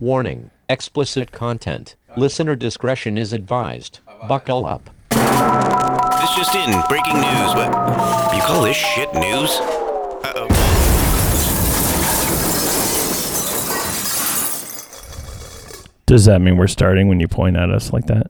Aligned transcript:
Warning 0.00 0.50
explicit 0.68 1.30
content. 1.30 1.94
Listener 2.16 2.56
discretion 2.56 3.18
is 3.18 3.32
advised. 3.34 4.00
Buckle 4.26 4.64
up. 4.66 4.88
This 5.10 6.34
just 6.36 6.54
in. 6.54 6.70
Breaking 6.88 7.14
news. 7.16 7.54
What? 7.54 7.68
You 8.34 8.40
call 8.42 8.62
this 8.62 8.76
shit 8.76 9.12
news? 9.14 9.50
Uh 10.24 10.32
oh. 10.36 10.46
Does 16.06 16.24
that 16.24 16.40
mean 16.40 16.56
we're 16.56 16.66
starting 16.66 17.06
when 17.06 17.20
you 17.20 17.28
point 17.28 17.56
at 17.56 17.70
us 17.70 17.92
like 17.92 18.06
that? 18.06 18.26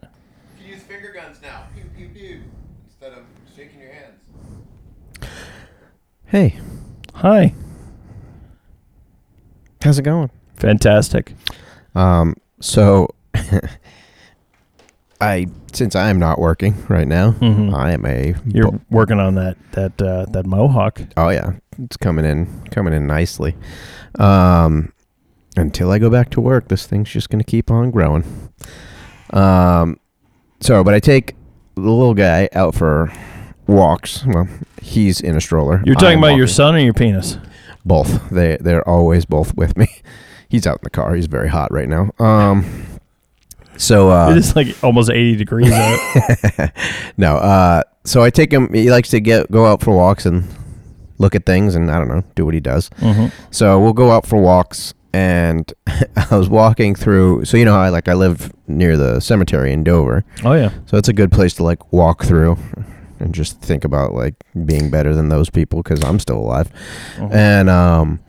You 0.59 0.65
can 0.65 0.69
use 0.75 0.83
finger 0.83 1.13
guns 1.13 1.39
now. 1.41 1.63
Pew 1.75 1.85
pew 1.97 2.09
pew. 2.09 2.41
Instead 2.87 3.13
of 3.13 3.25
shaking 3.57 3.81
your 3.81 3.91
hands. 3.93 5.31
Hey, 6.27 6.59
Hi. 7.15 7.55
how's 9.83 9.99
it 9.99 10.03
going? 10.03 10.31
Fantastic. 10.57 11.33
Um, 12.01 12.35
so 12.61 13.09
I 15.21 15.47
since 15.73 15.95
I 15.95 16.09
am 16.11 16.19
not 16.19 16.39
working 16.39 16.75
right 16.89 17.07
now, 17.07 17.33
Mhm. 17.33 17.75
I 17.75 17.93
am 17.93 18.07
a 18.07 18.35
You're 18.47 18.71
bo- 18.73 18.81
working 18.91 19.21
on 19.21 19.35
that 19.35 19.57
that 19.73 20.01
uh, 20.01 20.25
that 20.31 20.47
mohawk. 20.47 21.03
oh 21.17 21.29
yeah, 21.29 21.53
it's 21.83 21.97
coming 21.97 22.25
in 22.25 22.47
coming 22.71 22.95
in 22.95 23.07
nicely. 23.07 23.55
Um, 24.19 24.93
until 25.57 25.91
I 25.91 25.99
go 25.99 26.09
back 26.11 26.31
to 26.31 26.41
work, 26.41 26.69
this 26.69 26.87
thing's 26.87 27.11
just 27.11 27.29
gonna 27.29 27.45
keep 27.45 27.71
on 27.71 27.91
growing. 27.91 28.25
Um, 29.33 29.99
so 30.61 30.83
but 30.83 30.95
I 30.95 31.01
take 31.01 31.35
the 31.75 31.83
little 31.83 32.15
guy 32.15 32.49
out 32.55 32.75
for 32.75 33.13
walks. 33.67 34.25
Well, 34.27 34.49
he's 34.81 35.21
in 35.21 35.37
a 35.37 35.41
stroller. 35.41 35.83
You're 35.85 35.97
talking 35.97 36.19
I'm 36.19 36.25
about 36.25 36.37
your 36.37 36.49
son 36.49 36.75
or 36.75 36.79
your 36.79 36.95
penis? 36.95 37.37
both. 37.85 38.29
They 38.31 38.57
they're 38.61 38.87
always 38.89 39.25
both 39.27 39.55
with 39.55 39.77
me. 39.77 39.89
He's 40.51 40.67
out 40.67 40.75
in 40.79 40.85
the 40.85 40.91
car. 40.91 41.15
He's 41.15 41.27
very 41.27 41.49
hot 41.49 41.73
right 41.73 41.89
now. 41.89 42.11
Um, 42.19 42.87
so 43.77 44.11
uh, 44.11 44.31
it 44.33 44.37
is 44.37 44.55
like 44.55 44.77
almost 44.85 45.09
80 45.11 45.37
degrees 45.37 45.71
out. 45.73 46.71
no, 47.17 47.37
uh, 47.37 47.83
so 48.05 48.23
I 48.23 48.29
take 48.31 48.53
him. 48.53 48.71
He 48.75 48.91
likes 48.91 49.09
to 49.11 49.21
get 49.21 49.51
go 49.51 49.65
out 49.67 49.81
for 49.83 49.97
walks 49.97 50.27
and 50.27 50.45
look 51.19 51.35
at 51.35 51.47
things, 51.47 51.75
and 51.75 51.91
I 51.91 51.99
don't 51.99 52.09
know, 52.09 52.23
do 52.35 52.45
what 52.45 52.53
he 52.55 52.61
does. 52.61 52.91
Mhm. 52.99 53.33
So 53.51 53.81
we'll 53.81 53.93
go 53.95 54.11
out 54.11 54.27
for 54.27 54.41
walks, 54.41 54.93
and 55.13 55.73
I 55.87 56.37
was 56.37 56.49
walking 56.49 56.95
through. 56.95 57.45
So 57.47 57.57
you 57.57 57.65
know 57.65 57.77
I 57.77 57.89
like 57.91 58.09
I 58.09 58.15
live 58.15 58.53
near 58.67 58.97
the 58.97 59.21
cemetery 59.21 59.73
in 59.73 59.83
Dover, 59.85 60.25
Oh 60.45 60.53
yeah. 60.55 60.71
so 60.87 60.97
it's 60.97 61.09
a 61.09 61.13
good 61.13 61.31
place 61.33 61.55
to 61.55 61.63
like 61.63 61.93
walk 61.93 62.25
through 62.25 62.59
and 63.19 63.35
just 63.35 63.61
think 63.61 63.85
about 63.85 64.15
like 64.15 64.35
being 64.65 64.91
better 64.91 65.15
than 65.15 65.29
those 65.29 65.51
people 65.51 65.83
because 65.83 66.03
I'm 66.05 66.19
still 66.19 66.39
alive. 66.39 66.71
Mhm. 67.17 67.33
And 67.35 67.69
um, 67.71 68.21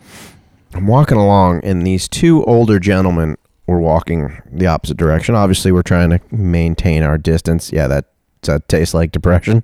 I'm 0.74 0.88
walking 0.88 1.18
along, 1.18 1.62
and 1.64 1.86
these 1.86 2.08
two 2.08 2.44
older 2.46 2.80
gentlemen 2.80 3.38
were 3.68 3.80
walking 3.80 4.42
the 4.52 4.68
opposite 4.68 4.98
direction. 4.98 5.36
Obviously, 5.36 5.72
we're 5.72 5.82
trying 5.82 6.10
to 6.12 6.20
maintain 6.32 7.04
our 7.04 7.18
distance. 7.18 7.72
Yeah, 7.72 7.88
that 7.88 8.06
that 8.44 8.68
tastes 8.68 8.94
like 8.94 9.12
depression. 9.12 9.64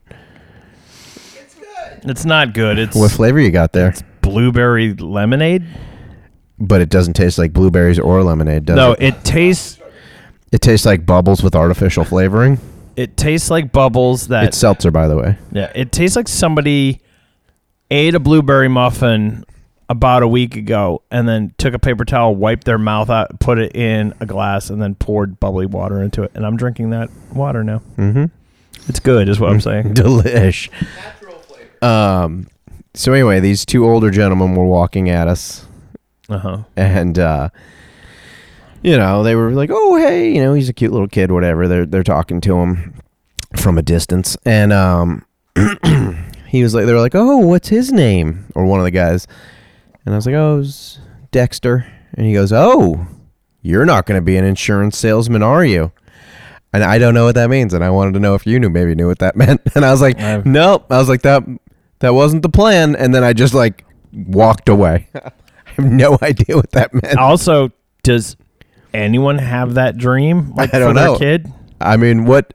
It's 1.35 1.55
good. 1.55 2.09
It's 2.09 2.25
not 2.25 2.53
good. 2.53 2.77
It's 2.77 2.95
What 2.95 3.11
flavor 3.11 3.39
you 3.39 3.51
got 3.51 3.73
there? 3.73 3.89
It's 3.89 4.03
blueberry 4.21 4.93
lemonade. 4.93 5.65
But 6.59 6.81
it 6.81 6.89
doesn't 6.89 7.13
taste 7.13 7.37
like 7.37 7.53
blueberries 7.53 7.99
or 7.99 8.23
lemonade, 8.23 8.65
does 8.65 8.75
no, 8.75 8.93
it? 8.93 9.01
it 9.15 9.23
tastes 9.23 9.79
It 10.51 10.59
tastes 10.61 10.85
like 10.85 11.05
bubbles 11.05 11.43
with 11.43 11.55
artificial 11.55 12.03
flavoring. 12.03 12.59
it 12.95 13.15
tastes 13.15 13.49
like 13.51 13.71
bubbles 13.71 14.27
that 14.29 14.45
It's 14.45 14.57
seltzer, 14.57 14.89
by 14.91 15.07
the 15.07 15.15
way. 15.15 15.37
Yeah, 15.51 15.71
it 15.75 15.91
tastes 15.91 16.15
like 16.15 16.27
somebody 16.27 16.99
ate 17.91 18.15
a 18.15 18.19
blueberry 18.19 18.67
muffin 18.67 19.43
about 19.89 20.21
a 20.23 20.27
week 20.27 20.55
ago 20.55 21.01
and 21.11 21.27
then 21.27 21.53
took 21.57 21.73
a 21.73 21.79
paper 21.79 22.03
towel, 22.05 22.35
wiped 22.35 22.65
their 22.65 22.77
mouth 22.77 23.09
out, 23.09 23.39
put 23.39 23.57
it 23.57 23.75
in 23.75 24.13
a 24.19 24.25
glass, 24.25 24.69
and 24.69 24.81
then 24.81 24.95
poured 24.95 25.39
bubbly 25.39 25.65
water 25.65 26.01
into 26.01 26.23
it. 26.23 26.31
And 26.35 26.45
I'm 26.45 26.57
drinking 26.57 26.89
that 26.89 27.09
water 27.33 27.63
now. 27.63 27.81
Mm-hmm. 27.97 28.25
It's 28.89 28.99
good, 28.99 29.29
is 29.29 29.39
what 29.39 29.51
I'm 29.51 29.61
saying. 29.61 29.93
Delish. 29.93 30.69
Natural 30.71 31.37
flavor. 31.39 31.85
Um. 31.85 32.47
So 32.93 33.13
anyway, 33.13 33.39
these 33.39 33.65
two 33.65 33.85
older 33.85 34.09
gentlemen 34.11 34.55
were 34.55 34.65
walking 34.65 35.09
at 35.09 35.27
us, 35.27 35.65
Uh 36.29 36.37
huh. 36.39 36.57
and 36.75 37.19
uh, 37.19 37.49
you 38.81 38.97
know 38.97 39.21
they 39.23 39.35
were 39.35 39.51
like, 39.51 39.69
"Oh, 39.71 39.95
hey, 39.97 40.33
you 40.33 40.41
know 40.41 40.53
he's 40.53 40.67
a 40.69 40.73
cute 40.73 40.91
little 40.91 41.07
kid, 41.07 41.31
whatever." 41.31 41.67
They're 41.67 41.85
they're 41.85 42.03
talking 42.03 42.41
to 42.41 42.57
him 42.57 42.95
from 43.55 43.77
a 43.77 43.81
distance, 43.83 44.35
and 44.45 44.73
um, 44.73 45.25
he 46.47 46.63
was 46.63 46.73
like, 46.73 46.85
"They 46.87 46.93
were 46.93 46.99
like, 47.01 47.13
oh, 47.15 47.37
what's 47.37 47.67
his 47.69 47.91
name?" 47.91 48.45
Or 48.55 48.65
one 48.65 48.79
of 48.79 48.83
the 48.85 48.91
guys, 48.91 49.27
and 50.07 50.13
I 50.13 50.17
was 50.17 50.25
like, 50.25 50.35
"Oh, 50.35 50.61
it's 50.61 50.99
Dexter," 51.31 51.85
and 52.13 52.25
he 52.25 52.31
goes, 52.33 52.53
"Oh, 52.53 53.05
you're 53.61 53.85
not 53.85 54.05
going 54.05 54.17
to 54.17 54.23
be 54.25 54.37
an 54.37 54.45
insurance 54.45 54.97
salesman, 54.97 55.43
are 55.43 55.65
you?" 55.65 55.91
And 56.73 56.83
I 56.83 56.97
don't 56.97 57.13
know 57.13 57.25
what 57.25 57.35
that 57.35 57.49
means, 57.49 57.73
and 57.73 57.83
I 57.83 57.89
wanted 57.89 58.13
to 58.13 58.19
know 58.21 58.33
if 58.35 58.47
you 58.47 58.57
knew, 58.59 58.69
maybe 58.69 58.95
knew 58.95 59.07
what 59.07 59.19
that 59.19 59.35
meant. 59.35 59.59
And 59.75 59.83
I 59.83 59.91
was 59.91 60.01
like, 60.01 60.17
I've- 60.19 60.49
"Nope." 60.49 60.85
I 60.89 60.97
was 60.97 61.09
like, 61.09 61.23
"That 61.23 61.43
that 61.99 62.13
wasn't 62.13 62.41
the 62.41 62.49
plan," 62.49 62.95
and 62.95 63.13
then 63.13 63.23
I 63.23 63.33
just 63.33 63.53
like 63.53 63.83
walked 64.13 64.69
away. 64.69 65.07
I 65.15 65.31
have 65.81 65.85
no 65.85 66.17
idea 66.23 66.55
what 66.55 66.71
that 66.71 66.93
meant. 66.93 67.17
Also, 67.17 67.71
does 68.03 68.37
anyone 68.93 69.37
have 69.39 69.73
that 69.73 69.97
dream? 69.97 70.53
Like 70.55 70.73
I 70.73 70.79
don't 70.79 70.91
for 70.91 70.99
their 70.99 71.05
know. 71.07 71.17
kid? 71.19 71.51
I 71.81 71.97
mean, 71.97 72.25
what 72.25 72.53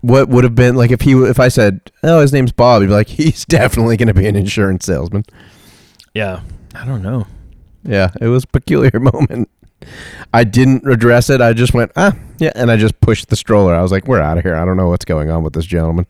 what 0.00 0.28
would 0.28 0.44
have 0.44 0.54
been 0.54 0.74
like 0.76 0.90
if 0.90 1.00
he 1.02 1.12
if 1.12 1.38
I 1.40 1.48
said, 1.48 1.80
"Oh, 2.02 2.20
his 2.20 2.32
name's 2.32 2.52
Bob," 2.52 2.82
he'd 2.82 2.88
be 2.88 2.92
like, 2.92 3.08
"He's 3.08 3.44
definitely 3.44 3.96
going 3.96 4.08
to 4.08 4.14
be 4.14 4.26
an 4.26 4.36
insurance 4.36 4.84
salesman." 4.86 5.24
Yeah. 6.14 6.40
I 6.74 6.84
don't 6.84 7.02
know. 7.02 7.26
Yeah, 7.82 8.10
it 8.20 8.28
was 8.28 8.44
a 8.44 8.46
peculiar 8.48 8.98
moment. 9.00 9.50
I 10.32 10.44
didn't 10.44 10.86
address 10.86 11.28
it. 11.28 11.40
I 11.42 11.52
just 11.52 11.74
went, 11.74 11.92
"Ah, 11.96 12.14
yeah," 12.38 12.52
and 12.54 12.70
I 12.70 12.76
just 12.76 12.98
pushed 13.00 13.28
the 13.28 13.36
stroller. 13.36 13.74
I 13.74 13.82
was 13.82 13.92
like, 13.92 14.08
"We're 14.08 14.20
out 14.20 14.38
of 14.38 14.44
here. 14.44 14.54
I 14.56 14.64
don't 14.64 14.78
know 14.78 14.88
what's 14.88 15.04
going 15.04 15.30
on 15.30 15.42
with 15.42 15.52
this 15.52 15.66
gentleman." 15.66 16.06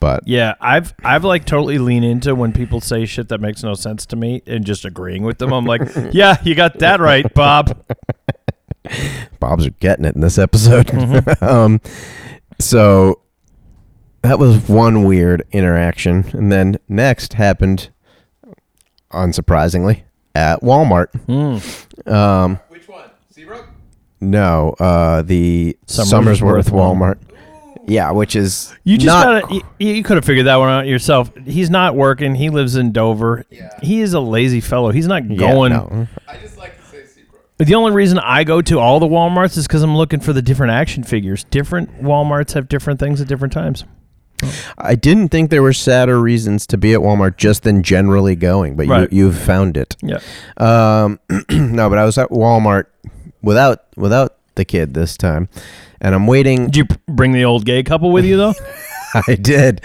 But 0.00 0.26
Yeah, 0.26 0.54
I've 0.60 0.94
I've 1.04 1.24
like 1.24 1.44
totally 1.44 1.78
lean 1.78 2.02
into 2.04 2.34
when 2.34 2.52
people 2.52 2.80
say 2.80 3.04
shit 3.06 3.28
that 3.28 3.40
makes 3.40 3.62
no 3.62 3.74
sense 3.74 4.06
to 4.06 4.16
me 4.16 4.42
and 4.46 4.64
just 4.64 4.84
agreeing 4.84 5.22
with 5.22 5.38
them. 5.38 5.52
I'm 5.52 5.64
like, 5.64 5.82
yeah, 6.12 6.36
you 6.44 6.54
got 6.54 6.78
that 6.80 7.00
right, 7.00 7.32
Bob. 7.34 7.84
Bob's 9.40 9.66
are 9.66 9.70
getting 9.70 10.04
it 10.04 10.14
in 10.14 10.20
this 10.20 10.38
episode. 10.38 10.86
Mm-hmm. 10.86 11.44
um, 11.44 11.80
so 12.58 13.20
that 14.22 14.38
was 14.38 14.68
one 14.68 15.04
weird 15.04 15.44
interaction, 15.52 16.24
and 16.32 16.50
then 16.50 16.78
next 16.88 17.34
happened, 17.34 17.90
unsurprisingly, 19.12 20.02
at 20.34 20.60
Walmart. 20.60 21.06
Mm. 21.26 22.10
Um, 22.12 22.58
Which 22.68 22.88
one? 22.88 23.10
Seabrook? 23.30 23.68
no, 24.20 24.74
uh, 24.78 25.22
the 25.22 25.76
Summersworth, 25.86 26.64
Somersworth 26.66 26.70
Walmart. 26.70 27.18
Yeah, 27.84 28.12
which 28.12 28.36
is 28.36 28.72
You 28.84 28.96
just 28.96 29.06
not. 29.06 29.42
gotta. 29.42 29.54
You, 29.54 29.62
you 29.94 30.02
could 30.04 30.16
have 30.16 30.24
figured 30.24 30.46
that 30.46 30.54
one 30.56 30.68
out 30.68 30.86
yourself. 30.86 31.32
He's 31.44 31.68
not 31.68 31.96
working. 31.96 32.36
He 32.36 32.48
lives 32.48 32.76
in 32.76 32.92
Dover. 32.92 33.44
Yeah. 33.50 33.70
He 33.82 34.00
is 34.00 34.14
a 34.14 34.20
lazy 34.20 34.60
fellow. 34.60 34.90
He's 34.92 35.08
not 35.08 35.28
yeah, 35.28 35.36
going. 35.36 35.72
no. 35.72 36.06
I 36.28 36.36
just 36.36 36.56
like 36.58 36.76
to 36.78 36.84
say 36.86 37.04
Seabrook. 37.06 37.42
The 37.58 37.74
only 37.74 37.90
reason 37.90 38.20
I 38.20 38.44
go 38.44 38.62
to 38.62 38.78
all 38.78 39.00
the 39.00 39.08
WalMarts 39.08 39.56
is 39.58 39.66
because 39.66 39.82
I'm 39.82 39.96
looking 39.96 40.20
for 40.20 40.32
the 40.32 40.40
different 40.42 40.72
action 40.72 41.02
figures. 41.02 41.42
Different 41.44 42.00
WalMarts 42.02 42.52
have 42.52 42.68
different 42.68 43.00
things 43.00 43.20
at 43.20 43.26
different 43.26 43.52
times. 43.52 43.84
I 44.78 44.94
didn't 44.94 45.28
think 45.28 45.50
there 45.50 45.62
were 45.62 45.72
sadder 45.72 46.20
reasons 46.20 46.66
to 46.68 46.76
be 46.78 46.92
at 46.94 47.00
Walmart 47.00 47.36
just 47.36 47.62
than 47.62 47.82
generally 47.82 48.36
going, 48.36 48.76
but 48.76 48.86
Right. 48.86 49.12
you 49.12 49.26
you've 49.26 49.38
found 49.38 49.76
it. 49.76 49.96
Yeah. 50.02 50.18
Um, 50.56 51.18
no, 51.50 51.88
but 51.88 51.98
I 51.98 52.04
was 52.04 52.18
at 52.18 52.30
Walmart 52.30 52.84
without 53.42 53.84
without 53.96 54.36
the 54.54 54.64
kid 54.64 54.94
this 54.94 55.16
time, 55.16 55.48
and 56.00 56.14
I'm 56.14 56.26
waiting. 56.26 56.66
Did 56.66 56.76
you 56.76 56.84
p- 56.86 56.96
bring 57.08 57.32
the 57.32 57.44
old 57.44 57.64
gay 57.64 57.82
couple 57.82 58.10
with 58.12 58.24
you 58.24 58.36
though? 58.36 58.54
I 59.28 59.34
did. 59.34 59.82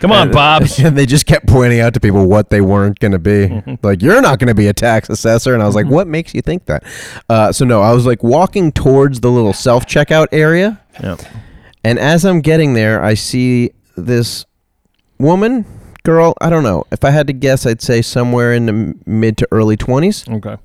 Come 0.00 0.12
on, 0.12 0.30
Bob. 0.30 0.64
And 0.78 0.98
they 0.98 1.06
just 1.06 1.24
kept 1.24 1.46
pointing 1.46 1.80
out 1.80 1.94
to 1.94 2.00
people 2.00 2.26
what 2.26 2.50
they 2.50 2.60
weren't 2.60 2.98
going 2.98 3.12
to 3.12 3.18
be. 3.18 3.62
like, 3.82 4.02
you're 4.02 4.20
not 4.20 4.38
going 4.38 4.48
to 4.48 4.54
be 4.54 4.66
a 4.68 4.74
tax 4.74 5.08
assessor. 5.08 5.54
And 5.54 5.62
I 5.62 5.66
was 5.66 5.74
like, 5.74 5.86
what 5.86 6.06
makes 6.06 6.34
you 6.34 6.42
think 6.42 6.66
that? 6.66 6.84
Uh, 7.30 7.52
so, 7.52 7.64
no, 7.64 7.80
I 7.80 7.92
was 7.94 8.04
like 8.04 8.22
walking 8.22 8.72
towards 8.72 9.20
the 9.20 9.30
little 9.30 9.54
self 9.54 9.86
checkout 9.86 10.26
area. 10.30 10.78
Yeah. 11.02 11.16
And 11.84 11.98
as 11.98 12.26
I'm 12.26 12.42
getting 12.42 12.74
there, 12.74 13.02
I 13.02 13.14
see 13.14 13.70
this 13.96 14.44
woman, 15.18 15.64
girl, 16.04 16.34
I 16.40 16.50
don't 16.50 16.62
know. 16.62 16.84
If 16.92 17.04
I 17.04 17.10
had 17.10 17.26
to 17.28 17.32
guess, 17.32 17.66
I'd 17.66 17.82
say 17.82 18.02
somewhere 18.02 18.52
in 18.52 18.66
the 18.66 18.94
mid 19.06 19.36
to 19.38 19.48
early 19.50 19.76
20s, 19.76 20.28
Okay. 20.30 20.56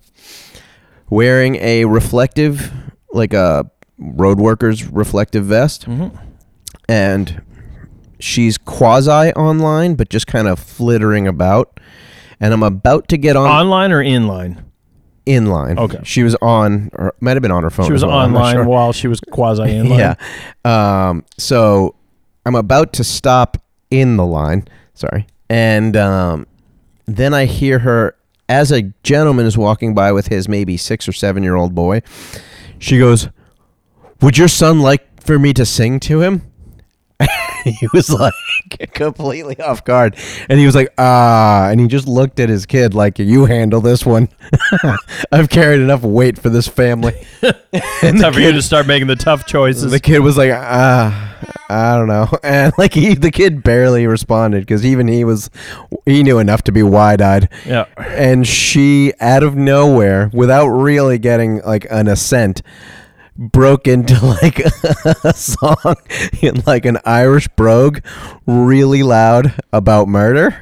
wearing 1.09 1.55
a 1.57 1.85
reflective, 1.85 2.71
like 3.13 3.33
a 3.33 3.65
road 3.97 4.39
worker's 4.39 4.85
reflective 4.87 5.45
vest. 5.45 5.87
Mhm. 5.87 6.11
And 6.87 7.41
she's 8.19 8.57
quasi 8.57 9.31
online, 9.33 9.95
but 9.95 10.09
just 10.09 10.27
kind 10.27 10.47
of 10.47 10.59
flittering 10.59 11.27
about. 11.27 11.79
And 12.39 12.53
I'm 12.53 12.63
about 12.63 13.07
to 13.09 13.17
get 13.17 13.35
on 13.35 13.47
Online 13.49 13.91
or 13.91 14.03
inline? 14.03 14.57
inline. 15.27 15.77
Okay. 15.77 15.99
She 16.03 16.23
was 16.23 16.35
on, 16.41 16.89
or 16.97 17.13
might 17.21 17.33
have 17.35 17.43
been 17.43 17.51
on 17.51 17.61
her 17.63 17.69
phone. 17.69 17.85
She 17.85 17.91
was 17.93 18.01
as 18.03 18.07
well, 18.07 18.17
I'm 18.17 18.31
not 18.33 18.39
online 18.39 18.55
sure. 18.55 18.63
while 18.65 18.91
she 18.91 19.07
was 19.07 19.19
quasi 19.19 19.61
inline. 19.65 20.15
Yeah. 20.65 21.09
Um, 21.09 21.23
so 21.37 21.93
I'm 22.45 22.55
about 22.55 22.93
to 22.93 23.03
stop 23.03 23.57
in 23.89 24.17
the 24.17 24.25
line. 24.25 24.67
Sorry. 24.93 25.27
And 25.49 25.95
um, 25.97 26.47
then 27.05 27.33
I 27.33 27.45
hear 27.45 27.79
her 27.79 28.15
as 28.51 28.71
a 28.71 28.81
gentleman 29.03 29.45
is 29.45 29.57
walking 29.57 29.95
by 29.95 30.11
with 30.11 30.27
his 30.27 30.49
maybe 30.49 30.75
six 30.75 31.07
or 31.07 31.13
seven 31.13 31.41
year 31.41 31.55
old 31.55 31.73
boy, 31.73 32.01
she 32.79 32.99
goes, 32.99 33.29
Would 34.21 34.37
your 34.37 34.49
son 34.49 34.81
like 34.81 35.21
for 35.21 35.39
me 35.39 35.53
to 35.53 35.65
sing 35.65 35.99
to 36.01 36.21
him? 36.21 36.51
he 37.63 37.87
was 37.93 38.09
like 38.09 38.33
completely 38.93 39.59
off 39.59 39.83
guard. 39.85 40.15
And 40.49 40.59
he 40.59 40.65
was 40.65 40.75
like, 40.75 40.93
ah. 40.97 41.69
And 41.69 41.79
he 41.79 41.87
just 41.87 42.07
looked 42.07 42.39
at 42.39 42.49
his 42.49 42.65
kid 42.65 42.93
like, 42.93 43.19
you 43.19 43.45
handle 43.45 43.81
this 43.81 44.05
one. 44.05 44.29
I've 45.31 45.49
carried 45.49 45.81
enough 45.81 46.01
weight 46.01 46.37
for 46.39 46.49
this 46.49 46.67
family. 46.67 47.13
it's 47.41 48.21
Time 48.21 48.33
for 48.33 48.39
you 48.39 48.51
to 48.51 48.61
start 48.61 48.87
making 48.87 49.07
the 49.07 49.15
tough 49.15 49.45
choices. 49.45 49.91
the 49.91 49.99
kid 49.99 50.19
was 50.19 50.37
like, 50.37 50.51
ah, 50.53 51.50
I 51.71 51.97
don't 51.97 52.07
know. 52.07 52.27
And 52.43 52.73
like, 52.77 52.93
he, 52.93 53.13
the 53.15 53.31
kid 53.31 53.63
barely 53.63 54.05
responded 54.07 54.61
because 54.61 54.85
even 54.85 55.07
he 55.07 55.23
was, 55.23 55.49
he 56.05 56.23
knew 56.23 56.37
enough 56.39 56.63
to 56.63 56.71
be 56.71 56.83
wide 56.83 57.21
eyed. 57.21 57.49
yeah. 57.65 57.85
And 57.97 58.45
she, 58.47 59.13
out 59.19 59.43
of 59.43 59.55
nowhere, 59.55 60.29
without 60.33 60.67
really 60.67 61.17
getting 61.17 61.61
like 61.61 61.85
an 61.89 62.07
assent, 62.07 62.61
broke 63.37 63.87
into 63.87 64.13
like 64.43 64.59
a 65.23 65.33
song 65.33 65.95
in 66.41 66.61
like 66.67 66.85
an 66.85 66.97
Irish 67.05 67.47
brogue, 67.49 67.99
really 68.45 69.03
loud 69.03 69.53
about 69.71 70.07
murder. 70.07 70.55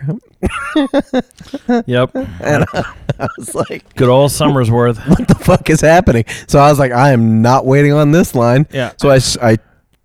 Yep. 1.86 2.16
And 2.42 2.66
I 2.74 3.28
was 3.38 3.54
like, 3.56 3.94
Good 3.96 4.08
old 4.10 4.32
Somersworth. 4.32 5.06
what 5.10 5.28
the 5.28 5.36
fuck 5.36 5.70
is 5.70 5.82
happening? 5.82 6.24
So 6.48 6.60
I 6.60 6.70
was 6.70 6.80
like, 6.80 6.92
I 6.94 7.12
am 7.12 7.42
not 7.42 7.66
waiting 7.66 7.92
on 7.92 8.12
this 8.12 8.34
line. 8.36 8.66
Yeah. 8.72 8.94
So 8.98 9.10
I, 9.10 9.20
I 9.42 9.58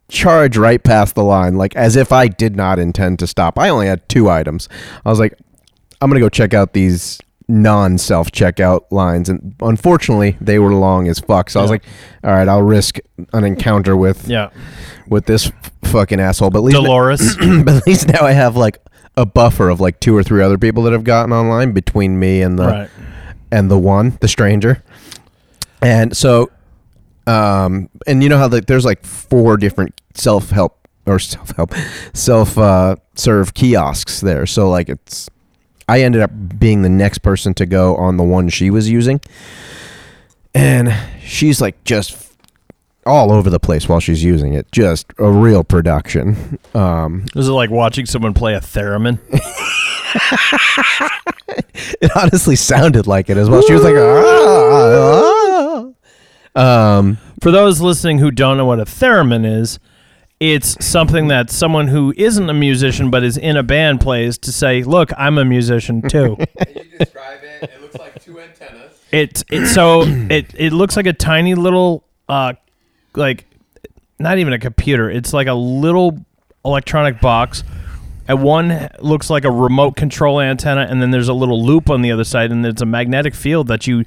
charge 0.09 0.57
right 0.57 0.83
past 0.83 1.15
the 1.15 1.25
line, 1.25 1.57
like 1.57 1.75
as 1.77 1.97
if 1.97 2.13
I 2.13 2.29
did 2.29 2.57
not 2.57 2.79
intend 2.79 3.19
to 3.21 3.27
stop. 3.27 3.59
I 3.59 3.69
only 3.69 3.87
had 3.87 4.09
two 4.09 4.29
items. 4.29 4.69
I 5.05 5.11
was 5.11 5.19
like, 5.19 5.35
I'm 6.01 6.11
going 6.11 6.21
to 6.21 6.25
go 6.25 6.29
check 6.29 6.53
out 6.55 6.73
these 6.73 7.19
non 7.49 7.99
self 7.99 8.31
checkout 8.31 8.83
lines. 8.91 9.29
And 9.29 9.55
unfortunately, 9.61 10.37
they 10.41 10.59
were 10.59 10.73
long 10.75 11.09
as 11.09 11.19
fuck. 11.21 11.51
So 11.51 11.61
I 11.61 11.63
was 11.63 11.71
like, 11.71 11.85
all 12.23 12.33
right, 12.33 12.49
I'll 12.49 12.63
risk 12.63 12.99
an 13.33 13.45
encounter 13.45 13.97
with 13.97 14.29
Yeah. 14.29 14.51
with 15.09 15.27
this 15.27 15.47
f- 15.49 15.73
fucking 15.85 16.21
asshole. 16.21 16.51
But 16.51 16.59
at 16.59 16.65
least 16.65 16.77
Dolores. 16.77 17.37
but 17.65 17.75
at 17.77 17.87
least 17.87 18.09
now 18.09 18.25
I 18.25 18.33
have 18.33 18.57
like 18.57 18.79
a 19.17 19.25
buffer 19.25 19.69
of 19.69 19.81
like 19.81 20.01
two 20.01 20.17
or 20.17 20.23
three 20.23 20.43
other 20.43 20.59
people 20.59 20.83
that 20.85 20.93
have 20.93 21.05
gotten 21.05 21.33
online 21.33 21.73
between 21.73 22.19
me 22.19 22.43
and 22.43 22.59
the 22.59 22.67
right. 22.67 22.91
and 23.53 23.71
the 23.71 23.79
one, 23.79 24.19
the 24.21 24.29
stranger. 24.29 24.83
And 25.81 26.17
so, 26.17 26.51
um, 27.27 27.89
and 28.07 28.23
you 28.23 28.29
know 28.29 28.39
how 28.39 28.49
like 28.49 28.67
there's 28.67 28.85
like 28.85 29.05
four 29.05 29.57
different 29.57 30.01
self 30.15 30.51
help 30.51 30.89
or 31.07 31.19
self 31.19 31.51
help, 31.57 31.73
self 32.13 32.59
uh, 32.59 32.97
serve 33.15 33.55
kiosks 33.55 34.21
there. 34.21 34.47
So 34.47 34.69
like 34.71 34.89
it's, 34.89 35.29
I 35.89 36.03
ended 36.03 36.23
up 36.23 36.31
being 36.59 36.83
the 36.83 36.89
next 36.89 37.19
person 37.19 37.55
to 37.55 37.67
go 37.67 37.97
on 37.97 38.17
the 38.17 38.25
one 38.25 38.49
she 38.49 38.71
was 38.71 38.89
using, 38.89 39.21
and 40.55 40.95
she's 41.23 41.61
like 41.61 41.83
just 41.85 42.21
all 43.07 43.31
over 43.33 43.51
the 43.51 43.61
place 43.61 43.89
while 43.89 44.01
she's 44.01 44.25
using 44.25 44.55
it. 44.55 44.71
Just 44.73 45.07
a 45.19 45.31
real 45.31 45.63
production. 45.65 46.59
Um, 46.75 47.27
Was 47.35 47.49
it 47.49 47.53
like 47.53 47.71
watching 47.71 48.07
someone 48.07 48.35
play 48.35 48.55
a 48.55 48.61
theremin? 48.61 49.19
it 52.01 52.11
honestly 52.17 52.57
sounded 52.57 53.07
like 53.07 53.29
it 53.31 53.37
as 53.37 53.51
well. 53.51 53.63
She 53.63 53.75
was 53.75 53.83
like, 53.83 53.95
ah, 53.97 54.23
ah. 55.23 55.34
Um, 56.55 57.19
For 57.41 57.51
those 57.51 57.81
listening 57.81 58.19
who 58.19 58.31
don't 58.31 58.57
know 58.57 58.65
what 58.67 58.81
a 58.81 58.85
theremin 58.85 59.45
is, 59.47 59.79
it's 60.41 60.85
something 60.85 61.29
that 61.29 61.51
someone 61.51 61.89
who 61.89 62.13
isn't 62.17 62.49
a 62.51 62.55
musician 62.55 63.11
but 63.11 63.23
is 63.23 63.37
in 63.37 63.57
a 63.57 63.63
band 63.63 64.01
plays 64.01 64.37
to 64.39 64.53
say, 64.53 64.83
"Look, 64.83 65.11
I'm 65.17 65.39
a 65.39 65.45
musician 65.45 66.03
too." 66.09 66.37
And 66.59 66.69
you 66.77 66.99
describe 66.99 67.41
it. 67.43 67.71
It 67.71 67.81
looks 67.81 67.97
like 67.97 68.23
two 68.23 68.41
antennas. 68.41 68.93
it's 69.13 69.45
it's 69.51 69.73
so 69.73 70.03
it 70.03 70.53
it 70.55 70.73
looks 70.73 70.97
like 70.97 71.07
a 71.07 71.13
tiny 71.13 71.55
little 71.55 72.05
uh 72.29 72.55
like 73.15 73.47
not 74.19 74.39
even 74.39 74.53
a 74.53 74.59
computer. 74.59 75.11
It's 75.11 75.33
like 75.33 75.47
a 75.47 75.55
little 75.55 76.19
electronic 76.65 77.21
box. 77.21 77.63
And 78.27 78.43
one 78.43 78.89
looks 79.01 79.29
like 79.29 79.45
a 79.45 79.51
remote 79.51 79.97
control 79.97 80.41
antenna, 80.41 80.87
and 80.89 81.03
then 81.03 81.11
there's 81.11 81.29
a 81.29 81.35
little 81.35 81.63
loop 81.63 81.91
on 81.91 82.03
the 82.03 82.11
other 82.11 82.25
side, 82.25 82.51
and 82.51 82.65
it's 82.65 82.81
a 82.81 82.87
magnetic 82.87 83.35
field 83.35 83.69
that 83.69 83.87
you 83.87 84.05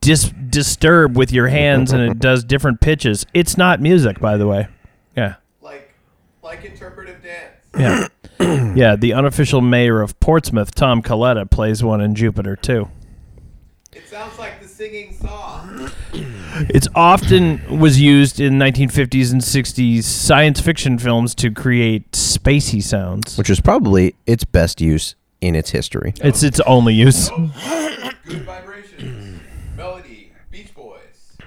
dis- 0.00 0.32
disturb 0.50 1.16
with 1.16 1.32
your 1.32 1.48
hands, 1.48 1.92
and 1.92 2.02
it 2.02 2.18
does 2.20 2.44
different 2.44 2.80
pitches. 2.80 3.24
It's 3.32 3.56
not 3.56 3.80
music, 3.80 4.20
by 4.20 4.36
the 4.36 4.46
way. 4.46 4.68
Yeah. 5.16 5.36
Like 5.62 5.94
like 6.42 6.64
interpretive 6.64 7.22
dance. 7.22 7.52
Yeah. 7.78 8.08
yeah, 8.74 8.96
the 8.96 9.14
unofficial 9.14 9.62
mayor 9.62 10.02
of 10.02 10.18
Portsmouth, 10.20 10.74
Tom 10.74 11.02
Coletta, 11.02 11.50
plays 11.50 11.82
one 11.82 12.02
in 12.02 12.14
Jupiter 12.14 12.56
too. 12.56 12.90
It 13.92 14.06
sounds 14.08 14.38
like 14.38 14.60
the 14.60 14.68
singing 14.68 15.14
saw. 15.14 15.66
It's 16.70 16.88
often 16.94 17.78
was 17.78 18.00
used 18.00 18.40
in 18.40 18.54
1950s 18.58 19.32
and 19.32 19.40
60s 19.40 20.02
science 20.04 20.60
fiction 20.60 20.98
films 20.98 21.34
to 21.36 21.50
create 21.50 22.10
spacey 22.12 22.82
sounds. 22.82 23.36
which 23.36 23.50
is 23.50 23.60
probably 23.60 24.14
its 24.26 24.44
best 24.44 24.80
use 24.80 25.14
in 25.40 25.54
its 25.54 25.70
history. 25.70 26.14
It's 26.22 26.42
its 26.42 26.60
only 26.60 26.94
use. 26.94 27.28
Good 28.24 28.42
vibrations. 28.44 29.40
Melody. 29.76 30.32
Beach 30.50 30.72
Boys. 30.74 31.38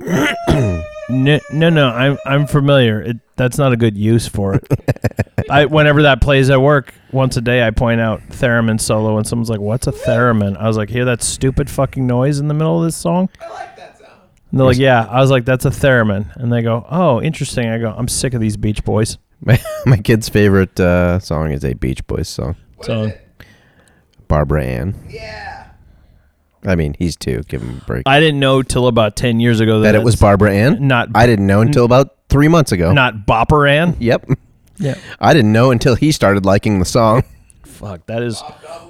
No, 1.12 1.40
no, 1.52 1.70
no 1.70 1.88
I'm 1.88 2.18
I'm 2.24 2.46
familiar. 2.46 3.02
It, 3.02 3.16
that's 3.34 3.58
not 3.58 3.72
a 3.72 3.76
good 3.76 3.96
use 3.96 4.28
for 4.28 4.54
it. 4.54 4.64
I 5.50 5.64
whenever 5.64 6.02
that 6.02 6.20
plays 6.20 6.50
at 6.50 6.60
work, 6.60 6.94
once 7.10 7.36
a 7.36 7.40
day 7.40 7.66
I 7.66 7.72
point 7.72 8.00
out 8.00 8.20
theremin 8.28 8.80
solo, 8.80 9.16
and 9.18 9.26
someone's 9.26 9.50
like, 9.50 9.58
"What's 9.58 9.88
a 9.88 9.92
theremin?" 9.92 10.56
I 10.56 10.68
was 10.68 10.76
like, 10.76 10.88
"Hear 10.88 11.04
that 11.06 11.20
stupid 11.24 11.68
fucking 11.68 12.06
noise 12.06 12.38
in 12.38 12.46
the 12.46 12.54
middle 12.54 12.78
of 12.78 12.84
this 12.84 12.94
song?" 12.94 13.28
I 13.40 13.48
like 13.48 13.58
that 13.58 13.68
sound. 13.68 13.69
And 14.50 14.58
they're 14.58 14.66
like, 14.66 14.78
"Yeah." 14.78 15.06
I 15.08 15.20
was 15.20 15.30
like, 15.30 15.44
"That's 15.44 15.64
a 15.64 15.70
theremin," 15.70 16.34
and 16.36 16.52
they 16.52 16.62
go, 16.62 16.84
"Oh, 16.90 17.20
interesting." 17.22 17.68
I 17.68 17.78
go, 17.78 17.94
"I'm 17.96 18.08
sick 18.08 18.34
of 18.34 18.40
these 18.40 18.56
Beach 18.56 18.84
Boys." 18.84 19.16
My, 19.42 19.58
my 19.86 19.96
kid's 19.96 20.28
favorite 20.28 20.78
uh, 20.78 21.18
song 21.18 21.50
is 21.52 21.64
a 21.64 21.72
Beach 21.72 22.06
Boys 22.06 22.28
song, 22.28 22.56
What 22.76 22.86
So- 22.86 23.02
is 23.04 23.12
it? 23.12 23.26
Barbara 24.28 24.64
Ann. 24.64 24.94
Yeah. 25.08 25.70
I 26.64 26.76
mean, 26.76 26.94
he's 26.98 27.16
two. 27.16 27.42
Give 27.48 27.62
him 27.62 27.78
a 27.82 27.84
break. 27.86 28.02
I 28.06 28.20
didn't 28.20 28.38
know 28.38 28.60
till 28.62 28.86
about 28.86 29.16
ten 29.16 29.40
years 29.40 29.60
ago 29.60 29.80
that, 29.80 29.92
that 29.92 29.98
it 30.00 30.04
was 30.04 30.16
Barbara 30.16 30.52
Ann. 30.52 30.86
not 30.86 31.08
I 31.14 31.26
didn't 31.26 31.46
know 31.46 31.62
until 31.62 31.84
about 31.86 32.16
three 32.28 32.48
months 32.48 32.70
ago. 32.70 32.92
not 32.92 33.26
Bopper 33.26 33.68
Ann. 33.68 33.96
Yep. 33.98 34.26
Yeah. 34.76 34.94
I 35.18 35.32
didn't 35.32 35.52
know 35.52 35.70
until 35.70 35.94
he 35.94 36.12
started 36.12 36.44
liking 36.44 36.78
the 36.78 36.84
song. 36.84 37.24
Fuck, 37.64 38.06
that 38.06 38.22
is 38.22 38.40
Bob 38.42 38.60
Davalina. 38.62 38.89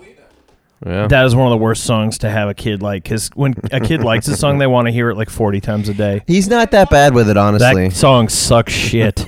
Yeah. 0.86 1.06
that 1.08 1.26
is 1.26 1.34
one 1.36 1.46
of 1.46 1.50
the 1.50 1.62
worst 1.62 1.84
songs 1.84 2.16
to 2.18 2.30
have 2.30 2.48
a 2.48 2.54
kid 2.54 2.80
like. 2.82 3.02
Because 3.02 3.28
when 3.34 3.54
a 3.70 3.80
kid 3.80 4.02
likes 4.02 4.28
a 4.28 4.36
song, 4.36 4.58
they 4.58 4.66
want 4.66 4.86
to 4.86 4.92
hear 4.92 5.10
it 5.10 5.14
like 5.16 5.28
forty 5.28 5.60
times 5.60 5.88
a 5.90 5.94
day. 5.94 6.22
He's 6.26 6.48
not 6.48 6.70
that 6.70 6.88
bad 6.88 7.12
with 7.14 7.28
it, 7.28 7.36
honestly. 7.36 7.88
That 7.88 7.94
song 7.94 8.28
sucks 8.30 8.72
shit. 8.72 9.24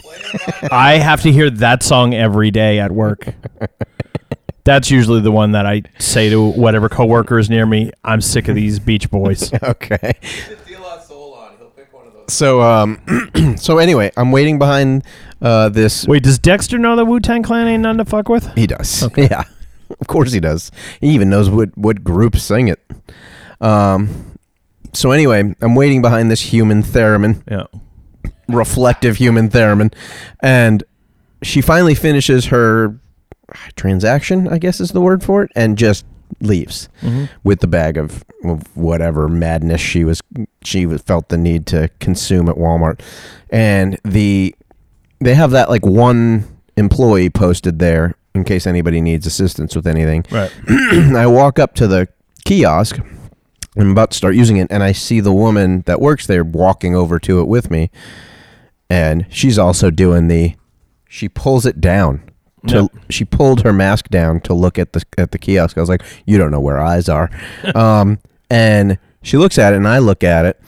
I 0.70 0.98
have 0.98 1.20
to 1.22 1.32
hear 1.32 1.50
that 1.50 1.82
song 1.82 2.14
every 2.14 2.50
day 2.50 2.78
at 2.80 2.90
work. 2.90 3.34
That's 4.64 4.90
usually 4.90 5.20
the 5.20 5.32
one 5.32 5.52
that 5.52 5.66
I 5.66 5.82
say 5.98 6.30
to 6.30 6.40
whatever 6.52 6.88
coworker 6.88 7.38
is 7.38 7.50
near 7.50 7.66
me. 7.66 7.90
I'm 8.04 8.20
sick 8.20 8.46
of 8.48 8.54
these 8.54 8.78
Beach 8.78 9.10
Boys. 9.10 9.52
okay. 9.62 10.12
Put 10.46 10.66
De 10.66 10.78
La 10.78 11.00
Soul 11.00 11.34
on. 11.34 11.56
He'll 11.58 11.68
pick 11.70 11.92
one 11.92 12.06
of 12.06 12.12
those. 12.14 12.32
So 12.32 12.62
um, 12.62 13.00
so 13.56 13.78
anyway, 13.78 14.12
I'm 14.16 14.30
waiting 14.30 14.58
behind 14.58 15.02
uh 15.42 15.68
this. 15.68 16.06
Wait, 16.06 16.22
does 16.22 16.38
Dexter 16.38 16.78
know 16.78 16.94
the 16.96 17.04
Wu 17.04 17.18
Tang 17.20 17.42
Clan 17.42 17.66
ain't 17.66 17.82
none 17.82 17.98
to 17.98 18.04
fuck 18.04 18.28
with? 18.28 18.54
He 18.54 18.66
does. 18.66 19.02
Okay. 19.02 19.28
Yeah. 19.30 19.44
Of 20.00 20.06
course 20.08 20.32
he 20.32 20.40
does. 20.40 20.70
He 21.00 21.08
even 21.10 21.30
knows 21.30 21.48
what 21.50 21.76
what 21.76 22.02
groups 22.04 22.42
sing 22.42 22.68
it. 22.68 22.80
Um. 23.60 24.08
So 24.92 25.10
anyway, 25.10 25.54
I'm 25.60 25.74
waiting 25.74 26.02
behind 26.02 26.30
this 26.30 26.40
human 26.40 26.82
theremin. 26.82 27.42
Yeah. 27.50 27.66
reflective 28.48 29.16
human 29.16 29.48
theremin 29.48 29.92
and 30.40 30.84
she 31.42 31.60
finally 31.62 31.94
finishes 31.94 32.46
her 32.46 32.98
transaction 33.76 34.46
i 34.48 34.58
guess 34.58 34.80
is 34.80 34.90
the 34.90 35.00
word 35.00 35.22
for 35.22 35.42
it 35.44 35.50
and 35.54 35.78
just 35.78 36.04
leaves 36.40 36.88
with 37.44 37.60
the 37.60 37.66
bag 37.66 37.96
of, 37.96 38.24
of 38.44 38.76
whatever 38.76 39.28
madness 39.28 39.80
she 39.80 40.04
was 40.04 40.20
she 40.64 40.84
felt 40.98 41.28
the 41.30 41.38
need 41.38 41.66
to 41.66 41.88
consume 42.00 42.48
at 42.48 42.56
walmart 42.56 43.00
and 43.50 43.98
the 44.04 44.54
they 45.20 45.34
have 45.34 45.50
that 45.52 45.70
like 45.70 45.86
one 45.86 46.44
employee 46.76 47.30
posted 47.30 47.78
there 47.78 48.14
in 48.34 48.44
case 48.44 48.66
anybody 48.66 49.00
needs 49.00 49.26
assistance 49.26 49.76
with 49.76 49.86
anything 49.86 50.24
Right. 50.30 50.52
I 51.16 51.26
walk 51.26 51.58
up 51.58 51.74
to 51.76 51.86
the 51.86 52.08
kiosk. 52.44 52.98
I'm 53.76 53.90
about 53.90 54.10
to 54.10 54.16
start 54.16 54.34
using 54.34 54.58
it, 54.58 54.68
and 54.70 54.82
I 54.82 54.92
see 54.92 55.20
the 55.20 55.32
woman 55.32 55.82
that 55.86 56.00
works 56.00 56.26
there 56.26 56.44
walking 56.44 56.94
over 56.94 57.18
to 57.20 57.40
it 57.40 57.48
with 57.48 57.70
me, 57.70 57.90
and 58.90 59.26
she's 59.30 59.58
also 59.58 59.90
doing 59.90 60.28
the. 60.28 60.56
She 61.08 61.28
pulls 61.28 61.64
it 61.64 61.80
down. 61.80 62.22
To. 62.68 62.88
She 63.08 63.24
pulled 63.24 63.62
her 63.62 63.72
mask 63.72 64.08
down 64.08 64.40
to 64.42 64.54
look 64.54 64.78
at 64.78 64.92
the 64.92 65.02
at 65.16 65.30
the 65.32 65.38
kiosk. 65.38 65.78
I 65.78 65.80
was 65.80 65.88
like, 65.88 66.02
"You 66.26 66.36
don't 66.36 66.50
know 66.50 66.60
where 66.60 66.78
eyes 66.78 67.08
are," 67.08 67.30
um, 67.74 68.18
and 68.50 68.98
she 69.22 69.38
looks 69.38 69.58
at 69.58 69.72
it, 69.72 69.76
and 69.76 69.88
I 69.88 69.98
look 69.98 70.22
at 70.22 70.44
it, 70.44 70.60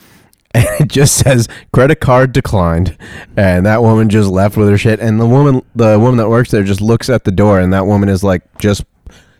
and 0.55 0.67
it 0.81 0.89
just 0.89 1.17
says 1.17 1.49
credit 1.73 2.01
card 2.01 2.33
declined, 2.33 2.97
and 3.37 3.67
that 3.67 3.83
woman 3.83 4.09
just 4.09 4.31
left 4.31 4.57
with 4.57 4.69
her 4.69 4.79
shit. 4.79 5.01
And 5.01 5.21
the 5.21 5.27
woman, 5.27 5.63
the 5.75 5.99
woman 5.99 6.17
that 6.19 6.29
works 6.29 6.51
there, 6.51 6.63
just 6.63 6.81
looks 6.81 7.11
at 7.11 7.25
the 7.25 7.33
door, 7.33 7.61
and 7.61 7.73
that 7.73 7.87
woman 7.87 8.09
is 8.09 8.23
like 8.23 8.43
just 8.59 8.85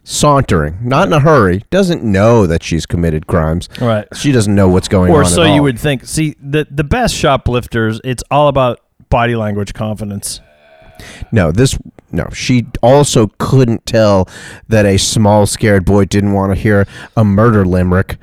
sauntering, 0.03 0.79
not 0.83 1.07
in 1.07 1.13
a 1.13 1.21
hurry, 1.21 1.65
doesn't 1.71 2.05
know 2.05 2.47
that 2.47 2.63
she's 2.63 2.85
committed 2.85 3.27
crimes. 3.27 3.69
Right. 3.81 4.07
She 4.15 4.33
doesn't 4.33 4.55
know 4.55 4.69
what's 4.69 4.89
going 4.89 5.11
on. 5.11 5.17
Or 5.17 5.23
at 5.23 5.29
so 5.29 5.43
all. 5.43 5.55
you 5.55 5.63
would 5.63 5.79
think. 5.79 6.05
See, 6.05 6.37
the 6.41 6.67
the 6.71 6.85
best 6.85 7.15
shoplifters, 7.15 8.01
it's 8.05 8.23
all 8.31 8.49
about 8.49 8.81
body 9.09 9.37
language 9.37 9.73
confidence. 9.73 10.41
No, 11.33 11.51
this 11.51 11.79
no. 12.13 12.29
She 12.33 12.67
also 12.83 13.29
couldn't 13.39 13.87
tell 13.87 14.29
that 14.69 14.87
a 14.87 14.99
small 14.99 15.47
scared 15.47 15.85
boy 15.85 16.05
didn't 16.05 16.33
want 16.33 16.55
to 16.55 16.61
hear 16.61 16.87
a 17.17 17.25
murder 17.25 17.65
limerick 17.65 18.17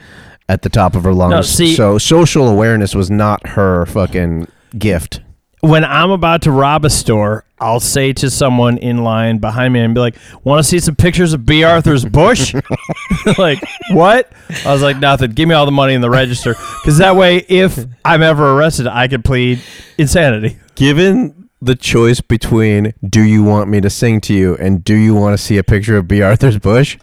at 0.52 0.64
the 0.64 0.70
top 0.70 0.96
of 0.96 1.04
her 1.06 1.14
lungs. 1.14 1.48
see- 1.50 1.76
so 1.76 1.98
social 1.98 2.48
awareness 2.50 2.94
was 2.94 3.10
not 3.10 3.48
her 3.48 3.86
fucking 3.86 4.48
gift. 4.78 5.22
When 5.62 5.86
I'm 5.86 6.10
about 6.12 6.42
to 6.44 6.52
rob 6.52 6.84
a 6.86 6.90
store, 6.90 7.46
I'll 7.60 7.80
say 7.80 8.12
to 8.14 8.30
someone 8.32 8.78
in 8.80 9.04
line 9.04 9.38
behind 9.38 9.74
me 9.74 9.80
and 9.80 9.94
be 9.94 10.00
like, 10.02 10.16
"Want 10.44 10.60
to 10.60 10.64
see 10.68 10.80
some 10.80 10.96
pictures 10.96 11.34
of 11.34 11.46
Bea 11.46 11.64
Arthur's 11.64 12.04
bush?" 12.04 12.56
like, 13.38 13.64
what? 13.92 14.32
I 14.66 14.74
was 14.74 14.82
like, 14.82 14.98
"Nothing. 14.98 15.32
Give 15.32 15.48
me 15.48 15.54
all 15.54 15.66
the 15.68 15.72
money 15.72 15.94
in 15.94 16.02
the 16.02 16.10
register, 16.10 16.56
because 16.82 16.98
that 16.98 17.16
way, 17.16 17.46
if 17.48 17.78
I'm 18.04 18.24
ever 18.24 18.54
arrested, 18.58 18.88
I 18.88 19.08
can 19.08 19.22
plead 19.22 19.62
insanity." 20.00 20.58
Given 20.76 21.41
the 21.62 21.76
choice 21.76 22.22
between 22.22 22.94
do 23.08 23.22
you 23.22 23.44
want 23.44 23.70
me 23.70 23.80
to 23.82 23.90
sing 23.90 24.20
to 24.22 24.34
you 24.34 24.56
and 24.58 24.84
do 24.84 24.96
you 24.96 25.14
want 25.14 25.38
to 25.38 25.44
see 25.44 25.58
a 25.58 25.64
picture 25.64 25.98
of 25.98 26.08
Bea 26.08 26.24
Arthur's 26.24 26.58
bush, 26.58 26.98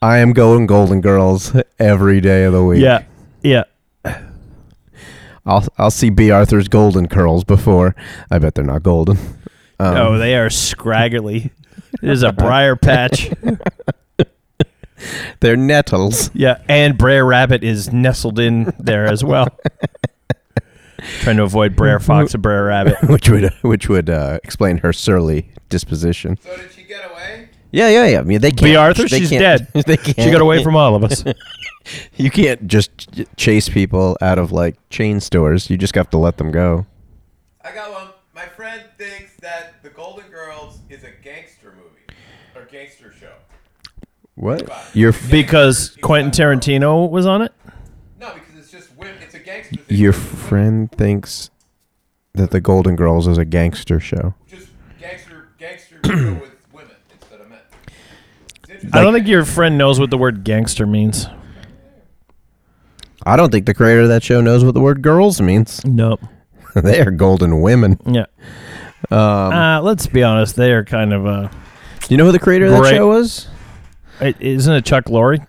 I 0.00 0.18
am 0.18 0.32
going 0.32 0.66
Golden 0.66 1.00
Girls 1.00 1.54
every 1.78 2.20
day 2.20 2.44
of 2.44 2.52
the 2.52 2.64
week. 2.64 2.80
Yeah, 2.80 3.04
yeah. 3.42 3.64
I'll 5.44 5.66
I'll 5.78 5.90
see 5.90 6.10
Bea 6.10 6.30
Arthur's 6.30 6.68
golden 6.68 7.08
curls 7.08 7.44
before. 7.44 7.94
I 8.30 8.38
bet 8.38 8.54
they're 8.54 8.64
not 8.64 8.82
golden. 8.82 9.16
Um, 9.78 9.96
oh, 9.96 10.18
they 10.18 10.36
are 10.36 10.50
scraggly. 10.50 11.52
There's 12.00 12.22
a 12.22 12.32
briar 12.32 12.76
patch. 12.76 13.30
They're 15.40 15.56
nettles. 15.56 16.30
Yeah, 16.34 16.62
and 16.68 16.96
Brer 16.96 17.24
Rabbit 17.24 17.62
is 17.62 17.92
nestled 17.92 18.38
in 18.38 18.72
there 18.78 19.06
as 19.06 19.22
well. 19.22 19.48
Trying 21.26 21.38
to 21.38 21.42
avoid 21.42 21.74
Brer 21.74 21.98
Fox 21.98 22.34
and 22.34 22.42
Brer 22.42 22.66
Rabbit. 22.66 22.98
which 23.08 23.28
would 23.28 23.52
which 23.62 23.88
would 23.88 24.08
uh, 24.08 24.38
explain 24.44 24.76
her 24.78 24.92
surly 24.92 25.50
disposition. 25.68 26.38
So 26.40 26.56
did 26.56 26.70
she 26.70 26.84
get 26.84 27.10
away? 27.10 27.48
Yeah, 27.72 27.88
yeah, 27.88 28.06
yeah. 28.06 28.20
I 28.20 28.22
mean, 28.22 28.40
they 28.40 28.50
can't. 28.52 28.62
Bea 28.62 28.76
Arthur, 28.76 29.08
they 29.08 29.18
she's 29.18 29.30
can't- 29.30 29.72
dead. 29.74 29.84
They 29.86 29.96
can't. 29.96 30.20
She 30.20 30.30
got 30.30 30.40
away 30.40 30.62
from 30.62 30.76
all 30.76 30.94
of 30.94 31.02
us. 31.02 31.24
You 32.16 32.30
can't 32.30 32.68
just 32.68 33.12
ch- 33.12 33.26
chase 33.36 33.68
people 33.68 34.16
out 34.20 34.38
of 34.38 34.52
like 34.52 34.76
chain 34.88 35.18
stores. 35.18 35.68
You 35.68 35.76
just 35.76 35.96
have 35.96 36.10
to 36.10 36.16
let 36.18 36.36
them 36.36 36.52
go. 36.52 36.86
I 37.64 37.72
got 37.74 37.90
one. 37.92 38.08
My 38.34 38.46
friend 38.46 38.82
thinks 38.98 39.34
that 39.40 39.82
The 39.82 39.90
Golden 39.90 40.28
Girls 40.30 40.78
is 40.90 41.02
a 41.02 41.10
gangster 41.24 41.74
movie 41.76 42.16
or 42.54 42.64
gangster 42.70 43.12
show. 43.12 43.32
What? 44.36 44.68
Your 44.94 45.10
f- 45.10 45.28
Because 45.30 45.96
Quentin 46.02 46.30
Tarantino 46.30 47.10
was 47.10 47.26
on 47.26 47.42
it? 47.42 47.52
No, 48.20 48.32
because 48.34 48.56
it's 48.58 48.70
just 48.70 48.96
women. 48.96 49.14
It's 49.22 49.34
a 49.34 49.38
gangster 49.38 49.44
thing. 49.54 49.55
Your 49.88 50.12
friend 50.12 50.90
thinks 50.92 51.50
that 52.34 52.50
the 52.50 52.60
Golden 52.60 52.96
Girls 52.96 53.26
is 53.26 53.38
a 53.38 53.44
gangster 53.44 53.98
show. 54.00 54.34
Just 54.46 54.68
gangster, 55.00 55.48
gangster 55.58 56.00
show 56.04 56.34
with 56.40 56.56
women 56.72 56.96
instead 57.12 57.40
of 57.40 57.48
men. 57.48 57.58
It's. 58.68 58.84
I 58.94 59.02
don't 59.02 59.12
think 59.14 59.26
your 59.26 59.44
friend 59.44 59.78
knows 59.78 59.98
what 60.00 60.10
the 60.10 60.18
word 60.18 60.44
gangster 60.44 60.86
means. 60.86 61.26
I 63.24 63.36
don't 63.36 63.50
think 63.50 63.66
the 63.66 63.74
creator 63.74 64.02
of 64.02 64.08
that 64.08 64.22
show 64.22 64.40
knows 64.40 64.64
what 64.64 64.74
the 64.74 64.80
word 64.80 65.02
girls 65.02 65.40
means. 65.40 65.84
Nope. 65.84 66.20
they 66.74 67.00
are 67.00 67.10
golden 67.10 67.60
women. 67.60 67.98
Yeah. 68.06 68.26
Um, 69.10 69.18
Uh, 69.52 69.80
let's 69.82 70.06
be 70.06 70.22
honest. 70.22 70.56
They 70.56 70.72
are 70.72 70.84
kind 70.84 71.12
of 71.12 71.26
uh, 71.26 71.48
do 72.02 72.14
you 72.14 72.16
know 72.18 72.26
who 72.26 72.32
the 72.32 72.38
creator 72.38 72.66
of 72.66 72.72
that 72.72 72.80
great. 72.82 72.94
show 72.94 73.08
was? 73.08 73.48
it, 74.20 74.40
isn't 74.40 74.72
it 74.74 74.84
Chuck 74.84 75.06
Lorre? 75.06 75.46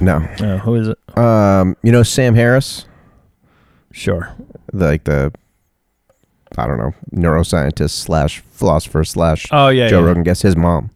No. 0.00 0.16
Uh, 0.16 0.58
who 0.58 0.74
is 0.74 0.88
it? 0.88 1.18
Um, 1.18 1.76
you 1.82 1.92
know 1.92 2.02
Sam 2.02 2.34
Harris, 2.34 2.86
Sure. 3.92 4.34
like 4.72 5.04
the 5.04 5.32
I 6.56 6.66
don't 6.66 6.78
know 6.78 6.92
neuroscientist 7.14 7.90
slash 7.90 8.40
philosopher 8.50 9.04
slash 9.04 9.46
Oh 9.50 9.68
yeah. 9.68 9.88
Joe 9.88 10.00
yeah. 10.00 10.06
Rogan. 10.06 10.22
Guess 10.22 10.42
his 10.42 10.56
mom 10.56 10.90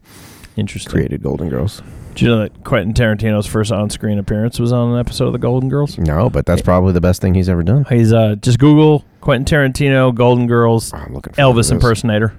Interesting. 0.55 0.91
created 0.91 1.23
Golden 1.23 1.49
Girls. 1.49 1.81
Did 2.15 2.21
you 2.21 2.27
know 2.29 2.39
that 2.39 2.63
Quentin 2.65 2.93
Tarantino's 2.93 3.45
first 3.47 3.71
on-screen 3.71 4.17
appearance 4.19 4.59
was 4.59 4.73
on 4.73 4.91
an 4.93 4.99
episode 4.99 5.27
of 5.27 5.31
The 5.33 5.37
Golden 5.39 5.69
Girls? 5.69 5.97
No, 5.97 6.29
but 6.29 6.45
that's 6.45 6.61
probably 6.61 6.91
the 6.91 6.99
best 6.99 7.21
thing 7.21 7.33
he's 7.33 7.47
ever 7.47 7.63
done. 7.63 7.85
He's 7.89 8.11
uh 8.11 8.35
just 8.35 8.59
Google 8.59 9.05
Quentin 9.21 9.45
Tarantino 9.45 10.13
Golden 10.13 10.45
Girls 10.47 10.93
Oh, 10.93 10.97
I'm 10.97 11.13
looking 11.13 11.33
forward 11.33 11.53
to 11.53 11.57
Elvis 11.59 11.63
this. 11.63 11.71
impersonator. 11.71 12.33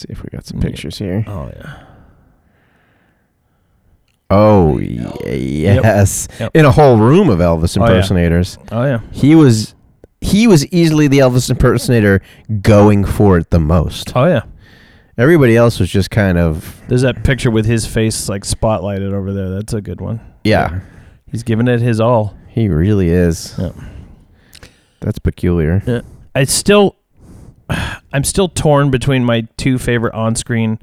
Let's 0.00 0.08
see 0.08 0.12
if 0.12 0.22
we 0.22 0.28
got 0.30 0.46
some 0.46 0.60
pictures 0.60 0.96
here. 0.98 1.24
Oh 1.26 1.50
yeah. 1.54 1.84
Oh 4.30 4.78
yes, 4.78 6.28
Yep. 6.38 6.52
in 6.54 6.64
a 6.64 6.70
whole 6.70 6.96
room 6.98 7.28
of 7.28 7.40
Elvis 7.40 7.76
Oh, 7.76 7.84
yeah. 7.84 7.90
impersonators. 7.90 8.58
Oh 8.70 8.84
yeah. 8.84 9.00
He 9.10 9.34
was 9.34 9.74
he 10.20 10.46
was 10.46 10.66
easily 10.68 11.08
the 11.08 11.18
Elvis 11.18 11.50
impersonator 11.50 12.20
going 12.62 13.04
for 13.04 13.38
it 13.38 13.50
the 13.50 13.58
most. 13.60 14.12
Oh 14.16 14.26
yeah. 14.26 14.42
Everybody 15.18 15.56
else 15.56 15.78
was 15.80 15.90
just 15.90 16.10
kind 16.10 16.38
of 16.38 16.80
There's 16.88 17.02
that 17.02 17.24
picture 17.24 17.50
with 17.50 17.66
his 17.66 17.86
face 17.86 18.28
like 18.28 18.44
spotlighted 18.44 19.12
over 19.12 19.32
there. 19.32 19.50
That's 19.50 19.72
a 19.74 19.80
good 19.80 20.00
one. 20.00 20.20
yeah. 20.44 20.80
He's 21.26 21.42
giving 21.44 21.68
it 21.68 21.80
his 21.80 22.00
all. 22.00 22.36
He 22.48 22.68
really 22.68 23.08
is. 23.08 23.54
Yeah. 23.56 23.70
That's 25.00 25.18
peculiar. 25.20 25.80
Yeah. 25.86 26.00
I 26.34 26.42
still 26.44 26.96
I'm 28.12 28.24
still 28.24 28.48
torn 28.48 28.90
between 28.90 29.24
my 29.24 29.42
two 29.56 29.78
favorite 29.78 30.14
on-screen 30.14 30.78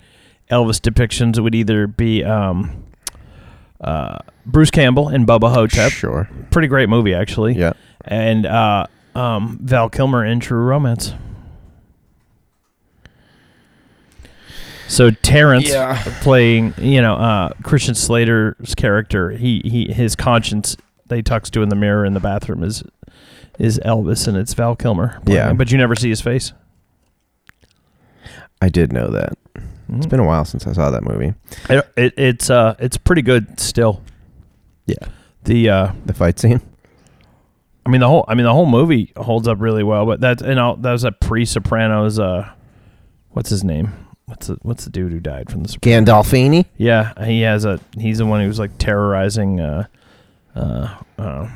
Elvis 0.50 0.79
depictions. 0.79 1.38
It 1.38 1.41
would 1.41 1.56
either 1.56 1.88
be 1.88 2.24
um 2.24 2.84
uh 3.82 4.20
Bruce 4.46 4.72
Campbell 4.72 5.10
in 5.10 5.25
Bubba 5.25 5.53
Ho-Tep. 5.53 5.91
Sure. 5.91 6.29
Pretty 6.51 6.67
great 6.67 6.89
movie 6.89 7.13
actually. 7.13 7.53
Yeah. 7.53 7.74
And 8.06 8.46
uh 8.46 8.88
um 9.15 9.60
Val 9.62 9.89
Kilmer 9.89 10.24
in 10.25 10.39
True 10.39 10.63
Romance. 10.63 11.13
So 14.88 15.12
Terrence 15.12 15.67
Yeah. 15.70 16.01
playing, 16.22 16.74
you 16.77 17.01
know, 17.01 17.15
uh, 17.15 17.50
Christian 17.62 17.94
Slater's 17.94 18.74
character, 18.74 19.32
he, 19.32 19.62
he 19.65 19.91
his 19.91 20.15
conscience 20.15 20.77
they 21.08 21.17
he 21.17 21.22
talks 21.22 21.50
to 21.51 21.62
in 21.62 21.70
the 21.70 21.75
mirror 21.75 22.06
in 22.06 22.13
the 22.13 22.20
bathroom 22.20 22.63
is 22.63 22.84
is 23.60 23.79
Elvis, 23.79 24.27
and 24.27 24.38
it's 24.38 24.53
Val 24.53 24.75
Kilmer. 24.75 25.20
playing 25.25 25.38
Yeah. 25.38 25.53
but 25.53 25.72
you 25.72 25.77
never 25.77 25.96
see 25.96 26.10
his 26.10 26.22
face. 26.22 26.53
I 28.61 28.69
did 28.69 28.91
know 28.91 29.09
that. 29.09 29.37
Mm-hmm. 29.55 29.97
It's 29.97 30.05
been 30.05 30.19
a 30.19 30.25
while 30.25 30.45
since 30.45 30.67
I 30.67 30.73
saw 30.73 30.91
that 30.91 31.03
movie. 31.03 31.33
It, 31.69 31.87
it, 31.95 32.13
it's 32.17 32.49
uh 32.49 32.75
it's 32.79 32.97
pretty 32.97 33.21
good 33.21 33.59
still. 33.59 34.01
Yeah. 34.85 34.95
The 35.43 35.69
uh, 35.69 35.91
The 36.05 36.13
fight 36.13 36.39
scene. 36.39 36.61
I 37.85 37.89
mean 37.89 38.01
the 38.01 38.07
whole 38.07 38.25
I 38.27 38.35
mean 38.35 38.43
the 38.45 38.53
whole 38.53 38.65
movie 38.65 39.13
holds 39.15 39.47
up 39.47 39.61
really 39.61 39.83
well, 39.83 40.05
but 40.05 40.19
that's 40.19 40.41
and 40.41 40.59
I'll, 40.59 40.75
that 40.77 40.91
was 40.91 41.03
a 41.05 41.11
pre 41.11 41.45
Sopranos. 41.45 42.19
Uh, 42.19 42.49
what's 43.29 43.49
his 43.49 43.63
name? 43.63 43.93
What's 44.25 44.47
the 44.47 44.57
what's 44.61 44.83
the 44.83 44.89
dude 44.89 45.13
who 45.13 45.21
died 45.21 45.49
from 45.49 45.63
the 45.63 45.69
Sopranos? 45.69 46.05
Gandolfini. 46.05 46.65
Yeah, 46.75 47.13
he 47.23 47.41
has 47.41 47.63
a. 47.63 47.79
He's 47.97 48.17
the 48.17 48.25
one 48.25 48.41
who's 48.41 48.59
like 48.59 48.77
terrorizing 48.77 49.61
uh, 49.61 49.87
uh, 50.53 50.97
uh, 51.17 51.49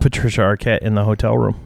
Patricia 0.00 0.42
Arquette 0.42 0.82
in 0.82 0.94
the 0.94 1.02
hotel 1.02 1.36
room, 1.36 1.58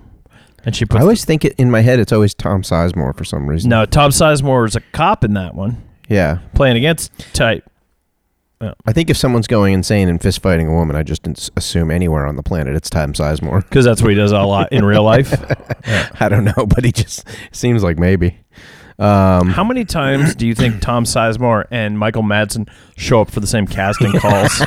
and 0.64 0.74
she 0.76 0.84
I 0.84 0.88
puts. 0.88 1.02
always 1.02 1.24
think 1.24 1.44
it 1.44 1.54
in 1.58 1.70
my 1.70 1.80
head 1.80 1.98
it's 2.00 2.12
always 2.12 2.34
Tom 2.34 2.62
Sizemore 2.62 3.16
for 3.16 3.24
some 3.24 3.46
reason. 3.48 3.70
no, 3.70 3.86
Tom 3.86 4.10
Sizemore 4.10 4.62
was 4.62 4.76
a 4.76 4.80
cop 4.92 5.24
in 5.24 5.34
that 5.34 5.54
one, 5.54 5.82
Yeah. 6.08 6.38
playing 6.54 6.76
against 6.76 7.12
type. 7.34 7.64
I 8.60 8.92
think 8.92 9.08
if 9.08 9.16
someone's 9.16 9.46
going 9.46 9.72
insane 9.72 10.08
and 10.08 10.20
fist 10.20 10.42
fighting 10.42 10.66
a 10.66 10.72
woman, 10.72 10.96
I 10.96 11.04
just 11.04 11.24
ins- 11.28 11.48
assume 11.56 11.92
anywhere 11.92 12.26
on 12.26 12.34
the 12.34 12.42
planet 12.42 12.74
it's 12.74 12.90
Tom 12.90 13.12
Sizemore. 13.12 13.62
Because 13.68 13.84
that's 13.84 14.02
what 14.02 14.08
he 14.10 14.16
does 14.16 14.32
a 14.32 14.40
lot 14.40 14.72
in 14.72 14.84
real 14.84 15.04
life. 15.04 15.32
I 16.20 16.28
don't 16.28 16.44
know, 16.44 16.66
but 16.66 16.84
he 16.84 16.90
just 16.90 17.24
seems 17.52 17.84
like 17.84 17.98
maybe. 18.00 18.40
Um, 18.98 19.50
How 19.50 19.62
many 19.62 19.84
times 19.84 20.34
do 20.34 20.44
you 20.44 20.56
think 20.56 20.80
Tom 20.82 21.04
Sizemore 21.04 21.66
and 21.70 21.96
Michael 21.96 22.24
Madsen 22.24 22.68
show 22.96 23.20
up 23.20 23.30
for 23.30 23.38
the 23.38 23.46
same 23.46 23.64
casting 23.68 24.10
calls? 24.14 24.50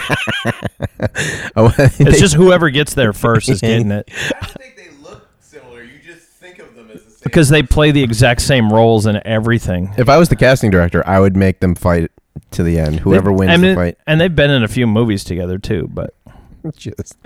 oh, 1.58 1.74
It's 1.78 2.20
just 2.22 2.36
whoever 2.36 2.70
gets 2.70 2.94
there 2.94 3.12
first 3.12 3.50
is 3.50 3.60
getting 3.60 3.92
it. 3.92 4.10
I 4.10 4.46
don't 4.46 4.62
think 4.62 4.78
they 4.78 4.88
look 5.04 5.28
similar. 5.42 5.84
You 5.84 6.00
just 6.06 6.28
think 6.28 6.60
of 6.60 6.76
them 6.76 6.90
as 6.92 7.04
the 7.04 7.11
same. 7.11 7.11
Because 7.24 7.50
they 7.50 7.62
play 7.64 7.92
the 7.92 8.02
exact 8.04 8.42
same 8.42 8.72
roles 8.74 9.06
in 9.06 9.22
everything. 9.26 9.94
if 9.98 10.10
I 10.10 10.18
was 10.18 10.30
the 10.30 10.36
casting 10.36 10.72
director, 10.72 11.08
I 11.08 11.20
would 11.20 11.36
make 11.36 11.60
them 11.60 11.76
fight 11.76 12.10
to 12.52 12.64
the 12.64 12.80
end. 12.80 13.02
Whoever 13.02 13.30
They- 13.30 13.36
wins 13.36 13.52
I 13.52 13.58
mean, 13.58 13.70
the 13.72 13.76
fight. 13.76 13.98
And 14.08 14.20
they've 14.20 14.36
been 14.36 14.50
in 14.50 14.64
a 14.64 14.68
few 14.68 14.88
movies 14.88 15.24
together 15.24 15.58
too, 15.58 15.90
but 15.94 16.14
Just, 16.76 17.18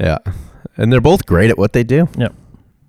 yeah, 0.00 0.18
and 0.76 0.92
they're 0.92 1.00
both 1.00 1.26
great 1.26 1.50
at 1.50 1.58
what 1.58 1.72
they 1.72 1.84
do. 1.84 2.08
yeah. 2.16 2.28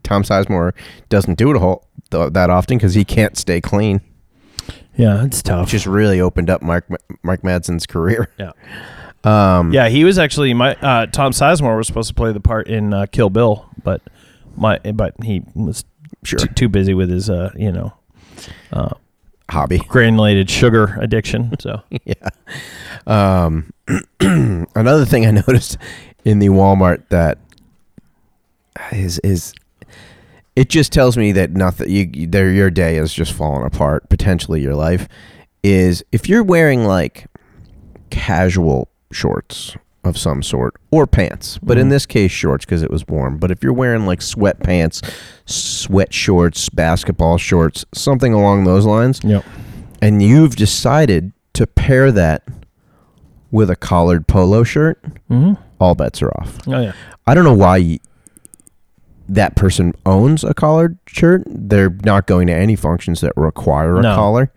Tom 0.03 0.21
Sizemore 0.23 0.73
doesn't 1.09 1.37
do 1.37 1.49
it 1.49 1.55
a 1.55 1.59
whole 1.59 1.87
th- 2.11 2.33
that 2.33 2.49
often 2.51 2.77
because 2.77 2.93
he 2.93 3.03
can't 3.03 3.35
stay 3.37 3.59
clean, 3.59 4.01
Yeah, 4.95 5.23
it's 5.25 5.41
tough. 5.41 5.61
which 5.65 5.71
just 5.71 5.87
really 5.87 6.21
opened 6.21 6.49
up 6.49 6.61
Mark 6.61 6.85
Mark 7.23 7.41
Madsen's 7.43 7.85
career. 7.87 8.29
yeah. 8.39 8.51
Um, 9.23 9.73
Yeah, 9.73 9.89
he 9.89 10.03
was 10.03 10.19
actually 10.19 10.53
my 10.53 10.75
uh, 10.75 11.07
Tom 11.07 11.31
Sizemore 11.31 11.75
was 11.77 11.87
supposed 11.87 12.09
to 12.09 12.13
play 12.13 12.31
the 12.31 12.39
part 12.39 12.67
in 12.67 12.93
uh, 12.93 13.07
Kill 13.11 13.31
Bill, 13.31 13.67
but 13.83 14.01
My, 14.55 14.77
but 14.77 15.15
he 15.23 15.41
was 15.55 15.83
Sure. 16.25 16.39
too, 16.39 16.48
too 16.48 16.70
busy 16.70 16.94
with 16.94 17.10
his, 17.10 17.29
uh, 17.29 17.51
you 17.55 17.72
know, 17.72 17.94
Hobby. 19.50 19.77
granulated 19.77 20.50
sugar 20.50 20.98
addiction. 21.00 21.53
So 21.60 21.82
yeah. 22.05 22.29
Um, 23.08 23.72
another 24.20 25.05
thing 25.05 25.25
I 25.25 25.32
noticed 25.32 25.77
in 26.24 26.39
the 26.39 26.48
Walmart 26.48 27.08
that 27.10 27.38
is 28.91 29.20
is 29.20 29.53
it 30.55 30.70
just 30.70 30.91
tells 30.91 31.17
me 31.17 31.32
that 31.34 31.51
nothing 31.51 31.89
you, 31.89 32.10
you 32.13 32.27
there 32.27 32.51
your 32.51 32.70
day 32.72 32.98
is 32.98 33.13
just 33.13 33.34
falling 33.34 33.65
apart. 33.65 34.10
Potentially 34.10 34.62
your 34.62 34.75
life 34.75 35.08
is 35.63 36.03
if 36.12 36.27
you're 36.27 36.44
wearing 36.44 36.86
like 36.86 37.27
casual 38.10 38.89
shorts 39.12 39.75
of 40.05 40.17
some 40.17 40.43
sort 40.43 40.75
or 40.91 41.07
pants, 41.07 41.57
but 41.63 41.77
in 41.77 41.89
this 41.89 42.05
case 42.05 42.31
shorts 42.31 42.65
because 42.65 42.83
it 42.83 42.91
was 42.91 43.07
warm. 43.07 43.38
But 43.38 43.51
if 43.51 43.63
you're 43.63 43.74
wearing 43.74 44.05
like 44.05 44.19
sweatpants, 44.19 45.03
sweat 45.45 46.13
shorts, 46.13 46.69
basketball 46.69 47.38
shorts, 47.38 47.85
something 47.93 48.33
along 48.33 48.63
those 48.65 48.85
lines, 48.85 49.21
yep. 49.24 49.43
and 50.01 50.21
you've 50.21 50.55
decided 50.55 51.31
to 51.53 51.65
pair 51.67 52.12
that 52.12 52.43
with 53.51 53.69
a 53.69 53.75
collared 53.75 54.27
polo 54.27 54.63
shirt, 54.63 55.03
hmm 55.27 55.53
all 55.79 55.93
bets 55.95 56.21
are 56.21 56.29
off. 56.39 56.57
Oh 56.67 56.79
yeah. 56.79 56.93
I 57.27 57.33
don't 57.33 57.43
know 57.43 57.53
why 57.53 58.00
that 59.27 59.55
person 59.55 59.93
owns 60.05 60.43
a 60.43 60.53
collared 60.53 60.97
shirt. 61.07 61.43
They're 61.47 61.89
not 62.05 62.27
going 62.27 62.47
to 62.47 62.53
any 62.53 62.75
functions 62.75 63.21
that 63.21 63.33
require 63.35 63.97
a 63.97 64.01
No. 64.01 64.15
collar. 64.15 64.51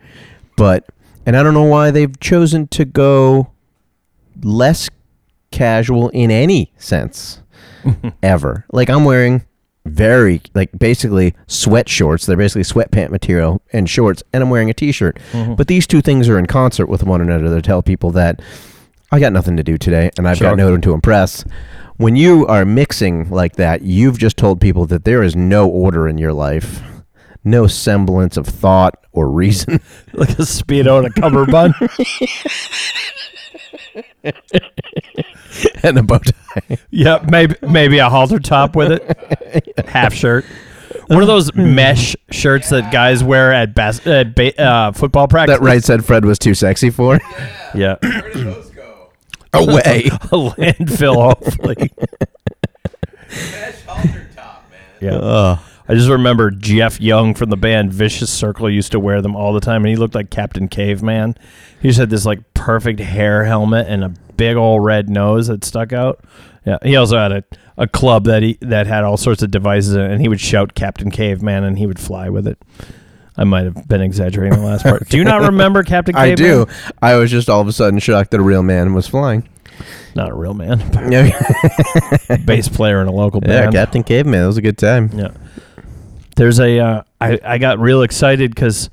But 0.57 0.87
and 1.27 1.37
I 1.37 1.43
don't 1.43 1.55
know 1.55 1.65
why 1.65 1.91
they've 1.91 2.19
chosen 2.21 2.69
to 2.69 2.85
go 2.85 3.51
less 4.43 4.89
casual 5.51 6.09
in 6.11 6.31
any 6.31 6.73
sense 6.77 7.41
ever. 8.23 8.65
Like 8.73 8.91
I'm 8.91 9.05
wearing 9.05 9.45
very 9.87 10.43
like 10.55 10.71
basically 10.79 11.35
sweat 11.47 11.89
shorts. 11.89 12.27
They're 12.27 12.37
basically 12.37 12.63
sweatpant 12.63 13.11
material 13.11 13.63
and 13.73 13.89
shorts, 13.89 14.23
and 14.33 14.43
I'm 14.43 14.51
wearing 14.51 14.71
a 14.71 14.75
t-shirt. 14.75 15.19
Mm-hmm. 15.33 15.55
But 15.55 15.69
these 15.69 15.87
two 15.87 16.01
things 16.03 16.29
are 16.29 16.39
in 16.39 16.47
concert 16.47 16.87
with 16.87 17.03
one 17.05 17.21
another 17.21 17.49
to 17.49 17.63
tell 17.63 17.83
people 17.83 18.11
that 18.13 18.41
I 19.11 19.21
got 19.21 19.33
nothing 19.33 19.57
to 19.57 19.63
do 19.63 19.79
today, 19.79 20.11
and 20.19 20.29
I've 20.29 20.37
Sure. 20.37 20.51
got 20.51 20.59
no 20.59 20.71
one 20.71 20.83
to 20.83 20.93
impress. 20.93 21.43
When 21.97 22.15
you 22.15 22.47
are 22.47 22.65
mixing 22.67 23.31
like 23.31 23.57
that, 23.57 23.81
you've 23.83 24.19
just 24.19 24.37
told 24.37 24.61
people 24.61 24.85
that 24.87 25.05
there 25.05 25.23
is 25.23 25.35
no 25.35 25.67
order 25.69 26.07
in 26.07 26.19
your 26.19 26.35
life, 26.35 26.83
no 27.43 27.67
semblance 27.67 28.37
of 28.37 28.47
thought 28.47 28.95
or 29.13 29.31
reason. 29.31 29.81
Like 30.13 30.31
a 30.31 30.43
speedo 30.43 30.99
and 30.99 31.07
a 31.07 31.11
cover 31.11 31.47
cummerbund. 31.47 31.75
and 35.83 35.99
a 35.99 36.03
bow 36.03 36.19
tie. 36.19 36.79
Yep, 36.91 37.31
maybe 37.31 37.55
maybe 37.63 37.99
a 37.99 38.09
halter 38.09 38.39
top 38.39 38.77
with 38.77 38.93
it, 38.93 39.79
half 39.89 40.13
shirt. 40.15 40.45
One 41.09 41.23
of 41.23 41.27
those 41.27 41.55
mesh 41.55 42.17
shirts 42.31 42.69
that 42.71 42.93
guys 42.93 43.25
wear 43.25 43.53
at 43.53 43.75
bas- 43.75 44.07
at 44.07 44.35
ba- 44.35 44.61
uh, 44.61 44.93
football 44.93 45.27
practice. 45.29 45.59
That 45.59 45.65
right 45.65 45.83
said 45.83 46.05
Fred 46.05 46.25
was 46.25 46.39
too 46.39 46.55
sexy 46.55 46.91
for. 46.91 47.19
Yeah, 47.75 47.97
Where 48.01 48.33
did 48.33 48.47
those 48.47 48.71
go? 48.71 49.11
Away. 49.55 50.07
a 50.07 50.37
landfill. 50.37 51.15
Hopefully. 51.35 51.91
Mesh 53.31 53.83
halter 53.87 54.29
top, 54.35 54.65
man. 54.71 54.81
Yeah. 55.01 55.17
Ugh. 55.19 55.59
I 55.91 55.95
just 55.95 56.11
remember 56.11 56.51
Jeff 56.51 57.01
Young 57.01 57.33
from 57.33 57.49
the 57.49 57.57
band 57.57 57.93
Vicious 57.93 58.31
Circle 58.31 58.69
used 58.69 58.93
to 58.93 59.01
wear 59.01 59.23
them 59.23 59.35
all 59.35 59.55
the 59.55 59.61
time, 59.61 59.83
and 59.83 59.89
he 59.89 59.97
looked 59.97 60.15
like 60.15 60.29
Captain 60.29 60.69
Caveman. 60.69 61.35
He 61.81 61.89
just 61.89 61.99
had 61.99 62.11
this 62.11 62.27
like 62.27 62.41
perfect 62.53 63.01
hair 63.01 63.45
helmet 63.45 63.87
and 63.89 64.05
a 64.05 64.13
big 64.39 64.57
old 64.57 64.83
red 64.83 65.11
nose 65.11 65.49
that 65.49 65.63
stuck 65.65 65.93
out. 65.93 66.25
Yeah, 66.65 66.79
he 66.83 66.97
also 66.97 67.19
had 67.19 67.33
a, 67.33 67.45
a 67.77 67.87
club 67.87 68.25
that 68.25 68.43
he 68.43 68.57
that 68.63 68.87
had 68.87 69.05
all 69.05 69.19
sorts 69.19 69.43
of 69.43 69.51
devices 69.51 69.95
in 69.95 70.01
it, 70.01 70.11
and 70.13 70.21
he 70.23 70.29
would 70.29 70.41
shout 70.41 70.75
Captain 70.75 71.11
Caveman, 71.11 71.65
and 71.65 71.79
he 71.79 71.87
would 71.87 72.01
fly 72.01 72.31
with 72.31 72.47
it. 72.47 72.59
I 73.37 73.45
might 73.45 73.65
have 73.65 73.87
been 73.87 74.01
exaggerating 74.01 74.59
the 74.59 74.67
last 74.67 74.83
part. 74.83 75.09
Do 75.09 75.17
you 75.17 75.25
not 75.25 75.43
remember 75.51 75.83
Captain 75.83 76.15
Caveman? 76.15 76.33
I 76.33 76.35
do. 76.35 76.67
I 77.01 77.15
was 77.17 77.31
just 77.31 77.49
all 77.49 77.61
of 77.61 77.69
a 77.69 77.73
sudden 77.73 77.99
shocked 78.01 78.31
that 78.33 78.41
a 78.41 78.43
real 78.43 78.63
man 78.63 78.95
was 78.95 79.07
flying. 79.07 79.49
Not 80.17 80.31
a 80.31 80.35
real 80.35 80.55
man, 80.55 80.79
bass 82.45 82.69
player 82.69 83.01
in 83.01 83.07
a 83.07 83.13
local 83.13 83.41
band. 83.41 83.73
yeah. 83.73 83.85
Captain 83.85 84.03
Caveman. 84.03 84.41
That 84.41 84.47
was 84.49 84.57
a 84.57 84.63
good 84.63 84.79
time. 84.79 85.11
Yeah. 85.15 85.29
There's 86.35 86.59
a 86.59 86.79
uh, 86.81 87.03
I 87.21 87.39
I 87.45 87.59
got 87.59 87.79
real 87.79 88.03
excited 88.03 88.53
because 88.55 88.91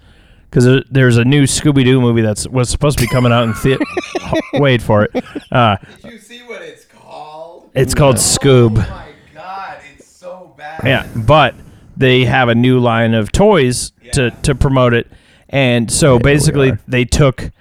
because 0.49 0.84
there's 0.89 1.17
a 1.17 1.25
new 1.25 1.43
Scooby 1.43 1.84
Doo 1.84 1.99
movie 2.01 2.21
that's 2.21 2.47
was 2.47 2.69
supposed 2.69 2.97
to 2.97 3.03
be 3.03 3.08
coming 3.10 3.31
out 3.31 3.43
in 3.43 3.53
theater. 3.53 3.84
Wait 4.53 4.81
for 4.81 5.03
it. 5.03 5.23
Uh, 5.51 5.77
Did 6.01 6.13
you 6.13 6.19
see 6.19 6.39
what 6.43 6.62
it's 6.62 6.86
called? 6.86 7.69
it's 7.73 7.93
called 7.93 8.15
Scoob. 8.17 8.77
Oh 8.77 8.89
my 8.89 9.08
god, 9.34 9.79
it's 9.95 10.08
so 10.08 10.53
bad. 10.58 10.81
Yeah, 10.86 11.08
but 11.15 11.55
they 11.97 12.25
have 12.25 12.49
a 12.49 12.55
new 12.55 12.79
line 12.79 13.13
of 13.13 13.31
toys 13.31 13.91
to 14.13 14.31
to 14.43 14.55
promote 14.55 14.93
it, 14.93 15.08
and 15.49 15.91
so 15.91 16.17
we 16.17 16.23
basically 16.23 16.71
they 16.88 17.05
took 17.05 17.51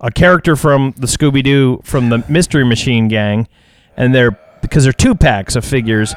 a 0.00 0.10
character 0.10 0.56
from 0.56 0.94
the 0.96 1.06
Scooby 1.06 1.42
Doo 1.44 1.80
from 1.84 2.08
the 2.08 2.24
Mystery 2.28 2.64
Machine 2.64 3.08
gang, 3.08 3.46
and 3.96 4.14
they're 4.14 4.32
because 4.62 4.84
they're 4.84 4.92
two 4.92 5.14
packs 5.14 5.56
of 5.56 5.64
figures, 5.64 6.14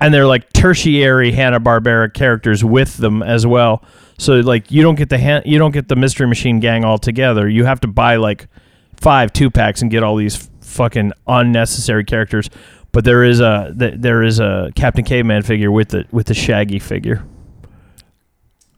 and 0.00 0.12
they're 0.14 0.26
like 0.26 0.52
tertiary 0.52 1.32
Hanna 1.32 1.60
Barbera 1.60 2.12
characters 2.12 2.64
with 2.64 2.96
them 2.98 3.22
as 3.22 3.46
well. 3.46 3.82
So 4.20 4.34
like 4.40 4.70
you 4.70 4.82
don't 4.82 4.96
get 4.96 5.08
the 5.08 5.18
Han- 5.18 5.42
you 5.46 5.58
don't 5.58 5.70
get 5.70 5.88
the 5.88 5.96
Mystery 5.96 6.26
Machine 6.26 6.60
gang 6.60 6.84
all 6.84 6.98
together. 6.98 7.48
You 7.48 7.64
have 7.64 7.80
to 7.80 7.88
buy 7.88 8.16
like 8.16 8.48
five 9.00 9.32
two 9.32 9.50
packs 9.50 9.80
and 9.80 9.90
get 9.90 10.02
all 10.02 10.14
these 10.14 10.50
fucking 10.60 11.12
unnecessary 11.26 12.04
characters. 12.04 12.50
But 12.92 13.04
there 13.04 13.24
is 13.24 13.40
a 13.40 13.74
th- 13.78 13.94
there 13.96 14.22
is 14.22 14.38
a 14.38 14.72
Captain 14.76 15.04
Caveman 15.06 15.40
figure 15.42 15.72
with 15.72 15.88
the 15.88 16.04
with 16.10 16.26
the 16.26 16.34
Shaggy 16.34 16.78
figure. 16.78 17.24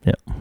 Yeah. 0.05 0.13
You 0.29 0.37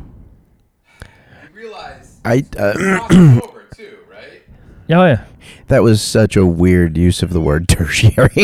realize 1.51 2.19
I 2.23 2.45
uh, 2.59 2.99
over 3.43 3.63
too, 3.75 3.97
right? 4.07 4.43
Oh 4.91 5.03
yeah. 5.03 5.25
that 5.67 5.81
was 5.81 5.99
such 6.03 6.35
a 6.35 6.45
weird 6.45 6.95
use 6.95 7.23
of 7.23 7.33
the 7.33 7.41
word 7.41 7.67
tertiary. 7.69 8.43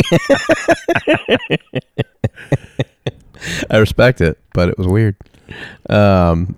I 3.70 3.76
respect 3.78 4.20
it, 4.20 4.38
but 4.52 4.68
it 4.70 4.76
was 4.76 4.88
weird. 4.88 5.14
Um, 5.88 6.56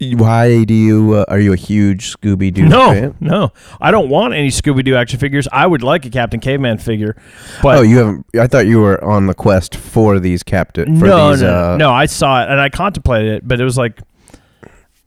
why 0.00 0.62
do 0.62 0.74
you? 0.74 1.14
Uh, 1.14 1.24
are 1.28 1.40
you 1.40 1.52
a 1.52 1.56
huge 1.56 2.14
Scooby 2.16 2.54
Doo 2.54 2.68
No, 2.68 2.92
fan? 2.92 3.16
no. 3.18 3.52
I 3.80 3.90
don't 3.90 4.08
want 4.08 4.32
any 4.32 4.48
Scooby 4.48 4.84
Doo 4.84 4.94
action 4.94 5.18
figures. 5.18 5.48
I 5.50 5.66
would 5.66 5.82
like 5.82 6.04
a 6.06 6.10
Captain 6.10 6.38
Caveman 6.38 6.78
figure, 6.78 7.16
but 7.62 7.78
oh, 7.78 7.82
you 7.82 7.98
haven't. 7.98 8.26
I 8.38 8.46
thought 8.46 8.66
you 8.66 8.78
were 8.80 9.02
on 9.02 9.26
the 9.26 9.34
quest 9.34 9.74
for 9.74 10.20
these 10.20 10.44
captive. 10.44 10.86
For 10.86 11.06
no, 11.06 11.30
these, 11.32 11.42
no, 11.42 11.72
uh, 11.72 11.76
no. 11.76 11.90
I 11.90 12.06
saw 12.06 12.42
it 12.44 12.48
and 12.48 12.60
I 12.60 12.68
contemplated 12.68 13.32
it, 13.38 13.48
but 13.48 13.60
it 13.60 13.64
was 13.64 13.76
like, 13.76 13.98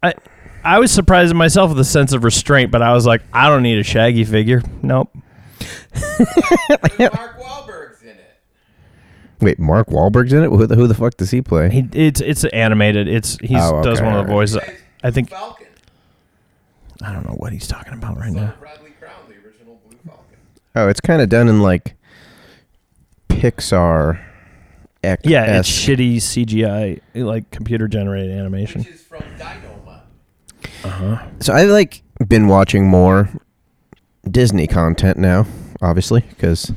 I, 0.04 0.13
I 0.63 0.80
was 0.80 0.91
surprised 0.91 1.32
in 1.32 1.38
myself 1.38 1.70
with 1.70 1.80
a 1.80 1.86
sense 1.86 2.12
of 2.12 2.26
restraint. 2.26 2.70
But 2.70 2.82
I 2.82 2.91
was 2.91 3.06
like, 3.06 3.22
I 3.32 3.48
don't 3.48 3.63
need 3.63 3.78
a 3.80 3.84
Shaggy 3.84 4.26
figure. 4.26 4.62
Nope. 4.82 5.15
But 6.67 7.00
Mark 7.13 7.39
Wahlberg's 7.39 8.02
in 8.02 8.10
it. 8.10 8.36
Wait, 9.41 9.58
Mark 9.60 9.88
Wahlberg's 9.88 10.34
in 10.34 10.43
it. 10.43 10.49
Who 10.49 10.67
the, 10.67 10.75
who 10.75 10.88
the 10.88 10.93
fuck 10.93 11.17
does 11.17 11.32
he 11.32 11.41
play? 11.41 11.69
He, 11.69 11.88
it's 11.93 12.21
it's 12.21 12.43
animated. 12.45 13.08
It's 13.08 13.38
he 13.39 13.56
Oh, 13.58 13.82
does 13.84 14.01
one 14.01 14.15
of 14.15 14.25
the 14.27 14.32
voices. 14.32 14.58
Plays 14.60 14.80
I 15.04 15.12
think 15.12 15.30
Falcon. 15.30 15.67
I 17.04 17.12
don't 17.12 17.25
know 17.25 17.34
what 17.36 17.51
he's 17.51 17.65
talking 17.67 17.93
about 17.93 18.17
right 18.17 18.32
now. 18.32 18.54
Bradley 18.60 18.91
Crown, 18.99 19.13
the 19.27 19.34
original 19.47 19.80
Blue 19.88 19.97
Falcon. 20.06 20.38
oh, 20.75 20.88
it's 20.88 21.01
kind 21.01 21.21
of 21.21 21.30
done 21.30 21.47
in 21.47 21.62
like 21.62 21.95
Pixar. 23.30 24.19
Ec- 25.04 25.21
Yeah, 25.23 25.58
it's 25.58 25.67
shitty 25.69 26.17
CGI, 26.17 27.01
like 27.15 27.49
computer 27.49 27.88
generated 27.88 28.38
animation. 28.38 28.82
Which 28.82 28.89
is 28.93 29.01
from 29.01 29.21
Dynomutt. 29.39 30.01
Uh 30.84 30.89
huh. 30.89 31.27
So 31.39 31.54
I 31.54 31.63
like 31.63 32.04
been 32.27 32.47
watching 32.47 32.86
more 32.88 33.27
Disney 34.30 34.67
content 34.67 35.17
now, 35.17 35.47
obviously, 35.82 36.21
because 36.21 36.71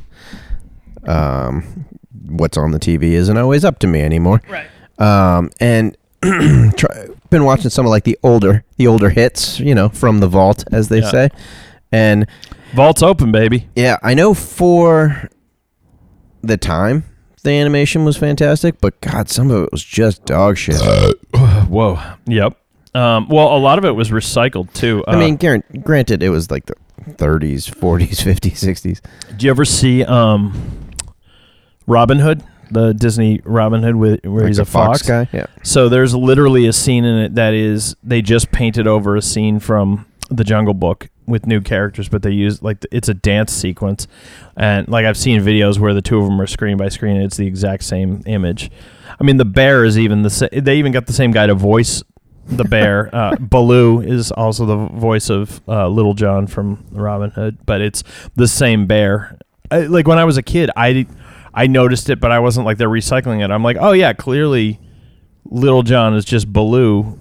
um, 1.07 1.85
what's 2.27 2.57
on 2.57 2.71
the 2.73 2.79
TV 2.79 3.13
isn't 3.13 3.37
always 3.37 3.65
up 3.65 3.79
to 3.81 3.87
me 3.87 4.01
anymore. 4.03 4.41
Right. 4.49 4.67
Um, 4.99 5.51
and 5.61 5.97
try, 6.77 7.07
been 7.31 7.45
watching 7.45 7.71
some 7.71 7.85
of 7.87 7.91
like 7.91 8.05
the 8.05 8.19
older 8.23 8.65
the 8.77 8.87
older 8.87 9.11
hits, 9.11 9.59
you 9.61 9.75
know, 9.75 9.89
from 9.89 10.21
the 10.21 10.29
vault, 10.29 10.65
as 10.73 10.89
they 10.89 11.01
Yeah. 11.01 11.11
say. 11.11 11.29
And 11.93 12.27
Vault's 12.75 13.03
open, 13.03 13.31
baby. 13.31 13.69
yeah, 13.77 13.99
I 14.03 14.15
know 14.15 14.35
for 14.35 15.29
the 16.43 16.57
time 16.57 17.05
the 17.45 17.51
animation 17.53 18.05
was 18.05 18.17
fantastic, 18.17 18.81
but 18.81 19.01
God, 19.01 19.29
some 19.29 19.51
of 19.51 19.63
it 19.65 19.73
was 19.73 19.85
just 19.85 20.25
dog 20.25 20.57
shit. 20.57 20.77
Whoa. 21.69 22.01
Yep. 22.27 22.57
Um, 22.95 23.29
well, 23.29 23.57
a 23.57 23.59
lot 23.59 23.79
of 23.79 23.85
it 23.85 23.91
was 23.93 24.11
recycled 24.11 24.73
too. 24.73 25.05
I 25.07 25.17
mean, 25.17 25.37
guaran- 25.37 25.83
granted, 25.85 26.23
it 26.23 26.31
was 26.31 26.51
like 26.51 26.67
the 26.67 26.75
30s, 27.11 27.69
40s, 27.71 28.23
50s, 28.23 28.53
60s. 28.53 29.01
did 29.31 29.43
you 29.43 29.51
ever 29.51 29.65
see 29.65 30.05
um, 30.05 30.84
Robin 31.87 32.19
Hood, 32.19 32.43
the 32.71 32.93
Disney 32.95 33.41
Robin 33.45 33.83
Hood, 33.83 33.97
with, 33.97 34.25
where 34.25 34.43
Like 34.43 34.49
he's 34.49 34.57
the 34.57 34.63
a 34.63 34.67
fox? 34.67 35.03
guy. 35.03 35.29
Yeah. 35.33 35.47
So 35.63 35.89
there's 35.89 36.15
literally 36.15 36.67
a 36.67 36.73
scene 36.73 37.05
in 37.05 37.17
it 37.17 37.35
that 37.35 37.55
is 37.55 37.95
they 38.03 38.23
just 38.23 38.51
painted 38.53 38.87
over 38.87 39.17
a 39.17 39.23
scene 39.23 39.61
from 39.61 40.07
the 40.31 40.45
Jungle 40.45 40.75
Book 40.75 41.09
with 41.27 41.47
new 41.47 41.61
characters, 41.61 42.09
but 42.09 42.23
they 42.23 42.31
use 42.31 42.63
like 42.63 42.85
it's 42.91 43.09
a 43.09 43.15
dance 43.15 43.53
sequence, 43.53 44.07
and 44.57 44.89
like 44.89 45.05
I've 45.07 45.17
seen 45.17 45.41
videos 45.43 45.79
where 45.79 45.95
the 45.95 46.03
two 46.03 46.19
of 46.19 46.25
them 46.27 46.41
are 46.41 46.47
screen 46.47 46.77
by 46.77 46.89
screen. 46.89 47.17
And 47.17 47.25
it's 47.25 47.37
the 47.37 47.47
exact 47.47 47.85
same 47.85 48.23
image. 48.27 48.71
I 49.21 49.25
mean, 49.25 49.37
the 49.37 49.45
bear 49.45 49.85
is 49.85 49.99
even 49.99 50.23
the 50.23 50.31
sa- 50.31 50.49
they 50.53 50.77
even 50.79 50.93
got 50.93 51.07
the 51.07 51.13
same 51.13 51.31
guy 51.31 51.47
to 51.47 51.55
voice 51.55 52.03
the 52.47 52.65
bear. 52.65 53.09
uh, 53.15 53.37
Baloo 53.39 54.01
is 54.01 54.33
also 54.33 54.67
the 54.67 54.77
voice 54.99 55.31
of 55.31 55.61
uh, 55.69 55.89
Little 55.89 56.15
John 56.15 56.47
from 56.47 56.85
Robin 56.91 57.31
Hood, 57.31 57.59
but 57.65 57.81
it's 57.81 58.03
the 58.35 58.49
same 58.49 58.87
bear. 58.87 59.39
I, 59.71 59.81
like 59.83 60.07
when 60.07 60.19
I 60.19 60.25
was 60.25 60.37
a 60.37 60.43
kid, 60.43 60.71
I 60.77 61.07
I 61.55 61.67
noticed 61.69 62.11
it, 62.11 62.21
but 62.21 62.33
I 62.33 62.41
wasn't 62.41 62.67
like 62.67 62.79
they're 62.79 62.89
recycling 62.89 63.43
it. 63.45 63.51
I'm 63.51 63.63
like, 63.63 63.77
oh 63.81 63.93
yeah, 63.93 64.13
clearly 64.13 64.81
Little 65.45 65.83
John 65.83 66.15
is 66.15 66.25
just 66.25 66.53
Baloo. 66.53 67.19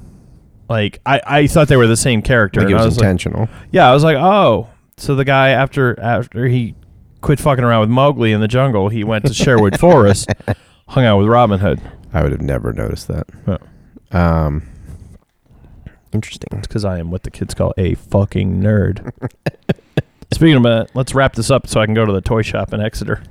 Like 0.69 1.00
I, 1.06 1.22
I 1.26 1.48
thought 1.48 1.67
they 1.67 1.78
were 1.78 1.88
the 1.88 1.96
same 1.98 2.22
character. 2.22 2.62
Like 2.62 2.69
it 2.72 2.74
I 2.74 2.78
was 2.78 2.86
was 2.86 2.98
like- 2.98 3.04
intentional. 3.04 3.48
yeah, 3.72 3.89
I 3.89 3.93
was 3.93 4.04
like, 4.04 4.17
oh, 4.17 4.69
so 4.98 5.13
the 5.15 5.26
guy 5.26 5.50
after 5.50 6.00
after 6.00 6.48
he 6.48 6.76
quit 7.22 7.39
fucking 7.39 7.63
around 7.63 7.82
with 7.82 7.89
Mowgli 7.89 8.32
in 8.32 8.41
the 8.41 8.48
jungle, 8.48 8.89
he 8.89 9.04
went 9.04 9.26
to 9.26 9.34
Sherwood 9.34 9.80
Forest, 9.80 10.30
hung 10.88 11.06
out 11.06 11.19
with 11.19 11.28
Robin 11.28 11.60
Hood. 11.60 11.80
I 12.12 12.24
would 12.24 12.32
have 12.32 12.41
never 12.41 12.74
noticed 12.74 13.08
that. 13.10 13.28
Oh. 13.48 13.58
Um, 14.17 14.67
interesting. 16.12 16.48
It's 16.58 16.67
because 16.67 16.86
I 16.86 17.00
am 17.00 17.12
what 17.12 17.24
the 17.24 17.32
kids 17.32 17.54
call 17.54 17.74
a 17.78 17.96
fucking 17.96 18.62
nerd. 18.62 19.12
Speaking 20.34 20.56
of 20.58 20.63
that, 20.63 20.96
let's 20.96 21.13
wrap 21.13 21.34
this 21.36 21.50
up 21.52 21.67
so 21.67 21.80
I 21.82 21.86
can 21.86 21.93
go 21.93 22.06
to 22.06 22.13
the 22.13 22.22
toy 22.22 22.41
shop 22.41 22.74
in 22.74 22.82
Exeter. 22.82 23.24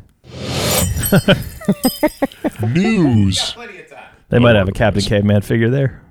Got 2.12 3.53
plenty 3.55 3.81
of 3.81 3.90
time. 3.90 4.05
They 4.29 4.38
might 4.38 4.57
have 4.57 4.68
a 4.68 4.73
Captain 4.73 5.03
Caveman 5.03 5.42
figure 5.42 5.71
there. 5.71 6.03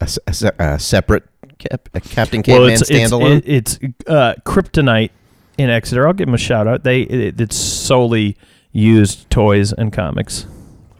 A, 0.00 0.04
s- 0.04 0.18
a 0.26 0.32
se- 0.32 0.50
a 0.58 0.78
separate 0.78 1.24
cap, 1.58 1.88
a 1.94 2.00
Captain 2.00 2.42
Caveman 2.42 2.70
it's 2.70 2.90
standalone. 2.90 3.42
It's, 3.44 3.76
it- 3.76 3.82
it's 3.98 4.08
uh, 4.10 4.34
Kryptonite 4.46 5.10
in 5.58 5.68
Exeter. 5.68 6.06
I'll 6.06 6.14
give 6.14 6.26
them 6.26 6.34
a 6.34 6.38
shout 6.38 6.66
out. 6.66 6.84
They 6.84 7.02
it, 7.02 7.40
it's 7.40 7.56
solely 7.56 8.36
used 8.72 9.28
toys 9.30 9.72
and 9.72 9.92
comics. 9.92 10.46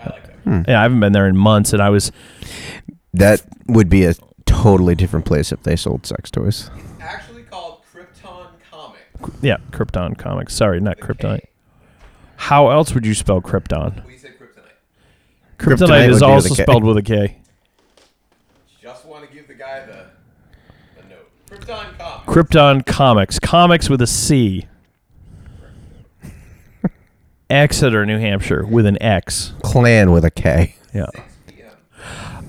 I 0.01 0.11
like 0.11 0.45
that. 0.45 0.69
Yeah, 0.69 0.81
I 0.81 0.83
haven't 0.83 1.01
been 1.01 1.13
there 1.13 1.27
in 1.29 1.37
months, 1.37 1.73
and 1.73 1.81
I 1.81 1.89
was 1.89 2.13
that 3.15 3.43
would 3.69 3.89
be 3.89 4.05
a 4.05 4.15
totally 4.45 4.95
different 4.95 5.25
place 5.25 5.51
if 5.53 5.63
they 5.63 5.77
sold 5.77 6.05
sex 6.05 6.31
toys. 6.31 6.69
Actually 7.01 7.45
called 7.45 7.81
Krypton 7.95 8.49
Comic. 8.71 9.01
yeah 9.41 9.57
Krypton 9.71 10.19
comics. 10.19 10.53
Sorry, 10.55 10.79
not 10.81 10.99
The 11.01 11.07
Kryptonite. 11.07 11.41
K. 12.41 12.45
How 12.47 12.71
else 12.71 12.95
would 12.95 13.05
you 13.07 13.15
spell 13.15 13.41
Krypton? 13.41 14.05
We 14.07 14.17
said 14.17 14.33
Kryptonite. 14.39 15.59
Kryptonite, 15.59 15.77
Kryptonite 15.89 16.09
is 16.11 16.21
be 16.21 16.27
with 16.27 16.35
also 16.35 16.55
a 16.55 16.57
K. 16.57 16.63
spelled 16.63 16.85
with 16.85 16.97
a 16.97 17.03
K. 17.03 17.37
Just 18.83 19.05
want 19.07 19.29
to 19.29 19.35
give 19.35 19.47
the 19.47 19.55
guy 19.55 19.87
the, 19.87 20.07
the 20.97 21.09
note. 21.09 21.31
Krypton 21.49 21.99
Comic. 21.99 22.27
Krypton 22.27 22.87
Comics. 22.87 23.39
Comics 23.39 23.91
with 23.91 24.01
a 24.03 24.07
C. 24.07 24.67
Exeter, 27.51 28.07
New 28.07 28.19
Hampshire, 28.19 28.65
with 28.67 28.87
an 28.87 29.01
X. 29.03 29.53
Clan 29.63 30.11
with 30.13 30.25
a 30.25 30.31
K. 30.31 30.77
Yeah. 30.95 31.07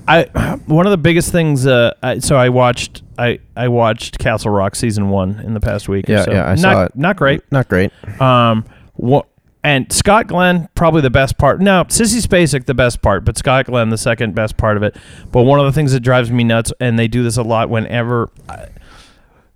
I 0.08 0.24
one 0.66 0.84
of 0.84 0.90
the 0.90 0.96
biggest 0.98 1.30
things. 1.30 1.64
Uh, 1.64 1.94
I, 2.02 2.18
so 2.18 2.36
I 2.36 2.48
watched. 2.48 3.02
I 3.18 3.38
I 3.56 3.68
watched 3.68 4.18
Castle 4.18 4.50
Rock 4.50 4.74
season 4.74 5.10
one 5.10 5.38
in 5.40 5.54
the 5.54 5.60
past 5.60 5.88
week. 5.88 6.08
or 6.08 6.12
Yeah, 6.12 6.24
so. 6.24 6.32
yeah, 6.32 6.44
I 6.44 6.54
not, 6.54 6.58
saw 6.58 6.84
it. 6.86 6.96
Not 6.96 7.16
great. 7.16 7.40
Not 7.52 7.68
great. 7.68 7.92
Um, 8.20 8.64
what? 8.94 9.28
And 9.64 9.92
Scott 9.92 10.26
Glenn, 10.26 10.68
probably 10.74 11.02
the 11.02 11.10
best 11.10 11.38
part. 11.38 11.60
No, 11.60 11.84
Sissy 11.84 12.20
Spacek, 12.26 12.66
the 12.66 12.74
best 12.74 13.00
part, 13.00 13.24
but 13.24 13.38
Scott 13.38 13.66
Glenn, 13.66 13.90
the 13.90 13.98
second 13.98 14.34
best 14.34 14.56
part 14.56 14.76
of 14.76 14.82
it. 14.82 14.96
But 15.30 15.44
one 15.44 15.60
of 15.60 15.66
the 15.66 15.72
things 15.72 15.92
that 15.92 16.00
drives 16.00 16.32
me 16.32 16.42
nuts, 16.42 16.72
and 16.80 16.98
they 16.98 17.06
do 17.06 17.22
this 17.22 17.36
a 17.36 17.42
lot 17.42 17.70
whenever. 17.70 18.28
I, 18.48 18.68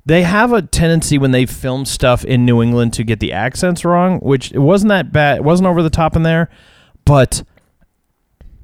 they 0.04 0.22
have 0.22 0.52
a 0.52 0.62
tendency 0.62 1.18
when 1.18 1.32
they 1.32 1.44
film 1.44 1.84
stuff 1.84 2.24
in 2.24 2.44
New 2.44 2.62
England 2.62 2.92
to 2.94 3.02
get 3.02 3.18
the 3.18 3.32
accents 3.32 3.84
wrong, 3.84 4.20
which 4.20 4.52
it 4.52 4.60
wasn't 4.60 4.90
that 4.90 5.12
bad. 5.12 5.38
It 5.38 5.44
wasn't 5.44 5.66
over 5.66 5.82
the 5.82 5.90
top 5.90 6.14
in 6.14 6.22
there, 6.22 6.48
but 7.04 7.42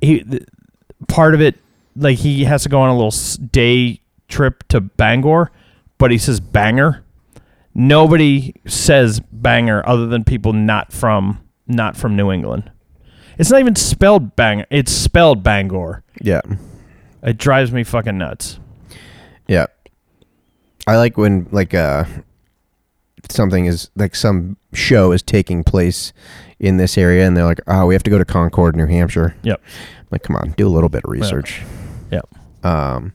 he 0.01 0.25
part 1.09 1.35
of 1.35 1.41
it, 1.41 1.57
like 1.97 2.19
he 2.19 2.45
has 2.45 2.63
to 2.63 2.69
go 2.69 2.81
on 2.81 2.91
a 2.91 2.95
little 2.97 3.47
day 3.47 4.01
trip 4.29 4.63
to 4.69 4.81
Bangor, 4.81 5.51
but 5.99 6.13
he 6.13 6.19
says 6.19 6.39
banger. 6.39 7.05
Nobody 7.75 8.55
says 8.67 9.21
banger 9.33 9.83
other 9.87 10.07
than 10.07 10.25
people 10.25 10.53
not 10.53 10.93
from 10.93 11.41
not 11.67 11.97
from 11.97 12.17
New 12.17 12.31
England. 12.31 12.71
It's 13.39 13.51
not 13.51 13.61
even 13.61 13.77
spelled 13.77 14.37
banger. 14.37 14.67
It's 14.71 14.93
spelled 14.93 15.43
Bangor. 15.43 16.03
Yeah. 16.21 16.43
It 17.23 17.39
drives 17.39 17.73
me 17.73 17.83
fucking 17.85 18.19
nuts. 18.19 18.59
Yeah. 19.49 19.67
I 20.87 20.97
like 20.97 21.17
when 21.17 21.49
like 21.51 21.73
uh 21.73 22.05
something 23.31 23.67
is 23.67 23.91
like 23.97 24.15
some 24.15 24.57
show 24.73 25.13
is 25.13 25.23
taking 25.23 25.65
place 25.65 26.13
in 26.59 26.77
this 26.77 26.99
area 26.99 27.27
and 27.27 27.37
they're 27.37 27.45
like, 27.45 27.61
"Oh, 27.67 27.87
we 27.87 27.95
have 27.95 28.03
to 28.03 28.11
go 28.11 28.19
to 28.19 28.25
Concord, 28.25 28.77
New 28.77 28.87
Hampshire." 28.87 29.35
Yep. 29.43 29.63
Like, 30.11 30.23
come 30.23 30.37
on, 30.37 30.53
do 30.57 30.67
a 30.67 30.71
little 30.71 30.89
bit 30.89 31.05
of 31.05 31.11
research. 31.11 31.63
Yep. 32.11 32.29
Um 32.65 33.15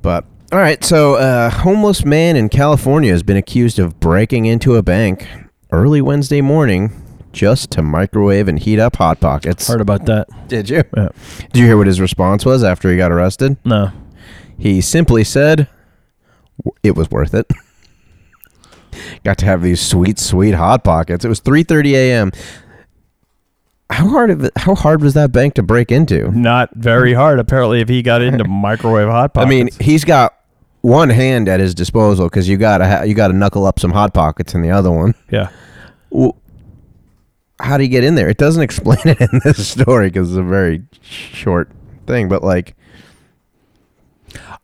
but 0.00 0.24
all 0.52 0.58
right, 0.58 0.84
so 0.84 1.16
a 1.16 1.48
homeless 1.48 2.04
man 2.04 2.36
in 2.36 2.50
California 2.50 3.10
has 3.10 3.22
been 3.22 3.38
accused 3.38 3.78
of 3.78 3.98
breaking 3.98 4.44
into 4.44 4.76
a 4.76 4.82
bank 4.82 5.26
early 5.70 6.02
Wednesday 6.02 6.42
morning 6.42 6.92
just 7.32 7.70
to 7.70 7.80
microwave 7.80 8.48
and 8.48 8.58
heat 8.58 8.78
up 8.78 8.96
hot 8.96 9.18
pockets. 9.18 9.66
Heard 9.66 9.80
about 9.80 10.04
that? 10.04 10.28
Did 10.48 10.68
you? 10.68 10.82
Yeah. 10.94 11.08
Did 11.52 11.56
you 11.56 11.64
hear 11.64 11.78
what 11.78 11.86
his 11.86 12.02
response 12.02 12.44
was 12.44 12.62
after 12.62 12.90
he 12.90 12.98
got 12.98 13.10
arrested? 13.10 13.56
No. 13.64 13.92
He 14.58 14.82
simply 14.82 15.24
said, 15.24 15.68
"It 16.82 16.96
was 16.96 17.10
worth 17.10 17.32
it." 17.32 17.46
Got 19.24 19.38
to 19.38 19.46
have 19.46 19.62
these 19.62 19.80
sweet, 19.80 20.18
sweet 20.18 20.52
hot 20.52 20.84
pockets. 20.84 21.24
It 21.24 21.28
was 21.28 21.40
3:30 21.40 21.92
a.m. 21.94 22.32
How 23.88 24.06
hard 24.08 24.30
of 24.30 24.44
it, 24.44 24.52
how 24.56 24.74
hard 24.74 25.00
was 25.00 25.14
that 25.14 25.32
bank 25.32 25.54
to 25.54 25.62
break 25.62 25.90
into? 25.90 26.30
Not 26.30 26.74
very 26.74 27.14
hard. 27.14 27.38
Apparently, 27.38 27.80
if 27.80 27.88
he 27.88 28.02
got 28.02 28.20
into 28.20 28.44
microwave 28.44 29.08
hot 29.08 29.32
pockets, 29.32 29.46
I 29.46 29.50
mean, 29.50 29.68
he's 29.80 30.04
got 30.04 30.34
one 30.82 31.08
hand 31.08 31.48
at 31.48 31.60
his 31.60 31.74
disposal 31.74 32.26
because 32.26 32.48
you 32.48 32.56
gotta 32.58 33.06
you 33.06 33.14
gotta 33.14 33.32
knuckle 33.32 33.64
up 33.66 33.80
some 33.80 33.92
hot 33.92 34.12
pockets 34.12 34.54
in 34.54 34.62
the 34.62 34.70
other 34.70 34.90
one. 34.90 35.14
yeah. 35.30 35.48
Well, 36.10 36.36
how 37.60 37.78
do 37.78 37.84
you 37.84 37.88
get 37.88 38.04
in 38.04 38.16
there? 38.16 38.28
It 38.28 38.36
doesn't 38.36 38.62
explain 38.68 39.00
it 39.04 39.20
in 39.20 39.40
this 39.44 39.66
story 39.66 40.08
because 40.08 40.30
it's 40.30 40.38
a 40.38 40.42
very 40.42 40.82
short 41.02 41.70
thing. 42.06 42.28
But 42.28 42.42
like, 42.42 42.76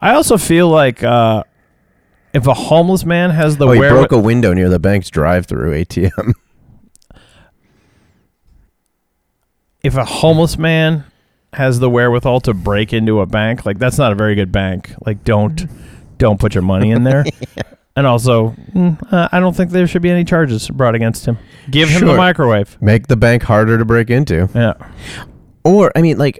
I 0.00 0.14
also 0.14 0.36
feel 0.36 0.68
like 0.68 1.02
uh, 1.02 1.44
if 2.34 2.46
a 2.46 2.54
homeless 2.54 3.04
man 3.04 3.30
has 3.30 3.56
the 3.56 3.66
oh, 3.68 3.72
he 3.72 3.80
broke 3.80 4.12
a 4.12 4.18
window 4.18 4.52
near 4.52 4.68
the 4.68 4.78
bank's 4.78 5.10
drive-through 5.10 5.84
ATM. 5.84 6.34
if 9.82 9.96
a 9.96 10.04
homeless 10.04 10.58
man 10.58 11.04
has 11.54 11.78
the 11.78 11.88
wherewithal 11.88 12.40
to 12.40 12.52
break 12.52 12.92
into 12.92 13.20
a 13.20 13.26
bank, 13.26 13.64
like 13.64 13.78
that's 13.78 13.98
not 13.98 14.12
a 14.12 14.14
very 14.14 14.34
good 14.34 14.50
bank. 14.52 14.92
Like 15.06 15.24
don't 15.24 15.66
don't 16.18 16.38
put 16.40 16.54
your 16.54 16.62
money 16.62 16.90
in 16.90 17.04
there. 17.04 17.24
And 17.96 18.06
also, 18.06 18.50
mm, 18.72 19.12
uh, 19.12 19.28
I 19.32 19.40
don't 19.40 19.56
think 19.56 19.72
there 19.72 19.84
should 19.88 20.02
be 20.02 20.10
any 20.10 20.22
charges 20.22 20.68
brought 20.70 20.94
against 20.94 21.26
him. 21.26 21.36
Give 21.68 21.88
him 21.88 22.06
the 22.06 22.14
microwave. 22.14 22.80
Make 22.80 23.08
the 23.08 23.16
bank 23.16 23.42
harder 23.42 23.76
to 23.76 23.84
break 23.84 24.08
into. 24.08 24.48
Yeah. 24.54 24.74
Or 25.64 25.90
I 25.96 26.02
mean, 26.02 26.16
like, 26.16 26.38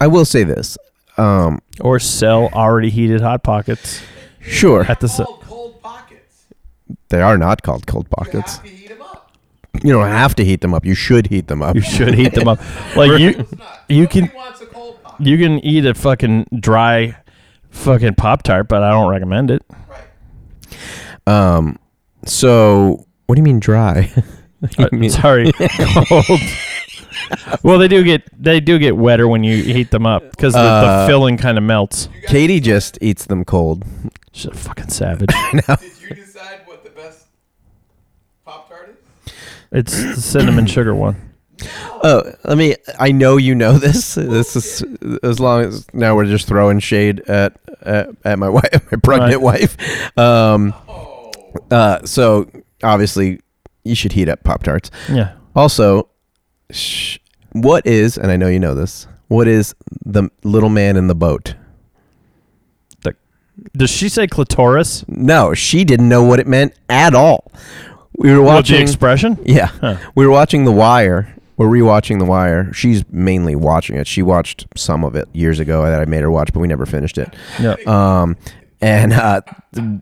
I 0.00 0.08
will 0.08 0.24
say 0.24 0.42
this. 0.42 0.76
Um, 1.16 1.60
Or 1.80 2.00
sell 2.00 2.48
already 2.52 2.90
heated 2.90 3.20
hot 3.20 3.44
pockets 3.44 4.02
sure, 4.40 4.82
at 4.88 4.98
the 4.98 5.06
s- 5.06 5.18
Called 5.18 5.42
cold 5.42 5.80
pockets. 5.82 6.46
they 7.10 7.20
are 7.22 7.38
not 7.38 7.62
called 7.62 7.86
cold 7.86 8.08
You 8.10 8.16
pockets. 8.16 8.56
have 8.56 8.64
to 8.64 8.68
heat 8.68 8.88
them 8.88 9.02
up. 9.02 9.30
You 9.84 9.92
don't 9.92 10.08
have 10.08 10.34
to 10.34 10.44
heat 10.44 10.62
them 10.62 10.74
up. 10.74 10.84
You 10.84 10.94
should 10.96 11.28
heat 11.28 11.46
them 11.46 11.62
up. 11.62 11.76
You 11.76 11.80
should 11.82 12.14
heat 12.14 12.34
them 12.34 12.48
up. 12.48 12.58
Like 12.96 13.20
you 13.20 13.46
You 13.88 14.08
can- 14.08 14.32
wants 14.34 14.60
a 14.62 14.66
cold 14.66 15.00
pocket. 15.04 15.24
you 15.24 15.38
can 15.38 15.60
eat 15.60 15.86
a 15.86 15.94
fucking 15.94 16.46
dry 16.58 17.14
fucking 17.72 18.14
pop 18.14 18.42
tart, 18.44 18.68
but 18.68 18.82
I 18.82 18.90
don't 18.90 19.08
recommend 19.10 19.50
it. 19.50 19.62
Right. 19.88 21.26
Um, 21.26 21.78
so 22.24 23.04
what 23.26 23.34
do 23.34 23.40
you 23.40 23.44
mean 23.44 23.60
dry? 23.60 24.10
Uh, 24.78 24.88
You 24.92 24.98
mean- 25.00 25.10
sorry, 25.10 25.50
cold. 26.06 26.40
well, 27.64 27.78
they 27.80 27.88
do 27.88 28.04
get 28.04 28.22
they 28.40 28.60
do 28.60 28.78
get 28.78 28.96
wetter 28.96 29.26
when 29.26 29.42
you 29.42 29.60
heat 29.60 29.90
them 29.90 30.06
up 30.06 30.22
because 30.30 30.52
the, 30.54 30.60
Uh, 30.60 31.00
the 31.00 31.08
filling 31.08 31.36
kind 31.36 31.58
of 31.58 31.64
melts. 31.64 32.08
Katie 32.28 32.60
just 32.60 32.96
eats 33.00 33.26
them 33.26 33.44
cold. 33.44 33.84
She's 34.30 34.46
a 34.52 34.54
fucking 34.54 34.90
savage. 34.90 35.30
Did 35.52 35.64
you 36.00 36.14
decide 36.14 36.60
what 36.66 36.84
the 36.84 36.90
best 36.90 37.26
Pop 38.44 38.68
Tart 38.68 38.96
is? 39.26 39.32
it's 39.72 40.00
the 40.14 40.20
cinnamon 40.22 40.66
sugar 40.66 40.94
one. 40.94 41.16
Oh, 42.04 42.22
let 42.44 42.58
me. 42.58 42.74
I 42.98 43.12
know 43.12 43.36
you 43.36 43.54
know 43.54 43.74
this. 43.78 44.14
This 44.16 44.56
is 44.56 44.82
as 45.22 45.38
long 45.40 45.62
as 45.62 45.86
now 45.94 46.14
we're 46.16 46.24
just 46.26 46.46
throwing 46.48 46.78
shade 46.80 47.20
at 47.28 47.58
at, 47.82 48.08
at 48.24 48.38
my 48.38 48.48
wife, 48.58 48.90
my 48.92 48.98
pregnant 49.02 49.40
wife. 49.42 49.76
Um, 50.18 50.74
uh, 51.70 52.04
so 52.04 52.50
obviously 52.82 53.40
you 53.84 53.94
should 53.94 54.12
heat 54.12 54.28
up 54.28 54.42
pop 54.44 54.62
tarts. 54.62 54.90
Yeah. 55.08 55.32
Also, 55.54 56.08
sh- 56.70 57.18
what 57.52 57.86
is, 57.86 58.16
and 58.16 58.30
I 58.30 58.36
know 58.36 58.48
you 58.48 58.58
know 58.58 58.74
this, 58.74 59.06
what 59.28 59.46
is 59.48 59.74
the 60.04 60.28
little 60.44 60.70
man 60.70 60.96
in 60.96 61.06
the 61.08 61.14
boat? 61.14 61.54
The 63.02 63.14
Does 63.76 63.90
she 63.90 64.08
say 64.08 64.26
clitoris? 64.26 65.04
No, 65.08 65.52
she 65.54 65.84
didn't 65.84 66.08
know 66.08 66.22
what 66.24 66.40
it 66.40 66.46
meant 66.46 66.72
at 66.88 67.14
all. 67.14 67.52
We 68.16 68.30
were 68.32 68.40
watching 68.42 68.74
What, 68.76 68.78
the 68.78 68.82
expression? 68.82 69.38
Yeah, 69.44 69.66
Huh. 69.66 69.96
we 70.14 70.24
were 70.26 70.32
watching 70.32 70.64
The 70.64 70.72
Wire. 70.72 71.34
We're 71.56 71.68
rewatching 71.68 72.18
The 72.18 72.24
Wire. 72.24 72.72
She's 72.72 73.04
mainly 73.10 73.54
watching 73.54 73.96
it. 73.96 74.06
She 74.06 74.22
watched 74.22 74.66
some 74.76 75.04
of 75.04 75.14
it 75.14 75.28
years 75.34 75.58
ago 75.60 75.82
that 75.84 76.00
I 76.00 76.04
made 76.06 76.22
her 76.22 76.30
watch, 76.30 76.52
but 76.52 76.60
we 76.60 76.66
never 76.68 76.86
finished 76.86 77.18
it. 77.18 77.34
Yeah. 77.60 77.76
Um, 77.86 78.36
and 78.80 79.12
uh, 79.12 79.42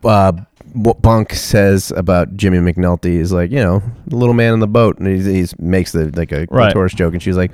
uh, 0.05 0.33
what 0.73 1.03
Bunk 1.03 1.33
says 1.35 1.91
about 1.91 2.37
Jimmy 2.37 2.59
McNulty 2.59 3.17
is 3.19 3.33
like, 3.33 3.51
you 3.51 3.59
know, 3.59 3.83
the 4.07 4.17
little 4.17 4.35
man 4.35 4.55
in 4.55 4.61
the 4.61 4.69
boat, 4.69 4.99
and 4.99 5.09
he 5.09 5.21
he's 5.21 5.59
makes 5.59 5.93
the 5.93 6.11
like 6.17 6.31
a 6.33 6.47
Right. 6.51 6.67
clitoris 6.73 6.95
joke, 6.95 7.13
and 7.13 7.23
she's 7.23 7.37
like, 7.37 7.51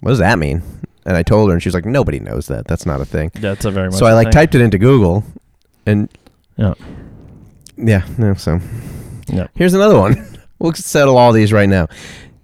"What 0.00 0.10
does 0.10 0.20
that 0.20 0.38
mean?" 0.38 0.62
And 1.04 1.16
I 1.16 1.24
told 1.24 1.48
her, 1.50 1.52
and 1.54 1.62
she's 1.62 1.74
like, 1.74 1.84
"Nobody 1.84 2.20
knows 2.20 2.46
that. 2.46 2.66
That's 2.68 2.86
not 2.86 3.00
a 3.00 3.04
thing." 3.04 3.32
That's 3.34 3.64
a 3.64 3.70
very 3.72 3.88
much. 3.90 3.98
So 3.98 4.06
I 4.06 4.12
a 4.12 4.14
like 4.14 4.26
thing. 4.26 4.32
typed 4.32 4.54
it 4.54 4.60
into 4.60 4.78
Google, 4.78 5.24
and 5.84 6.08
Yeah. 6.56 6.74
yeah, 7.76 8.06
no, 8.16 8.34
so 8.34 8.60
Yeah. 9.28 9.48
here's 9.56 9.74
another 9.74 9.98
one. 9.98 10.24
We'll 10.60 10.72
settle 10.74 11.18
all 11.18 11.32
these 11.32 11.52
right 11.52 11.68
now. 11.68 11.88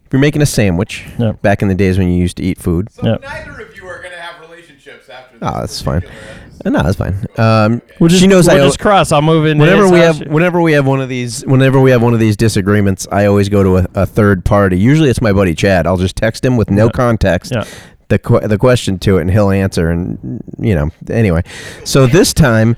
If 0.09 0.13
you're 0.15 0.21
making 0.21 0.41
a 0.41 0.47
sandwich, 0.47 1.05
Yeah. 1.19 1.33
back 1.43 1.61
in 1.61 1.69
the 1.69 1.75
days 1.75 1.99
when 1.99 2.09
you 2.11 2.17
used 2.19 2.39
to 2.39 2.43
eat 2.43 2.59
food, 2.59 2.89
So 2.91 3.07
Yep. 3.07 3.23
neither 3.23 3.51
of 3.61 3.77
you 3.77 3.87
are 3.87 3.99
going 3.99 4.13
to 4.15 4.19
have 4.19 4.41
relationships 4.41 5.09
after 5.11 5.39
this. 5.39 5.47
Oh, 5.55 5.61
that's 5.61 5.83
fine. 5.83 6.01
particular 6.01 6.25
episode. 6.31 6.67
uh, 6.67 6.71
no, 6.71 6.83
that's 6.83 6.97
fine. 6.97 7.27
Um, 7.37 7.83
We'll 8.01 8.09
just, 8.09 8.21
she 8.23 8.27
knows 8.27 8.47
we'll 8.49 8.57
I. 8.63 8.67
just 8.67 8.79
cross. 8.81 9.13
I'll 9.13 9.21
move 9.21 9.45
in. 9.45 9.59
whenever 9.59 9.83
his 9.83 9.93
we 9.93 9.99
house. 10.01 10.19
have 10.21 10.29
whenever 10.29 10.63
we 10.63 10.73
have 10.73 10.87
one 10.87 11.01
of 11.03 11.11
these 11.11 11.43
whenever 11.45 11.79
we 11.79 11.91
have 11.91 12.03
one 12.03 12.15
of 12.15 12.21
these 12.21 12.37
disagreements 12.39 13.07
i 13.13 13.27
always 13.27 13.49
go 13.51 13.63
to 13.63 13.77
a, 13.79 13.87
a 13.95 14.07
third 14.07 14.45
party 14.47 14.79
usually 14.79 15.09
it's 15.11 15.21
my 15.21 15.33
buddy 15.33 15.55
chad 15.55 15.87
i'll 15.87 15.97
just 15.99 16.17
text 16.17 16.43
him 16.45 16.57
with 16.57 16.71
no 16.71 16.87
Yeah. 16.87 16.91
context 16.93 17.53
Yeah. 17.55 17.65
the 18.09 18.19
que- 18.19 18.49
the 18.49 18.57
question 18.59 18.99
to 19.01 19.19
it 19.19 19.23
and 19.23 19.31
he'll 19.31 19.51
answer 19.51 19.91
and 19.91 20.43
you 20.59 20.75
know 20.75 20.89
anyway 21.11 21.43
so 21.85 22.07
this 22.07 22.33
time 22.33 22.77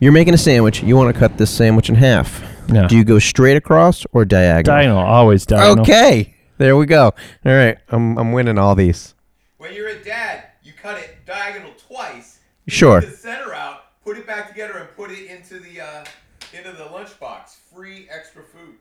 you're 0.00 0.12
making 0.12 0.32
a 0.34 0.38
sandwich 0.38 0.82
you 0.82 0.96
want 0.96 1.12
to 1.12 1.18
cut 1.18 1.36
this 1.38 1.50
sandwich 1.50 1.88
in 1.88 1.96
half 1.96 2.40
Yeah. 2.72 2.86
do 2.86 2.96
you 2.96 3.04
go 3.04 3.18
straight 3.18 3.56
across 3.56 4.06
or 4.12 4.24
diagonal 4.24 4.76
Diagonal, 4.76 4.98
always 5.04 5.44
diagonal. 5.44 5.82
okay 5.82 6.34
there 6.58 6.76
we 6.76 6.86
go 6.86 7.04
all 7.04 7.52
right 7.52 7.78
i'm, 7.90 8.18
I'm 8.18 8.32
winning 8.32 8.58
all 8.58 8.74
these 8.74 9.14
When 9.58 9.72
you're 9.74 9.88
a 9.88 10.02
dad, 10.04 10.44
you 10.62 10.72
cut 10.80 10.98
it 10.98 11.16
diagonal 11.26 11.72
twice. 11.88 12.38
Sure. 12.68 13.00
Take 13.00 13.10
the 13.10 13.16
center 13.16 13.54
out, 13.54 14.02
put 14.04 14.16
it 14.18 14.26
back 14.26 14.48
together, 14.48 14.76
and 14.78 14.88
put 14.94 15.10
it 15.10 15.26
into 15.30 15.58
the 15.58 15.80
uh, 15.80 16.04
into 16.52 16.70
the 16.72 16.84
lunchbox. 16.84 17.56
Free 17.74 18.06
extra 18.10 18.42
food. 18.42 18.76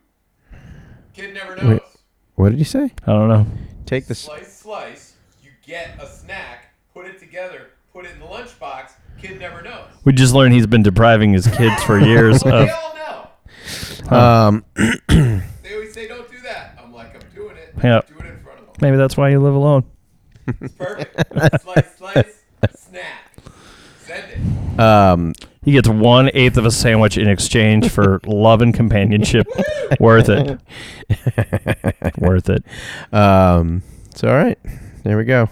Kid 1.14 1.34
never 1.34 1.56
knows. 1.56 1.70
Wait. 1.80 1.82
what 2.36 2.50
did 2.50 2.60
you 2.60 2.66
say 2.66 2.92
I 3.08 3.12
don't 3.14 3.30
know. 3.30 3.46
take 3.86 4.06
the 4.06 4.14
Slice, 4.16 4.56
slice. 4.60 5.14
You 5.44 5.50
get 5.66 5.98
a 6.02 6.06
snack. 6.08 6.74
Put 6.94 7.06
it 7.08 7.18
together. 7.18 7.70
Put 7.94 8.06
it 8.06 8.12
in 8.12 8.20
the 8.20 8.26
lunchbox. 8.26 8.92
Kid 9.22 9.40
never 9.40 9.62
knows. 9.64 9.88
We 10.04 10.14
just 10.14 10.34
learned 10.36 10.54
he's 10.54 10.68
been 10.68 10.84
depriving 10.84 11.34
his 11.34 11.48
kids 11.48 11.82
for 11.84 11.98
years 12.14 12.44
of. 12.44 12.52
They 12.52 12.70
all 12.70 12.96
know. 14.12 14.18
um 14.18 14.66
They 15.64 15.74
always 15.74 15.94
say, 15.94 16.08
"Don't 16.08 16.30
do 16.30 16.40
that." 16.42 16.78
I'm 16.82 16.94
like, 16.94 17.16
"I'm 17.16 17.30
doing 17.36 17.58
it. 17.58 17.67
Yeah. 17.84 18.02
Do 18.08 18.14
it 18.20 18.26
in 18.26 18.40
front 18.40 18.60
of 18.60 18.66
them." 18.66 18.76
Maybe 18.82 18.98
that's 18.98 19.18
why 19.18 19.30
you 19.30 19.40
live 19.40 19.56
alone. 19.56 19.84
It's 20.62 20.74
perfect. 20.76 21.62
slice, 21.62 21.98
slice, 21.98 22.44
snack. 22.76 23.34
Send 24.00 24.24
it. 24.32 24.80
um 24.80 25.34
He 25.64 25.74
gets 25.74 25.90
one 25.90 26.30
eighth 26.34 26.58
of 26.58 26.66
a 26.66 26.72
sandwich 26.72 27.18
in 27.18 27.28
exchange 27.28 27.90
for 27.90 28.22
love 28.26 28.62
and 28.62 28.74
companionship. 28.74 29.48
Worth 30.00 30.30
it. 30.30 30.60
Worth 32.18 32.50
it. 32.50 32.64
Um, 33.14 33.84
it's 34.10 34.24
all 34.24 34.34
right. 34.34 34.58
There 35.04 35.18
we 35.18 35.26
go. 35.26 35.50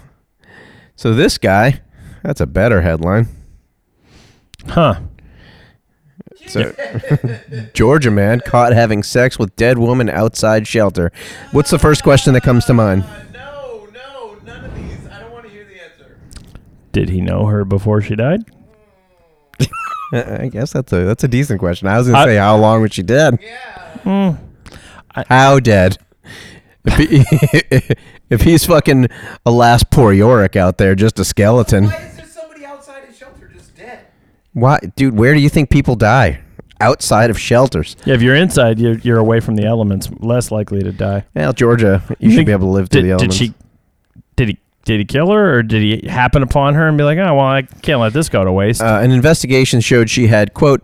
So 0.96 1.14
this 1.14 1.38
guy, 1.38 1.82
that's 2.24 2.40
a 2.40 2.46
better 2.48 2.82
headline. 2.82 3.28
Huh. 4.68 5.00
So, 6.48 6.74
Georgia 7.74 8.12
man 8.12 8.40
caught 8.42 8.74
having 8.74 9.04
sex 9.04 9.38
with 9.40 9.56
dead 9.56 9.78
woman 9.78 10.10
outside 10.10 10.68
shelter. 10.68 11.12
What's 11.52 11.72
the 11.72 11.80
first 11.80 12.04
question 12.04 12.34
that 12.34 12.42
comes 12.44 12.66
to 12.66 12.74
mind? 12.74 13.04
Uh, 13.04 13.24
no, 13.34 13.88
no, 13.94 14.38
none 14.46 14.66
of 14.66 14.76
these. 14.76 15.08
I 15.12 15.20
don't 15.22 15.32
want 15.32 15.46
to 15.46 15.52
hear 15.52 15.66
the 15.66 15.82
answer. 15.84 16.18
Did 16.92 17.10
he 17.10 17.22
know 17.22 17.46
her 17.48 17.66
before 17.66 18.02
she 18.02 18.16
died? 18.16 18.44
I 20.14 20.50
guess 20.52 20.72
that's 20.74 20.94
a 20.94 21.04
that's 21.04 21.24
a 21.24 21.28
decent 21.28 21.60
question. 21.60 21.88
I 21.88 21.98
was 21.98 22.08
gonna 22.08 22.20
I- 22.20 22.26
say 22.26 22.36
how 22.38 22.58
long 22.58 22.82
was 22.82 22.94
she 22.94 23.04
dead? 23.04 23.40
Yeah. 23.42 24.36
How 25.30 25.60
dead? 25.60 25.98
If, 26.88 26.98
he, 26.98 27.96
if 28.30 28.42
he's 28.42 28.66
fucking 28.66 29.08
a 29.46 29.52
last 29.52 29.90
poor 29.90 30.14
Yorick 30.14 30.56
out 30.56 30.78
there, 30.78 30.94
just 30.94 31.18
a 31.20 31.26
skeleton. 31.26 31.86
Why 31.86 31.96
is 31.96 32.18
there 32.18 32.26
somebody 32.28 32.66
outside 32.66 33.06
his 33.06 33.18
shelter 33.18 33.48
just 33.52 33.76
dead? 33.76 34.06
Why, 34.56 34.80
dude? 34.96 35.16
Where 35.18 35.34
do 35.34 35.40
you 35.40 35.50
think 35.50 35.70
people 35.70 35.96
die? 35.96 36.40
Outside 36.82 37.30
of 37.30 37.38
shelters. 37.40 37.96
Yeah, 38.06 38.16
if 38.16 38.22
you're 38.22 38.36
inside, 38.36 38.80
you're, 38.80 38.98
you're 39.00 39.18
away 39.20 39.40
from 39.42 39.56
the 39.56 39.66
elements, 39.66 40.10
less 40.20 40.50
likely 40.50 40.82
to 40.82 40.92
die. 40.92 41.26
Well, 41.36 41.54
Georgia, 41.54 42.02
you 42.20 42.30
should 42.32 42.38
Think- 42.38 42.48
be 42.48 42.52
able 42.54 42.68
to 42.68 42.72
live 42.72 42.90
Did, 42.90 43.02
through 43.02 43.12
the 43.12 43.18
did 43.18 43.34
she? 43.34 43.54
Did 44.36 44.48
he? 44.50 44.58
Did 44.86 45.00
he 45.00 45.06
kill 45.06 45.32
her, 45.32 45.58
or 45.58 45.64
did 45.64 45.82
he 46.02 46.08
happen 46.08 46.42
upon 46.44 46.76
her 46.76 46.88
and 46.88 46.96
be 46.98 47.04
like, 47.04 47.18
"Oh, 47.18 47.34
well, 47.36 47.46
I 47.46 47.64
can't 47.64 48.00
let 48.00 48.14
this 48.14 48.30
go 48.30 48.44
to 48.46 48.52
waste"? 48.52 48.82
Uh, 48.82 49.00
an 49.02 49.12
investigation 49.12 49.82
showed 49.82 50.10
she 50.12 50.28
had 50.28 50.54
quote 50.54 50.82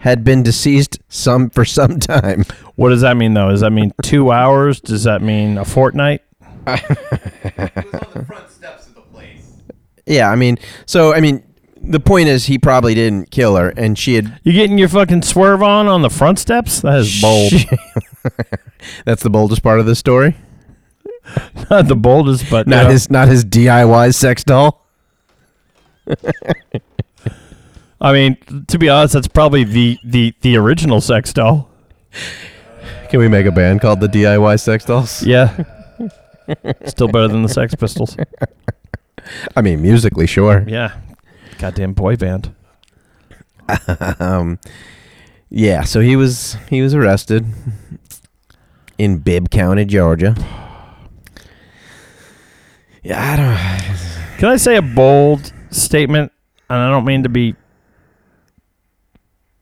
had 0.00 0.24
been 0.24 0.42
deceased 0.42 0.98
some 1.08 1.48
for 1.50 1.64
some 1.64 1.98
time. 2.00 2.44
what 2.74 2.88
does 2.90 3.00
that 3.02 3.16
mean, 3.16 3.32
though? 3.34 3.50
Does 3.50 3.60
that 3.60 3.70
mean 3.70 3.92
two 4.02 4.32
hours? 4.32 4.80
Does 4.80 5.04
that 5.04 5.22
mean 5.22 5.56
a 5.56 5.64
fortnight? 5.64 6.22
He 6.66 6.70
was 6.70 6.80
on 6.80 8.10
the 8.12 8.24
front 8.26 8.50
steps 8.50 8.86
of 8.88 8.94
the 8.96 9.00
place. 9.02 9.52
Yeah, 10.04 10.30
I 10.30 10.34
mean, 10.36 10.58
so 10.86 11.14
I 11.14 11.20
mean, 11.20 11.42
the 11.86 12.00
point 12.00 12.28
is 12.28 12.46
he 12.46 12.58
probably 12.58 12.94
didn't 12.94 13.30
kill 13.30 13.56
her, 13.56 13.70
and 13.70 13.98
she 13.98 14.14
had. 14.14 14.40
You 14.42 14.52
getting 14.52 14.78
your 14.78 14.88
fucking 14.88 15.22
swerve 15.22 15.62
on 15.62 15.86
on 15.86 16.02
the 16.02 16.10
front 16.10 16.38
steps? 16.38 16.80
That 16.80 16.98
is 16.98 17.20
bold. 17.20 17.52
That's 19.04 19.22
the 19.22 19.30
boldest 19.30 19.62
part 19.62 19.80
of 19.80 19.86
the 19.86 19.94
story. 19.94 20.36
Not 21.70 21.88
the 21.88 21.96
boldest, 21.96 22.50
but 22.50 22.66
Not 22.66 22.84
yeah. 22.84 22.90
his, 22.90 23.10
not 23.10 23.28
his 23.28 23.44
DIY 23.44 24.14
sex 24.14 24.44
doll. 24.44 24.84
I 28.00 28.12
mean, 28.12 28.36
to 28.68 28.78
be 28.78 28.90
honest, 28.90 29.14
that's 29.14 29.28
probably 29.28 29.64
the 29.64 29.98
the 30.04 30.34
the 30.42 30.56
original 30.58 31.00
sex 31.00 31.32
doll. 31.32 31.70
Can 33.08 33.20
we 33.20 33.28
make 33.28 33.46
a 33.46 33.50
band 33.50 33.80
called 33.80 34.00
the 34.00 34.08
DIY 34.08 34.60
sex 34.60 34.84
dolls? 34.84 35.22
Yeah. 35.22 35.64
Still 36.86 37.08
better 37.08 37.28
than 37.28 37.42
the 37.42 37.48
Sex 37.48 37.74
Pistols. 37.74 38.16
I 39.56 39.62
mean, 39.62 39.80
musically, 39.80 40.26
sure. 40.26 40.64
Yeah. 40.66 40.92
Goddamn 41.58 41.92
boy 41.94 42.16
band. 42.16 42.54
Um, 44.20 44.58
yeah. 45.50 45.82
So 45.84 46.00
he 46.00 46.16
was 46.16 46.56
he 46.68 46.82
was 46.82 46.94
arrested 46.94 47.46
in 48.98 49.18
Bibb 49.18 49.50
County, 49.50 49.84
Georgia. 49.84 50.34
Yeah, 53.02 53.32
I 53.32 53.36
don't. 53.36 54.38
Can 54.38 54.48
I 54.48 54.56
say 54.56 54.76
a 54.76 54.82
bold 54.82 55.52
statement? 55.70 56.32
And 56.70 56.78
I 56.78 56.90
don't 56.90 57.04
mean 57.04 57.22
to 57.24 57.28
be 57.28 57.54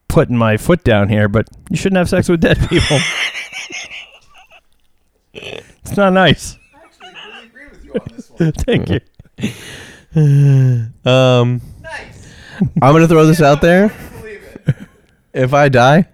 putting 0.09 0.37
my 0.37 0.57
foot 0.57 0.85
down 0.85 1.09
here, 1.09 1.29
but 1.29 1.49
you 1.71 1.77
shouldn't 1.77 1.97
have 1.99 2.09
sex 2.09 2.29
with 2.29 2.41
dead 2.41 2.59
people. 2.69 2.99
it's 5.35 5.97
not 5.97 6.13
nice. 6.13 6.57
I 6.75 6.79
actually 6.85 7.09
really 7.27 7.47
agree 7.47 7.69
with 7.71 7.85
you 7.85 7.93
on 7.95 8.07
this 8.15 8.31
one. 8.31 8.53
Thank 8.67 8.91
you. 8.91 9.01
Um, 11.11 11.61
Nice. 11.61 11.72
I'm 12.83 12.93
gonna 12.93 13.09
throw 13.09 13.27
this 13.27 13.41
out 13.43 13.61
there. 13.61 13.93
If 15.35 15.55
I 15.55 15.71
die, 15.71 16.07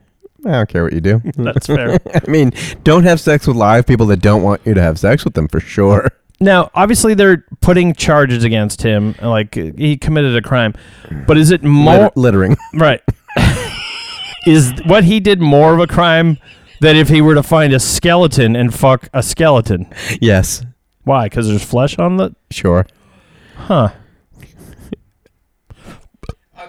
I 0.46 0.50
don't 0.52 0.68
care 0.68 0.84
what 0.84 0.92
you 0.92 1.00
do. 1.00 1.20
That's 1.36 1.66
fair. 1.66 1.98
I 2.14 2.30
mean, 2.30 2.52
don't 2.84 3.02
have 3.02 3.18
sex 3.20 3.48
with 3.48 3.56
live 3.56 3.84
people 3.84 4.06
that 4.06 4.18
don't 4.18 4.44
want 4.44 4.60
you 4.64 4.74
to 4.74 4.80
have 4.80 4.96
sex 4.96 5.24
with 5.24 5.34
them 5.34 5.48
for 5.48 5.58
sure. 5.58 6.08
Now, 6.38 6.70
obviously, 6.72 7.14
they're 7.14 7.44
putting 7.60 7.94
charges 7.94 8.44
against 8.44 8.80
him, 8.82 9.16
like 9.20 9.56
he 9.56 9.96
committed 9.96 10.36
a 10.36 10.40
crime. 10.40 10.74
But 11.26 11.36
is 11.36 11.50
it 11.50 11.64
more 11.64 11.94
Litter- 11.94 12.10
littering. 12.14 12.56
right? 12.74 13.02
is 14.46 14.72
what 14.86 15.02
he 15.02 15.18
did 15.18 15.40
more 15.40 15.74
of 15.74 15.80
a 15.80 15.88
crime 15.88 16.38
than 16.80 16.94
if 16.94 17.08
he 17.08 17.20
were 17.20 17.34
to 17.34 17.42
find 17.42 17.72
a 17.72 17.80
skeleton 17.80 18.54
and 18.54 18.72
fuck 18.72 19.08
a 19.12 19.20
skeleton? 19.22 19.92
yes, 20.20 20.62
Why? 21.02 21.24
Because 21.26 21.48
there's 21.48 21.64
flesh 21.64 21.98
on 21.98 22.18
the. 22.18 22.36
sure. 22.52 22.86
Huh. 23.56 23.88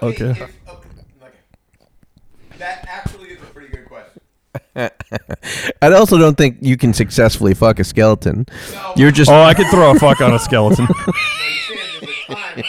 Okay. 0.02 0.26
Okay. 0.26 0.32
If, 0.32 0.42
okay. 0.42 0.90
okay. 1.22 1.38
That 2.58 2.86
actually 2.88 3.30
is 3.30 3.42
a 3.42 3.46
pretty 3.46 3.70
good 3.70 3.86
question. 3.86 4.22
I 5.82 5.92
also 5.94 6.18
don't 6.18 6.38
think 6.38 6.58
you 6.62 6.78
can 6.78 6.94
successfully 6.94 7.54
fuck 7.54 7.80
a 7.80 7.84
skeleton. 7.84 8.46
No, 8.74 8.94
You're 8.96 9.12
just 9.12 9.30
Oh, 9.30 9.42
I 9.42 9.54
could 9.54 9.68
throw 9.68 9.92
a 9.92 10.00
fuck 10.00 10.22
on 10.22 10.34
a 10.34 10.40
skeleton. 10.40 10.88
no, 10.90 10.96
you're 11.06 11.14
saying 11.68 11.80
there's 12.02 12.30
a 12.30 12.36
time. 12.36 12.64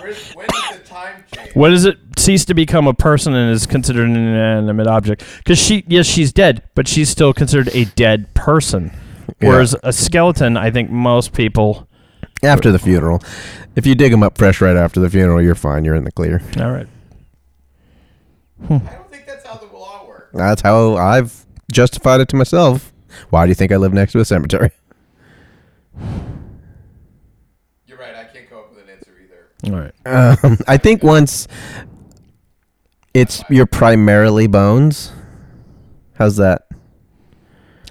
Where's, 0.00 0.32
when 0.32 0.46
does 0.48 0.78
the 0.78 0.84
time 0.84 1.24
change? 1.34 1.54
When 1.54 1.70
does 1.72 1.84
it 1.84 1.98
cease 2.18 2.44
to 2.46 2.54
become 2.54 2.86
a 2.86 2.94
person 2.94 3.34
and 3.34 3.52
is 3.52 3.66
considered 3.66 4.08
an 4.08 4.16
inanimate 4.16 4.86
object? 4.86 5.24
Because 5.38 5.58
she, 5.58 5.84
yes, 5.86 6.06
she's 6.06 6.32
dead, 6.32 6.62
but 6.74 6.88
she's 6.88 7.08
still 7.08 7.32
considered 7.32 7.74
a 7.74 7.84
dead 7.84 8.32
person. 8.34 8.90
Yeah. 9.40 9.48
Whereas 9.48 9.74
a 9.82 9.92
skeleton, 9.92 10.56
I 10.56 10.70
think 10.70 10.90
most 10.90 11.32
people. 11.32 11.88
After 12.44 12.70
the 12.72 12.78
funeral. 12.78 13.22
If 13.76 13.86
you 13.86 13.94
dig 13.94 14.10
them 14.12 14.22
up 14.22 14.38
fresh 14.38 14.60
right 14.60 14.76
after 14.76 15.00
the 15.00 15.10
funeral, 15.10 15.42
you're 15.42 15.54
fine. 15.54 15.84
You're 15.84 15.94
in 15.94 16.04
the 16.04 16.12
clear. 16.12 16.42
All 16.58 16.70
right. 16.70 16.86
I 18.62 18.68
don't 18.68 19.10
think 19.10 19.26
that's 19.26 19.46
how 19.46 19.56
the 19.56 19.66
law 19.66 20.06
works. 20.06 20.30
That's 20.32 20.62
how 20.62 20.96
I've 20.96 21.44
justified 21.72 22.20
it 22.20 22.28
to 22.30 22.36
myself. 22.36 22.92
Why 23.30 23.44
do 23.44 23.50
you 23.50 23.54
think 23.54 23.72
I 23.72 23.76
live 23.76 23.92
next 23.92 24.12
to 24.12 24.20
a 24.20 24.24
cemetery? 24.24 24.70
You're 27.86 27.98
right. 27.98 28.14
I 28.14 28.24
can't 28.24 28.48
come 28.48 28.58
up 28.58 28.70
with 28.74 28.82
an 28.84 28.90
answer 28.90 29.12
either. 29.22 29.74
All 29.74 29.80
right. 29.80 30.44
Um, 30.44 30.58
I 30.66 30.76
think 30.76 31.02
once 31.02 31.46
it's 33.12 33.42
you're 33.48 33.66
primarily 33.66 34.46
bones. 34.46 35.12
How's 36.14 36.36
that? 36.36 36.63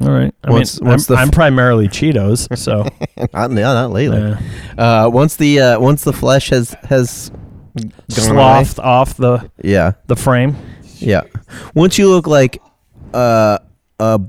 All 0.01 0.10
right. 0.12 0.34
I 0.43 0.51
What's- 0.51 0.82
mean, 0.82 0.89
what's 0.91 1.10
I'm, 1.10 1.15
the 1.15 1.19
f- 1.21 1.25
I'm 1.27 1.32
primarily 1.32 1.88
Cheetos, 1.88 2.58
so 2.58 2.88
not, 3.34 3.51
no, 3.51 3.62
not 3.62 3.91
lately. 3.91 4.17
Yeah. 4.19 4.39
Uh, 5.06 5.10
once 5.10 5.36
the 5.36 5.60
uh, 5.60 5.79
once 5.79 6.03
the 6.03 6.13
flesh 6.13 6.49
has 6.49 6.75
has 6.89 7.32
gone 7.79 7.91
slothed 8.10 8.79
off 8.79 9.15
the 9.17 9.49
yeah, 9.63 9.93
the 10.08 10.15
frame. 10.15 10.56
yeah. 10.97 11.21
Once 11.75 11.97
you 11.97 12.10
look 12.10 12.27
like 12.27 12.62
uh, 13.13 13.60
a 13.99 14.19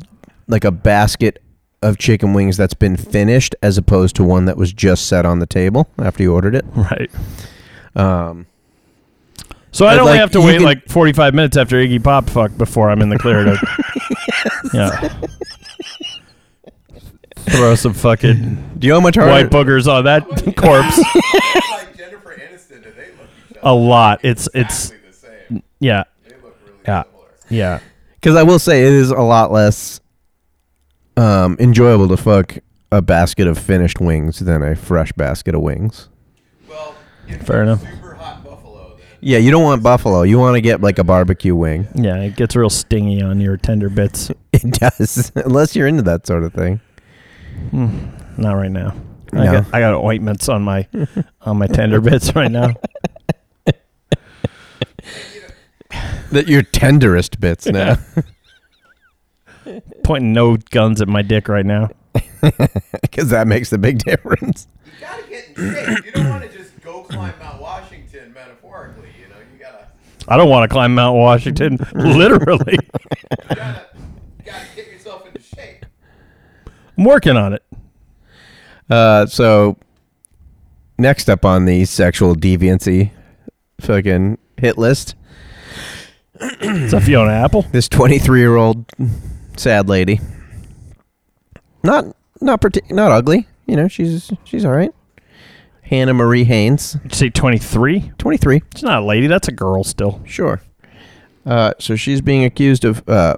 like 0.48 0.64
a 0.64 0.70
basket 0.70 1.42
of 1.82 1.98
chicken 1.98 2.32
wings 2.34 2.56
that's 2.56 2.74
been 2.74 2.96
finished, 2.96 3.54
as 3.62 3.76
opposed 3.78 4.16
to 4.16 4.24
one 4.24 4.44
that 4.46 4.56
was 4.56 4.72
just 4.72 5.06
set 5.06 5.24
on 5.26 5.38
the 5.38 5.46
table 5.46 5.88
after 5.98 6.22
you 6.22 6.32
ordered 6.32 6.54
it. 6.54 6.64
Right. 6.74 7.10
Um, 7.96 8.46
So 9.74 9.86
I 9.86 9.96
don't 9.96 10.06
like, 10.06 10.20
have 10.20 10.30
to 10.32 10.40
wait 10.40 10.56
can- 10.58 10.62
like 10.64 10.88
45 10.88 11.34
minutes 11.34 11.56
after 11.56 11.76
Iggy 11.76 12.02
Pop 12.02 12.30
fuck 12.30 12.56
before 12.56 12.90
I'm 12.90 13.02
in 13.02 13.08
the 13.08 13.18
clear 13.18 13.44
to 13.44 13.58
yeah. 14.74 15.08
Throw 17.50 17.74
some 17.74 17.92
fucking 17.92 18.74
do 18.78 18.86
you 18.86 18.92
know 18.92 19.00
how 19.00 19.02
much 19.02 19.16
harder? 19.16 19.30
white 19.32 19.50
boogers 19.50 19.86
on 19.86 20.04
that 20.04 20.24
corpse. 20.56 20.98
like 21.72 21.96
Jennifer 21.96 22.34
Aniston, 22.40 22.82
do 22.82 22.90
they 22.92 23.08
look 23.18 23.28
each 23.50 23.56
A 23.62 23.74
lot. 23.74 24.20
It's 24.22 24.48
it's 24.54 24.90
exactly 24.92 25.08
the 25.10 25.16
same? 25.48 25.62
yeah 25.80 26.04
They 26.26 26.34
look 26.42 26.56
really 26.64 26.78
yeah 26.86 27.02
similar. 27.02 27.28
yeah. 27.50 27.78
Because 28.14 28.36
I 28.36 28.42
will 28.44 28.58
say 28.58 28.86
it 28.86 28.92
is 28.92 29.10
a 29.10 29.20
lot 29.20 29.52
less 29.52 30.00
um, 31.16 31.56
enjoyable 31.60 32.08
to 32.08 32.16
fuck 32.16 32.56
a 32.90 33.02
basket 33.02 33.46
of 33.46 33.58
finished 33.58 34.00
wings 34.00 34.38
than 34.38 34.62
a 34.62 34.74
fresh 34.74 35.12
basket 35.12 35.54
of 35.54 35.60
wings. 35.60 36.08
Well, 36.68 36.94
Fair 37.40 37.56
you're 37.56 37.62
enough. 37.64 37.80
Super 37.82 38.14
hot 38.14 38.42
buffalo, 38.42 38.96
then 38.96 39.13
Yeah, 39.26 39.38
you 39.38 39.50
don't 39.50 39.62
want 39.62 39.82
buffalo. 39.82 40.20
You 40.22 40.38
want 40.38 40.54
to 40.56 40.60
get 40.60 40.82
like 40.82 40.98
a 40.98 41.04
barbecue 41.04 41.56
wing. 41.56 41.88
Yeah, 41.94 42.16
it 42.20 42.36
gets 42.36 42.54
real 42.54 42.68
stingy 42.68 43.22
on 43.22 43.40
your 43.40 43.56
tender 43.56 43.88
bits. 43.88 44.30
It 44.52 44.70
does, 44.78 45.32
unless 45.36 45.74
you're 45.74 45.88
into 45.88 46.02
that 46.02 46.26
sort 46.26 46.44
of 46.44 46.52
thing. 46.52 46.80
Hmm, 47.70 48.06
not 48.36 48.52
right 48.54 48.70
now. 48.70 48.94
I 49.32 49.44
No. 49.46 49.52
got 49.62 49.74
I 49.74 49.80
got 49.80 49.94
ointments 49.94 50.48
on 50.48 50.62
my 50.62 50.86
on 51.40 51.56
my 51.58 51.66
tender 51.66 52.00
bits 52.08 52.34
right 52.36 52.50
now. 52.52 52.74
That 56.30 56.48
your 56.48 56.62
tenderest 56.62 57.40
bits 57.40 57.66
now. 57.66 57.96
Pointing 60.04 60.32
no 60.32 60.56
guns 60.56 61.00
at 61.00 61.08
my 61.08 61.22
dick 61.22 61.48
right 61.48 61.66
now. 61.66 61.90
Because 63.02 63.30
that 63.30 63.46
makes 63.46 63.72
a 63.72 63.78
big 63.78 63.98
difference. 63.98 64.66
you 64.84 64.92
gotta 65.00 65.22
get 65.28 65.48
in 65.56 65.74
shape. 65.74 66.04
You 66.06 66.12
don't 66.12 66.28
want 66.28 66.42
to 66.50 66.56
just 66.56 66.80
go 66.80 67.02
climb 67.02 67.34
Mount 67.40 67.60
Washington 67.60 68.32
metaphorically. 68.32 69.08
You 69.20 69.28
know, 69.30 69.40
you 69.52 69.58
gotta, 69.58 69.86
I 70.28 70.36
don't 70.36 70.48
want 70.48 70.68
to 70.68 70.72
climb 70.72 70.94
Mount 70.94 71.16
Washington, 71.16 71.78
literally. 71.94 72.78
you 72.80 73.56
gotta, 73.56 73.86
you 74.38 74.44
gotta 74.44 74.66
get 74.74 74.86
yourself 74.90 75.26
into 75.26 75.40
shape. 75.40 75.84
I'm 76.96 77.04
working 77.04 77.36
on 77.36 77.52
it. 77.52 77.62
Uh, 78.88 79.26
so, 79.26 79.76
next 80.98 81.28
up 81.28 81.44
on 81.44 81.64
the 81.66 81.84
sexual 81.84 82.34
deviancy 82.34 83.10
fucking 83.80 84.38
hit 84.56 84.78
list, 84.78 85.14
Is 86.60 86.92
that 86.92 87.02
Fiona 87.02 87.32
Apple? 87.32 87.62
this 87.72 87.88
23 87.88 88.40
year 88.40 88.56
old 88.56 88.84
sad 89.56 89.88
lady. 89.88 90.20
Not 91.82 92.06
not 92.40 92.60
partic- 92.60 92.90
not 92.90 93.10
ugly. 93.12 93.46
You 93.66 93.76
know, 93.76 93.88
she's 93.88 94.30
she's 94.44 94.64
all 94.64 94.72
right. 94.72 94.90
Hannah 95.84 96.14
Marie 96.14 96.44
Haynes, 96.44 96.94
Did 96.94 97.12
you 97.12 97.16
say 97.16 97.30
23? 97.30 98.12
23. 98.18 98.62
She's 98.74 98.82
not 98.82 99.02
a 99.02 99.04
lady. 99.04 99.26
That's 99.26 99.48
a 99.48 99.52
girl 99.52 99.84
still. 99.84 100.20
Sure. 100.26 100.60
Uh, 101.46 101.74
so 101.78 101.94
she's 101.94 102.20
being 102.22 102.42
accused 102.44 102.84
of 102.84 103.06
uh, 103.08 103.36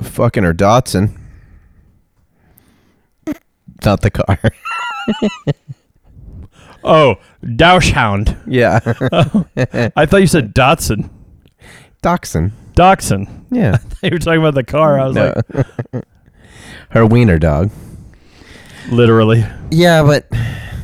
fucking 0.00 0.44
her 0.44 0.54
Datsun. 0.54 1.16
Not 3.84 4.00
the 4.02 4.10
car. 4.10 4.38
Oh, 6.84 7.16
Dachshund. 7.56 8.36
yeah. 8.46 8.78
I 9.96 10.06
thought 10.06 10.20
you 10.20 10.28
said 10.28 10.54
Datsun. 10.54 11.10
Dachshund. 12.02 12.52
Dachshund. 12.74 13.46
Yeah. 13.50 13.78
You 14.02 14.10
were 14.12 14.18
talking 14.20 14.40
about 14.40 14.54
the 14.54 14.62
car. 14.62 14.98
I 15.00 15.06
was 15.08 15.16
No. 15.16 15.34
like, 15.92 16.04
her 16.90 17.04
wiener 17.04 17.38
dog. 17.40 17.70
literally. 18.90 19.44
Yeah, 19.72 20.04
but 20.04 20.28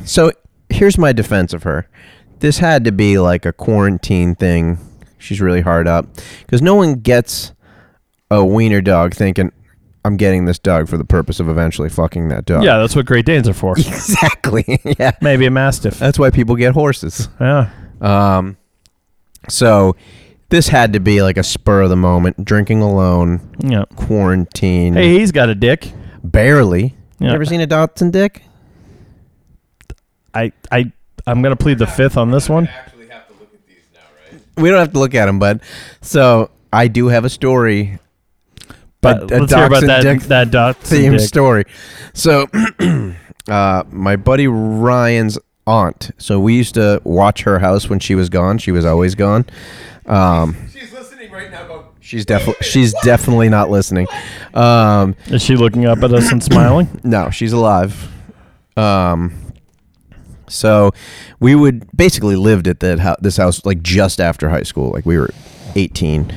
so 0.03 0.31
here's 0.69 0.97
my 0.97 1.13
defense 1.13 1.53
of 1.53 1.63
her. 1.63 1.87
This 2.39 2.57
had 2.59 2.83
to 2.85 2.91
be 2.91 3.17
like 3.19 3.45
a 3.45 3.53
quarantine 3.53 4.35
thing. 4.35 4.77
She's 5.17 5.41
really 5.41 5.61
hard 5.61 5.87
up 5.87 6.07
because 6.41 6.61
no 6.61 6.75
one 6.75 6.95
gets 6.95 7.53
a 8.29 8.43
wiener 8.45 8.81
dog 8.81 9.13
thinking 9.13 9.51
I'm 10.03 10.17
getting 10.17 10.45
this 10.45 10.59
dog 10.59 10.87
for 10.87 10.97
the 10.97 11.05
purpose 11.05 11.39
of 11.39 11.49
eventually 11.49 11.89
fucking 11.89 12.27
that 12.29 12.45
dog. 12.45 12.63
Yeah, 12.63 12.77
that's 12.77 12.95
what 12.95 13.05
Great 13.07 13.25
Danes 13.25 13.47
are 13.47 13.53
for. 13.53 13.73
exactly. 13.77 14.79
yeah, 14.99 15.11
Maybe 15.21 15.45
a 15.47 15.51
Mastiff. 15.51 15.97
that's 15.97 16.19
why 16.19 16.29
people 16.29 16.55
get 16.55 16.73
horses. 16.73 17.27
Yeah. 17.41 17.69
Um, 18.01 18.57
so 19.49 19.95
this 20.49 20.67
had 20.67 20.93
to 20.93 20.99
be 20.99 21.21
like 21.23 21.37
a 21.37 21.43
spur 21.43 21.81
of 21.83 21.89
the 21.89 21.95
moment, 21.95 22.45
drinking 22.45 22.81
alone, 22.81 23.55
Yeah. 23.59 23.85
quarantine, 23.95 24.93
Hey, 24.93 25.17
he's 25.17 25.31
got 25.31 25.49
a 25.49 25.55
dick. 25.55 25.91
barely. 26.23 26.95
You 27.19 27.29
ever 27.29 27.45
seen 27.45 27.61
a 27.61 27.67
Dotson 27.67 28.11
dick? 28.11 28.43
I 30.35 30.51
I 30.71 30.91
I'm 31.25 31.41
gonna 31.41 31.55
plead 31.55 31.79
the 31.79 31.87
fifth 31.87 32.17
on 32.17 32.29
this 32.31 32.47
one. 32.49 32.67
I 32.67 32.71
actually 32.71 33.07
have 33.07 33.27
to 33.27 33.33
look 33.33 33.53
at 33.53 33.67
these 33.67 33.77
now, 33.93 33.99
right? 34.31 34.41
We 34.61 34.69
don't 34.69 34.79
have 34.79 34.93
to 34.93 34.99
look 34.99 35.15
at 35.15 35.27
him, 35.27 35.39
but 35.39 35.61
so 36.01 36.49
I 36.73 36.87
do 36.87 37.07
have 37.07 37.25
a 37.25 37.29
story, 37.29 37.97
But 39.01 39.31
a 39.31 39.39
let's 39.39 39.53
hear 39.53 39.65
about 39.65 39.83
that 39.85 40.01
dick 40.03 40.21
that 40.23 40.49
Datsun 40.51 40.75
theme 40.77 41.11
dick. 41.13 41.21
story. 41.21 41.65
So, 42.13 42.47
uh, 43.49 43.83
my 43.89 44.15
buddy 44.15 44.47
Ryan's 44.47 45.37
aunt. 45.67 46.11
So 46.17 46.39
we 46.39 46.55
used 46.55 46.75
to 46.75 47.01
watch 47.03 47.41
her 47.43 47.59
house 47.59 47.89
when 47.89 47.99
she 47.99 48.13
was 48.15 48.29
gone. 48.29 48.57
She 48.57 48.71
was 48.71 48.85
always 48.85 49.15
gone. 49.15 49.45
Um, 50.05 50.55
She's 50.71 50.91
listening 50.93 51.31
right 51.31 51.49
now. 51.49 51.65
Going, 51.67 51.85
she's 52.01 52.25
definitely 52.25 52.63
she's 52.65 52.93
definitely 53.03 53.49
not 53.49 53.69
listening. 53.71 54.07
Um, 54.53 55.15
Is 55.27 55.41
she 55.41 55.55
looking 55.55 55.85
up 55.85 56.03
at 56.03 56.13
us 56.13 56.31
and 56.31 56.43
smiling? 56.43 56.87
No, 57.03 57.29
she's 57.31 57.53
alive. 57.53 58.11
Um, 58.77 59.33
so 60.47 60.91
we 61.39 61.55
would 61.55 61.89
basically 61.95 62.35
lived 62.35 62.67
at 62.67 62.79
that 62.81 63.17
this 63.21 63.37
house 63.37 63.65
like 63.65 63.81
just 63.81 64.19
after 64.19 64.49
high 64.49 64.63
school. 64.63 64.91
Like 64.91 65.05
we 65.05 65.17
were 65.17 65.29
eighteen, 65.75 66.31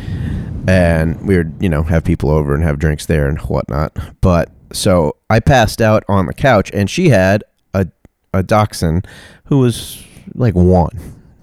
and 0.66 1.20
we 1.26 1.36
would 1.36 1.54
you 1.60 1.68
know 1.68 1.82
have 1.82 2.04
people 2.04 2.30
over 2.30 2.54
and 2.54 2.62
have 2.62 2.78
drinks 2.78 3.06
there 3.06 3.28
and 3.28 3.38
whatnot. 3.40 3.96
But 4.20 4.50
so 4.72 5.16
I 5.30 5.40
passed 5.40 5.80
out 5.80 6.04
on 6.08 6.26
the 6.26 6.34
couch, 6.34 6.70
and 6.72 6.88
she 6.90 7.08
had 7.08 7.44
a 7.74 7.88
a 8.34 8.42
dachshund 8.42 9.06
who 9.44 9.58
was 9.58 10.02
like 10.34 10.54
one, 10.54 10.98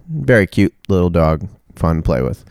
very 0.08 0.47
cute 0.47 0.73
little 0.88 1.10
dog, 1.10 1.47
fun 1.75 1.97
to 1.97 2.01
play 2.01 2.21
with. 2.21 2.43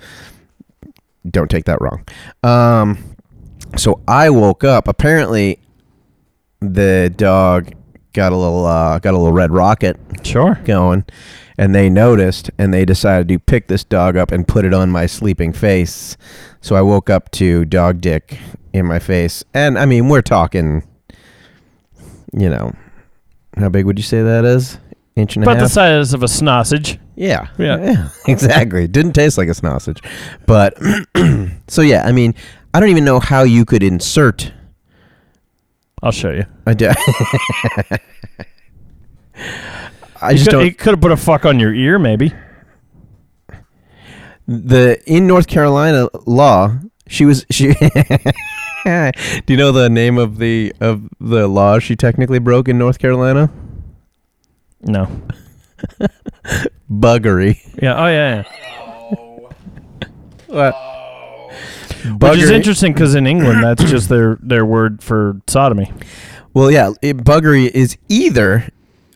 Don't 1.28 1.50
take 1.50 1.64
that 1.64 1.80
wrong. 1.80 2.06
Um, 2.42 3.16
so 3.76 4.00
I 4.06 4.30
woke 4.30 4.62
up. 4.62 4.88
Apparently, 4.88 5.58
the 6.60 7.12
dog 7.16 7.72
got 8.14 8.32
a 8.32 8.36
little 8.36 8.64
uh, 8.64 8.98
got 9.00 9.12
a 9.12 9.18
little 9.18 9.32
red 9.32 9.50
rocket 9.52 9.98
Sure. 10.22 10.58
going, 10.64 11.04
and 11.58 11.74
they 11.74 11.90
noticed, 11.90 12.50
and 12.58 12.72
they 12.72 12.84
decided 12.86 13.28
to 13.28 13.38
pick 13.38 13.68
this 13.68 13.84
dog 13.84 14.16
up 14.16 14.32
and 14.32 14.48
put 14.48 14.64
it 14.64 14.72
on 14.72 14.90
my 14.90 15.04
sleeping 15.06 15.52
face. 15.52 16.16
So 16.62 16.74
I 16.76 16.82
woke 16.82 17.10
up 17.10 17.30
to 17.32 17.64
dog 17.66 18.00
dick 18.00 18.38
in 18.72 18.86
my 18.86 18.98
face, 18.98 19.44
and 19.52 19.78
I 19.78 19.84
mean 19.84 20.08
we're 20.08 20.22
talking, 20.22 20.82
you 22.32 22.48
know, 22.48 22.72
how 23.56 23.68
big 23.68 23.84
would 23.86 23.98
you 23.98 24.02
say 24.04 24.22
that 24.22 24.44
is? 24.44 24.78
Inch 25.16 25.36
and 25.36 25.44
a 25.44 25.50
About 25.50 25.60
the 25.60 25.68
size 25.68 26.12
of 26.12 26.22
a 26.22 26.28
sausage. 26.28 26.98
Yeah. 27.14 27.46
Yeah. 27.58 28.08
exactly. 28.26 28.88
Didn't 28.88 29.12
taste 29.12 29.38
like 29.38 29.48
a 29.48 29.54
sausage. 29.54 30.00
But 30.46 30.76
so 31.68 31.82
yeah, 31.82 32.02
I 32.04 32.10
mean, 32.10 32.34
I 32.72 32.80
don't 32.80 32.88
even 32.88 33.04
know 33.04 33.20
how 33.20 33.44
you 33.44 33.64
could 33.64 33.84
insert 33.84 34.52
I'll 36.04 36.12
show 36.12 36.30
you. 36.30 36.44
a 36.66 36.74
di- 36.74 36.94
I 40.20 40.34
just 40.34 40.44
could, 40.44 40.50
don't 40.52 40.64
you 40.66 40.72
could 40.74 40.90
have 40.92 41.00
put 41.00 41.10
a 41.12 41.16
fuck 41.16 41.46
on 41.46 41.58
your 41.58 41.72
ear, 41.74 41.98
maybe. 41.98 42.32
the 44.46 45.00
in 45.06 45.26
North 45.26 45.46
Carolina 45.46 46.08
law, 46.26 46.76
she 47.08 47.24
was 47.24 47.46
she 47.50 47.72
Do 48.84 49.12
you 49.48 49.56
know 49.56 49.72
the 49.72 49.88
name 49.90 50.18
of 50.18 50.36
the 50.36 50.74
of 50.78 51.08
the 51.20 51.48
law 51.48 51.78
she 51.78 51.96
technically 51.96 52.38
broke 52.38 52.68
in 52.68 52.76
North 52.76 52.98
Carolina? 52.98 53.50
No. 54.82 55.08
Buggery. 56.90 57.58
Yeah. 57.82 57.94
Oh 58.04 58.06
yeah. 58.08 58.34
yeah. 58.36 58.44
oh, 59.16 59.50
What? 60.48 60.74
Which 62.04 62.38
is 62.38 62.50
interesting 62.50 62.92
because 62.92 63.14
in 63.14 63.26
England, 63.26 63.62
that's 63.62 63.82
just 63.90 64.08
their, 64.08 64.38
their 64.40 64.64
word 64.64 65.02
for 65.02 65.40
sodomy. 65.46 65.92
Well, 66.52 66.70
yeah, 66.70 66.92
it, 67.02 67.18
buggery 67.18 67.68
is 67.70 67.96
either 68.08 68.68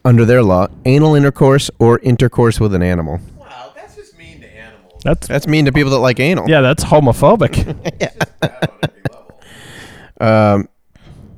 under 0.04 0.24
their 0.24 0.42
law 0.42 0.68
anal 0.86 1.14
intercourse 1.14 1.70
or 1.78 1.98
intercourse 2.00 2.58
with 2.58 2.74
an 2.74 2.82
animal. 2.82 3.20
Wow, 3.36 3.72
that's 3.76 3.94
just 3.96 4.16
mean 4.18 4.40
to 4.40 4.46
animals. 4.50 5.02
That's 5.04 5.26
That's 5.28 5.46
mean 5.46 5.64
to 5.66 5.72
people 5.72 5.90
that 5.92 5.98
like 5.98 6.18
anal. 6.20 6.48
yeah, 6.48 6.60
that's 6.60 6.84
homophobic. 6.84 7.56
It's 8.00 8.16
just 8.16 8.40
bad 8.40 8.68
on 8.72 8.78
every 8.82 9.02
level. 9.12 10.54
Um, 10.56 10.68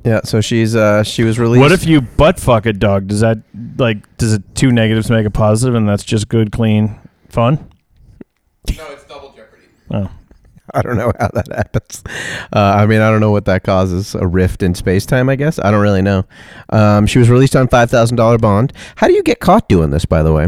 yeah. 0.03 0.21
So 0.23 0.41
she's 0.41 0.75
uh 0.75 1.03
she 1.03 1.23
was 1.23 1.37
released. 1.37 1.61
what 1.61 1.71
if 1.71 1.85
you 1.85 2.01
butt 2.01 2.39
fuck 2.39 2.65
a 2.65 2.73
dog? 2.73 3.07
Does 3.07 3.19
that 3.19 3.37
like 3.77 4.17
does 4.17 4.33
it 4.33 4.41
two 4.55 4.71
negatives 4.71 5.09
make 5.11 5.25
a 5.25 5.29
positive, 5.31 5.75
and 5.75 5.87
that's 5.87 6.03
just 6.03 6.27
good, 6.29 6.51
clean 6.51 6.99
fun? 7.29 7.57
No, 8.77 8.91
it's 8.91 9.03
double 9.05 9.33
jeopardy. 9.33 9.65
Oh, 9.91 10.09
I 10.75 10.81
don't 10.81 10.97
know 10.97 11.11
how 11.19 11.29
that 11.33 11.47
happens. 11.53 12.03
Uh, 12.53 12.59
I 12.77 12.85
mean, 12.85 13.01
I 13.01 13.09
don't 13.09 13.19
know 13.19 13.31
what 13.31 13.45
that 13.45 13.63
causes. 13.63 14.15
A 14.15 14.25
rift 14.25 14.63
in 14.63 14.73
space 14.75 15.05
time, 15.05 15.29
I 15.29 15.35
guess. 15.35 15.59
I 15.59 15.71
don't 15.71 15.81
really 15.81 16.01
know. 16.01 16.25
Um, 16.69 17.05
she 17.07 17.19
was 17.19 17.29
released 17.29 17.55
on 17.55 17.67
five 17.67 17.89
thousand 17.89 18.17
dollar 18.17 18.37
bond. 18.37 18.73
How 18.95 19.07
do 19.07 19.13
you 19.13 19.23
get 19.23 19.39
caught 19.39 19.67
doing 19.69 19.89
this? 19.91 20.05
By 20.05 20.23
the 20.23 20.33
way, 20.33 20.47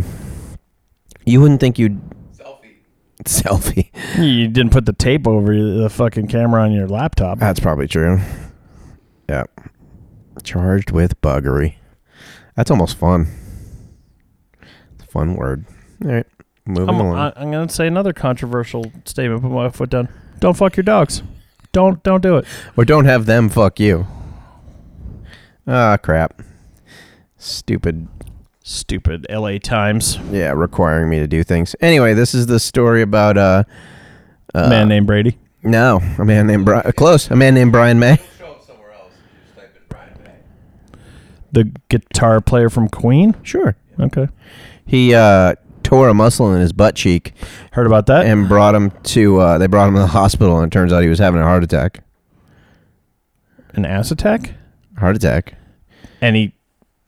you 1.26 1.42
wouldn't 1.42 1.60
think 1.60 1.78
you'd 1.80 2.00
Selfie. 2.34 2.80
selfie. 3.26 3.90
you 4.24 4.48
didn't 4.48 4.72
put 4.72 4.86
the 4.86 4.94
tape 4.94 5.28
over 5.28 5.54
the 5.54 5.90
fucking 5.90 6.28
camera 6.28 6.64
on 6.64 6.72
your 6.72 6.88
laptop. 6.88 7.40
That's 7.40 7.60
probably 7.60 7.88
true. 7.88 8.20
Yeah. 9.30 9.44
Charged 10.44 10.92
with 10.92 11.20
buggery. 11.22 11.76
That's 12.56 12.70
almost 12.72 12.98
fun. 12.98 13.28
It's 14.96 15.04
a 15.04 15.08
fun 15.08 15.36
word. 15.36 15.66
All 16.04 16.12
right. 16.12 16.26
Moving 16.66 16.90
I'm, 16.96 17.02
along. 17.02 17.18
I, 17.18 17.34
I'm 17.36 17.52
gonna 17.52 17.70
say 17.70 17.88
another 17.88 18.14
controversial 18.14 18.92
statement. 19.06 19.42
Put 19.42 19.52
my 19.52 19.70
foot 19.70 19.90
down. 19.90 20.08
Don't 20.40 20.56
fuck 20.56 20.78
your 20.78 20.84
dogs. 20.84 21.22
Don't 21.72 22.02
don't 22.04 22.22
do 22.22 22.38
it. 22.38 22.46
or 22.78 22.86
don't 22.86 23.06
have 23.06 23.26
them 23.26 23.50
fuck 23.50 23.80
you. 23.80 24.08
Ah, 25.68 25.98
crap. 25.98 26.42
Stupid. 27.38 28.08
Stupid 28.66 29.26
L.A. 29.30 29.60
Times 29.60 30.18
Yeah, 30.32 30.52
requiring 30.52 31.10
me 31.10 31.20
to 31.20 31.28
do 31.28 31.44
things. 31.44 31.76
Anyway, 31.82 32.14
this 32.14 32.34
is 32.34 32.46
the 32.48 32.60
story 32.62 33.02
about 33.02 33.38
uh, 33.38 33.64
uh 34.54 34.70
man 34.70 34.88
named 34.88 35.06
Brady. 35.08 35.38
No, 35.64 36.00
a 36.18 36.24
man 36.24 36.48
named 36.48 36.66
Brian. 36.66 36.90
Close. 36.94 37.30
A 37.30 37.36
man 37.36 37.54
named 37.56 37.74
Brian 37.74 38.00
May. 38.00 38.18
Show 38.38 38.52
up 38.52 38.64
somewhere 38.66 38.94
else. 38.94 39.12
You 39.16 39.42
just 39.42 39.56
type 39.58 39.76
in 39.76 39.82
Brian 39.90 40.18
May. 40.24 41.00
the 41.52 41.72
guitar 41.90 42.40
player 42.40 42.70
from 42.70 42.88
Queen. 42.88 43.36
Sure. 43.44 43.76
Okay, 44.00 44.28
He 44.86 45.14
uh 45.14 45.56
tore 45.84 46.10
a 46.10 46.14
muscle 46.14 46.54
in 46.54 46.60
his 46.62 46.74
butt 46.74 46.96
cheek 46.96 47.34
heard 47.74 47.86
about 47.88 48.06
that. 48.08 48.26
and 48.26 48.48
brought 48.50 48.74
him 48.76 48.92
to. 49.04 49.40
uh 49.40 49.58
They 49.58 49.68
brought 49.68 49.88
him 49.90 49.96
to 49.96 50.02
the 50.02 50.08
hospital, 50.08 50.58
and 50.60 50.68
it 50.68 50.72
turns 50.74 50.92
out 50.94 51.04
he 51.04 51.10
was 51.10 51.20
having 51.20 51.42
a 51.42 51.44
heart 51.44 51.64
attack. 51.64 52.04
An 53.74 53.86
ass 53.86 54.12
attack, 54.12 54.54
Heart 54.98 55.16
attack. 55.16 55.56
and 56.22 56.36
he 56.36 56.54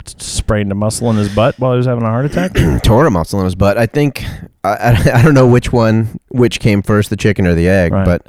s- 0.05 0.15
sprained 0.17 0.71
a 0.71 0.75
muscle 0.75 1.09
in 1.11 1.15
his 1.15 1.33
butt 1.33 1.59
while 1.59 1.73
he 1.73 1.77
was 1.77 1.85
having 1.85 2.03
a 2.03 2.07
heart 2.09 2.25
attack. 2.25 2.53
tore 2.83 3.05
a 3.05 3.11
muscle 3.11 3.39
in 3.39 3.45
his 3.45 3.53
butt. 3.55 3.77
I 3.77 3.85
think 3.85 4.23
I, 4.63 4.69
I, 4.73 5.11
I 5.19 5.21
don't 5.21 5.35
know 5.35 5.47
which 5.47 5.71
one 5.71 6.19
which 6.29 6.59
came 6.59 6.81
first, 6.81 7.09
the 7.11 7.15
chicken 7.17 7.45
or 7.45 7.53
the 7.53 7.67
egg, 7.69 7.91
Right. 7.91 8.03
but 8.05 8.25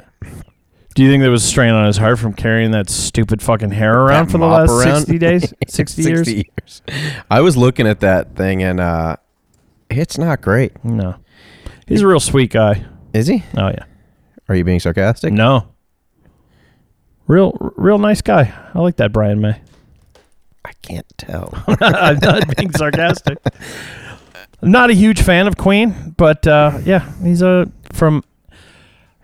Do 0.93 1.03
you 1.03 1.09
think 1.09 1.21
there 1.21 1.31
was 1.31 1.43
a 1.43 1.47
strain 1.47 1.73
on 1.73 1.87
his 1.87 1.97
heart 1.97 2.19
from 2.19 2.33
carrying 2.33 2.71
that 2.71 2.89
stupid 2.91 3.41
fucking 3.41 3.71
hair 3.71 3.99
around 4.01 4.27
That 4.27 4.31
for 4.33 4.37
the 4.37 4.45
mop 4.45 4.69
last 4.69 4.85
around? 4.85 4.99
sixty 4.99 5.17
days, 5.17 5.53
sixty, 5.67 6.03
years? 6.03 6.31
years. 6.31 6.81
I 7.31 7.41
was 7.41 7.57
looking 7.57 7.87
at 7.87 8.01
that 8.01 8.35
thing 8.35 8.61
and 8.61 8.79
uh 8.79 9.15
it's 9.89 10.17
not 10.17 10.41
great. 10.41 10.83
No, 10.83 11.15
he's 11.87 12.01
a 12.01 12.07
real 12.07 12.19
sweet 12.19 12.51
guy. 12.51 12.85
Is 13.13 13.27
he? 13.27 13.43
Oh 13.55 13.67
yeah, 13.69 13.85
Are 14.49 14.55
you 14.55 14.63
being 14.63 14.79
sarcastic? 14.79 15.33
no, 15.33 15.67
real 17.27 17.57
real 17.75 17.97
nice 17.97 18.21
guy. 18.21 18.53
I 18.73 18.79
like 18.79 18.97
that 18.97 19.11
Brian 19.11 19.41
May. 19.41 19.59
I 20.65 20.71
can't 20.81 21.05
tell. 21.17 21.53
I'm 21.67 22.19
not 22.19 22.55
being 22.57 22.71
sarcastic. 22.71 23.37
Not 24.61 24.89
a 24.89 24.93
huge 24.93 25.21
fan 25.21 25.47
of 25.47 25.55
Queen, 25.57 26.13
but 26.17 26.45
uh, 26.47 26.79
yeah, 26.83 27.11
he's 27.23 27.41
a 27.41 27.71
from. 27.93 28.23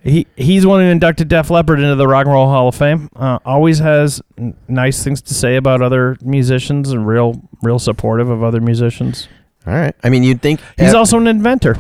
He 0.04 0.28
he's 0.36 0.66
one 0.66 0.82
who 0.82 0.88
inducted 0.88 1.30
Def 1.30 1.50
Leppard 1.50 1.80
into 1.80 1.96
the 1.96 2.08
Rock 2.08 2.26
and 2.26 2.34
Roll 2.34 2.48
Hall 2.48 2.68
of 2.68 2.76
Fame. 2.76 3.10
Uh, 3.16 3.40
always 3.46 3.80
has 3.80 4.22
n- 4.38 4.54
nice 4.68 5.02
things 5.02 5.22
to 5.22 5.34
say 5.34 5.56
about 5.56 5.82
other 5.82 6.18
musicians 6.22 6.92
and 6.92 7.08
real 7.08 7.42
real 7.62 7.80
supportive 7.80 8.30
of 8.30 8.44
other 8.44 8.60
musicians. 8.60 9.28
All 9.66 9.74
right. 9.74 9.96
I 10.04 10.10
mean, 10.10 10.24
you'd 10.24 10.42
think 10.42 10.60
He's 10.78 10.94
uh, 10.94 11.00
also 11.00 11.18
an 11.18 11.28
inventor. 11.28 11.78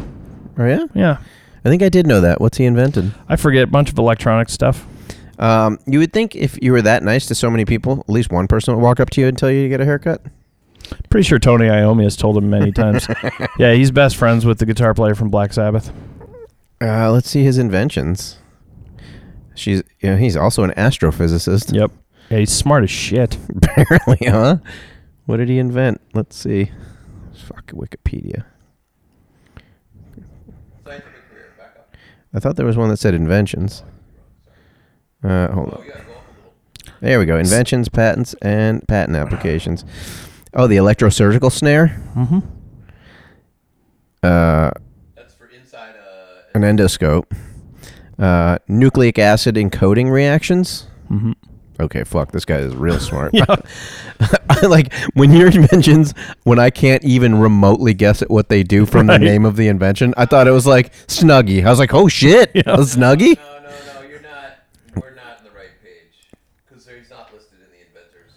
Oh 0.57 0.65
yeah. 0.65 0.85
Yeah, 0.93 1.17
I 1.65 1.69
think 1.69 1.81
I 1.81 1.89
did 1.89 2.07
know 2.07 2.21
that. 2.21 2.39
What's 2.39 2.57
he 2.57 2.65
invented? 2.65 3.13
I 3.27 3.35
forget 3.35 3.63
a 3.63 3.67
bunch 3.67 3.89
of 3.91 3.97
electronic 3.97 4.49
stuff. 4.49 4.85
Um, 5.39 5.79
you 5.87 5.99
would 5.99 6.13
think 6.13 6.35
if 6.35 6.61
you 6.61 6.71
were 6.71 6.81
that 6.83 7.03
nice 7.03 7.25
to 7.27 7.35
so 7.35 7.49
many 7.49 7.65
people, 7.65 7.99
at 8.01 8.09
least 8.09 8.31
one 8.31 8.47
person 8.47 8.75
would 8.75 8.81
walk 8.83 8.99
up 8.99 9.09
to 9.11 9.21
you 9.21 9.27
and 9.27 9.37
tell 9.37 9.49
you 9.51 9.63
to 9.63 9.69
get 9.69 9.81
a 9.81 9.85
haircut. 9.85 10.21
Pretty 11.09 11.23
sure 11.27 11.39
Tony 11.39 11.65
Iommi 11.65 12.03
has 12.03 12.15
told 12.15 12.37
him 12.37 12.49
many 12.49 12.71
times. 12.83 13.07
yeah, 13.57 13.73
he's 13.73 13.89
best 13.91 14.15
friends 14.15 14.45
with 14.45 14.59
the 14.59 14.65
guitar 14.65 14.93
player 14.93 15.15
from 15.15 15.29
Black 15.29 15.51
Sabbath. 15.53 15.91
Uh, 16.81 17.11
let's 17.11 17.29
see 17.29 17.43
his 17.43 17.57
inventions. 17.57 18.37
She's, 19.55 19.81
you 19.99 20.09
know, 20.11 20.17
he's 20.17 20.35
also 20.35 20.63
an 20.63 20.71
astrophysicist. 20.71 21.73
Yep. 21.73 21.91
Yeah, 22.29 22.37
he's 22.39 22.51
smart 22.51 22.83
as 22.83 22.91
shit. 22.91 23.37
Apparently, 23.55 24.27
huh? 24.27 24.57
What 25.25 25.37
did 25.37 25.49
he 25.49 25.59
invent? 25.59 26.01
Let's 26.13 26.35
see. 26.35 26.71
Fuck 27.35 27.67
Wikipedia. 27.67 28.45
Scientific 30.85 31.29
career. 31.29 31.53
Back 31.57 31.75
up. 31.77 31.95
I 32.33 32.39
thought 32.39 32.55
there 32.55 32.65
was 32.65 32.77
one 32.77 32.89
that 32.89 32.97
said 32.97 33.13
inventions. 33.13 33.83
Uh, 35.23 35.51
hold 35.51 35.69
Oh, 35.73 35.77
on. 35.79 35.85
yeah, 35.87 35.93
go 35.93 35.99
up 35.99 36.05
a 36.07 36.11
little. 36.11 36.93
There 36.99 37.19
we 37.19 37.25
go. 37.25 37.37
Inventions, 37.37 37.89
patents, 37.89 38.33
and 38.41 38.85
patent 38.87 39.15
applications. 39.17 39.85
Oh, 40.53 40.67
the 40.67 40.75
electrosurgical 40.77 41.51
snare. 41.51 42.01
Mm-hmm. 42.15 42.39
Uh, 44.21 44.71
That's 45.15 45.33
for 45.33 45.47
inside 45.47 45.95
uh, 45.95 46.41
an 46.53 46.61
endoscope. 46.61 47.25
Uh, 48.19 48.57
nucleic 48.67 49.17
acid 49.17 49.55
encoding 49.55 50.11
reactions. 50.11 50.87
Mm-hmm. 51.09 51.31
Okay, 51.79 52.03
fuck. 52.03 52.31
This 52.31 52.45
guy 52.45 52.57
is 52.57 52.75
real 52.75 52.99
smart. 52.99 53.33
Yeah. 53.33 53.45
I 54.49 54.65
like 54.67 54.93
when 55.15 55.31
your 55.33 55.47
inventions 55.47 56.13
when 56.43 56.59
I 56.59 56.69
can't 56.69 57.03
even 57.03 57.39
remotely 57.39 57.93
guess 57.93 58.21
at 58.21 58.29
what 58.29 58.47
they 58.49 58.63
do 58.63 58.85
from 58.85 59.07
Right. 59.07 59.19
the 59.19 59.25
name 59.25 59.43
of 59.45 59.55
the 59.55 59.67
invention. 59.67 60.13
I 60.17 60.25
thought 60.25 60.47
it 60.47 60.51
was 60.51 60.67
like 60.67 60.93
Snuggie. 61.07 61.65
I 61.65 61.69
was 61.69 61.79
like, 61.79 61.93
oh 61.93 62.07
shit, 62.07 62.51
Yeah. 62.53 62.61
a 62.67 62.77
Snuggie. 62.77 63.35
No, 63.37 63.59
no, 63.61 63.69
no. 64.01 64.07
You're 64.07 64.21
not. 64.21 64.53
We're 64.95 65.15
not 65.15 65.39
on 65.39 65.43
the 65.45 65.49
right 65.51 65.71
page 65.83 66.37
because 66.67 66.85
he's 66.87 67.09
not 67.09 67.33
listed 67.33 67.57
in 67.59 67.71
the 67.71 67.85
inventors. 67.87 68.31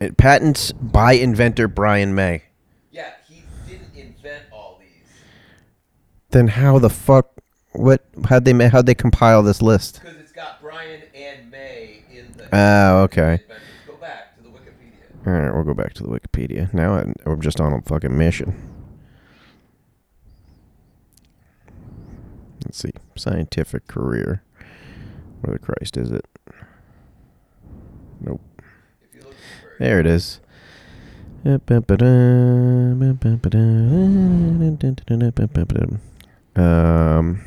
It, 0.00 0.16
patents 0.16 0.72
by 0.72 1.14
inventor 1.14 1.66
Brian 1.68 2.14
May. 2.14 2.44
Yeah, 2.92 3.10
he 3.28 3.42
didn't 3.68 3.94
invent 3.96 4.44
all 4.52 4.78
these 4.80 5.10
Then 6.30 6.48
how 6.48 6.78
the 6.78 6.90
fuck? 6.90 7.30
What? 7.72 8.04
How'd 8.28 8.44
they 8.46 8.52
ma- 8.54 8.68
how'd 8.68 8.86
they 8.86 8.94
compile 8.94 9.42
this 9.42 9.60
list? 9.60 10.00
because 10.02 10.16
it's 10.18 10.32
got 10.32 10.62
Brian 10.62 11.02
and 11.14 11.50
May 11.50 12.04
in 12.10 12.32
the. 12.35 12.35
Oh, 12.52 13.02
okay. 13.02 13.40
inventors. 13.42 13.58
Go 13.86 13.94
back 13.96 14.36
to 14.36 14.42
the 14.42 14.48
Wikipedia. 14.48 15.26
All 15.26 15.32
right, 15.32 15.54
we'll 15.54 15.64
go 15.64 15.74
back 15.74 15.94
to 15.94 16.02
the 16.02 16.08
Wikipedia. 16.08 16.72
Now 16.72 16.94
I, 16.94 17.12
I'm 17.24 17.40
just 17.40 17.60
on 17.60 17.72
a 17.72 17.82
fucking 17.82 18.16
mission. 18.16 18.54
Let's 22.64 22.78
see. 22.78 22.92
Scientific 23.16 23.86
career. 23.86 24.42
Where 25.40 25.52
the 25.52 25.58
Christ 25.58 25.96
is 25.96 26.10
it? 26.10 26.26
Nope. 28.20 28.40
If 29.02 29.14
you 29.14 29.20
look 29.20 29.34
for 29.34 29.76
There 29.78 30.00
it 30.00 30.06
is. 30.06 30.40
Um, 36.56 37.44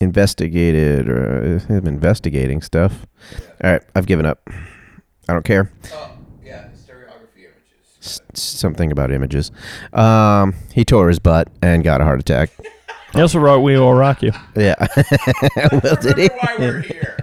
investigated 0.00 1.08
or 1.08 1.60
uh, 1.68 1.72
investigating 1.74 2.62
stuff. 2.62 3.06
All 3.62 3.72
right, 3.72 3.82
I've 3.94 4.06
given 4.06 4.26
up. 4.26 4.40
I 5.28 5.32
don't 5.32 5.44
care. 5.44 5.70
Oh, 5.92 6.12
yeah, 6.44 6.68
stereography 6.74 7.44
images. 7.44 7.90
S- 8.02 8.20
something 8.34 8.90
about 8.92 9.10
images. 9.10 9.50
Um, 9.92 10.54
he 10.72 10.84
tore 10.84 11.08
his 11.08 11.18
butt 11.18 11.48
and 11.62 11.84
got 11.84 12.00
a 12.00 12.04
heart 12.04 12.20
attack. 12.20 12.50
He 13.14 13.20
also 13.22 13.38
wrote 13.38 13.60
"We 13.60 13.78
Will 13.78 13.94
Rock 13.94 14.22
You." 14.22 14.32
Yeah. 14.54 14.74
well, 15.82 15.96
did 15.96 16.18
he? 16.18 16.26
Why 16.28 16.56
we're 16.58 16.80
here. 16.82 17.16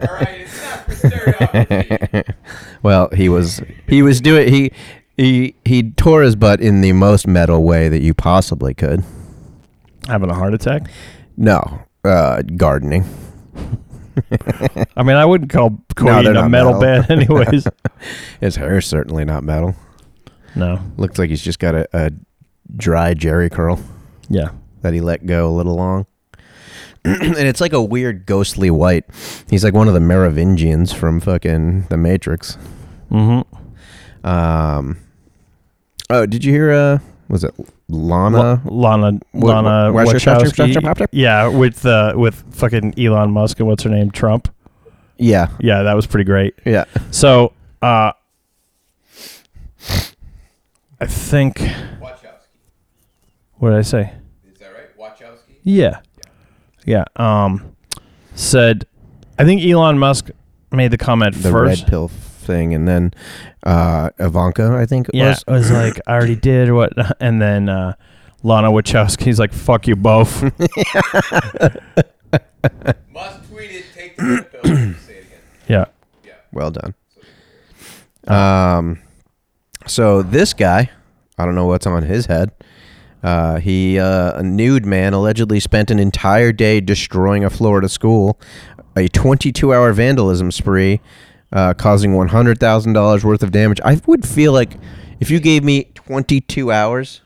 All 0.00 0.14
right, 0.14 0.40
it's 0.40 0.62
not 0.62 0.84
for 0.84 0.92
stereography. 1.08 2.34
Well, 2.82 3.10
he 3.14 3.28
was 3.28 3.60
he 3.86 4.02
was 4.02 4.20
doing 4.20 4.52
he 4.52 4.72
he 5.16 5.54
he 5.64 5.90
tore 5.92 6.22
his 6.22 6.34
butt 6.34 6.60
in 6.60 6.80
the 6.80 6.92
most 6.92 7.28
metal 7.28 7.62
way 7.62 7.88
that 7.88 8.02
you 8.02 8.12
possibly 8.12 8.74
could. 8.74 9.04
Having 10.08 10.30
a 10.30 10.34
heart 10.34 10.52
attack. 10.52 10.90
No, 11.36 11.82
uh, 12.04 12.42
gardening. 12.56 13.04
I 14.96 15.02
mean, 15.02 15.16
I 15.16 15.24
wouldn't 15.24 15.50
call 15.50 15.70
they're 15.96 16.30
a 16.30 16.34
not 16.34 16.50
metal, 16.50 16.78
metal. 16.78 16.80
band, 16.80 17.10
anyways. 17.10 17.66
His 18.40 18.56
hair's 18.56 18.86
certainly 18.86 19.24
not 19.24 19.42
metal. 19.44 19.74
no. 20.54 20.80
Looks 20.96 21.18
like 21.18 21.30
he's 21.30 21.42
just 21.42 21.58
got 21.58 21.74
a, 21.74 21.88
a 21.92 22.10
dry 22.76 23.14
Jheri 23.14 23.50
curl 23.50 23.80
Yeah. 24.28 24.50
that 24.82 24.92
he 24.94 25.00
let 25.00 25.24
go 25.26 25.48
a 25.48 25.54
little 25.54 25.76
long. 25.76 26.06
and 27.04 27.36
it's 27.36 27.60
like 27.60 27.72
a 27.72 27.82
weird 27.82 28.26
ghostly 28.26 28.70
white. 28.70 29.04
He's 29.50 29.64
like 29.64 29.74
one 29.74 29.88
of 29.88 29.94
the 29.94 30.00
Merovingians 30.00 30.92
from 30.92 31.18
fucking 31.20 31.86
The 31.88 31.96
Matrix. 31.96 32.56
Mm-hmm. 33.10 34.26
Um. 34.26 34.98
Oh, 36.10 36.26
did 36.26 36.44
you 36.44 36.52
hear? 36.52 36.70
Uh, 36.70 36.98
was 37.32 37.42
it 37.44 37.52
Lana? 37.88 38.60
Lana 38.66 39.18
What- 39.32 39.64
Lana 39.64 39.92
what- 39.92 40.06
Wachowski. 40.06 41.06
Yeah, 41.12 41.48
with 41.48 41.84
uh, 41.86 42.12
with 42.14 42.44
fucking 42.54 42.94
Elon 42.98 43.30
Musk 43.32 43.58
and 43.58 43.66
what's 43.66 43.82
her 43.84 43.90
name 43.90 44.10
Trump. 44.12 44.48
yeah, 45.16 45.48
Yeah, 45.58 45.82
that 45.82 45.94
was 45.94 46.06
pretty 46.06 46.24
great. 46.24 46.54
yeah. 46.66 46.84
So, 47.10 47.52
uh, 47.80 48.12
I 51.00 51.06
think 51.06 51.56
Wachowski. 51.58 52.20
what 53.58 53.70
did 53.70 53.78
I 53.78 53.82
say? 53.82 54.12
Is 54.52 54.58
that 54.60 54.72
right? 54.74 54.96
Wachowski? 54.98 55.56
Yeah, 55.64 56.00
yeah. 56.84 57.04
Um, 57.16 57.74
said 58.34 58.84
I 59.38 59.44
think 59.44 59.62
Elon 59.64 59.98
Musk 59.98 60.30
made 60.70 60.90
the 60.90 60.98
comment 60.98 61.34
The 61.36 61.50
first. 61.50 61.82
red 61.82 61.88
pill 61.90 62.10
thing, 62.42 62.74
and 62.74 62.86
then 62.88 63.12
uh, 63.62 64.10
Ivanka, 64.18 64.72
I 64.76 64.86
think 64.86 65.08
it 65.08 65.14
Yeah, 65.14 65.28
was. 65.30 65.44
it 65.46 65.50
was 65.50 65.70
like 65.70 66.00
I 66.06 66.12
already 66.14 66.36
did 66.36 66.68
or 66.68 66.74
what, 66.74 66.92
and 67.20 67.40
then 67.40 67.68
uh, 67.68 67.94
Lana 68.42 68.70
Wachowski's 68.70 69.38
like, 69.38 69.52
"Fuck 69.52 69.86
you 69.86 69.96
both." 69.96 70.42
Musk 73.12 73.42
tweeted, 73.50 73.82
take 73.94 74.16
the 74.16 74.22
red 74.24 74.52
pill. 74.52 74.62
Say 74.64 75.14
it 75.14 75.24
again. 75.26 75.40
yeah, 75.68 75.84
Yeah. 76.24 76.32
Well 76.52 76.70
done. 76.70 76.94
Um, 78.26 79.00
so 79.86 80.22
this 80.22 80.52
guy, 80.54 80.90
I 81.38 81.44
don't 81.44 81.54
know 81.54 81.66
what's 81.66 81.86
on 81.86 82.04
his 82.04 82.26
head. 82.26 82.50
Uh, 83.22 83.58
he, 83.58 83.98
uh, 83.98 84.38
a 84.38 84.42
nude 84.42 84.84
man, 84.86 85.12
allegedly 85.12 85.60
spent 85.60 85.90
an 85.90 85.98
entire 85.98 86.52
day 86.52 86.80
destroying 86.80 87.44
a 87.44 87.50
Florida 87.50 87.88
school, 87.88 88.38
a 88.96 89.08
22-hour 89.08 89.92
vandalism 89.92 90.50
spree, 90.50 91.00
uh, 91.52 91.74
causing 91.74 92.12
$100,000 92.12 93.24
worth 93.24 93.42
of 93.42 93.52
damage. 93.52 93.80
I 93.84 94.00
would 94.06 94.26
feel 94.26 94.52
like 94.52 94.72
if 95.20 95.30
you 95.30 95.40
gave 95.40 95.62
me 95.64 95.84
22 95.94 96.72
hours 96.72 97.20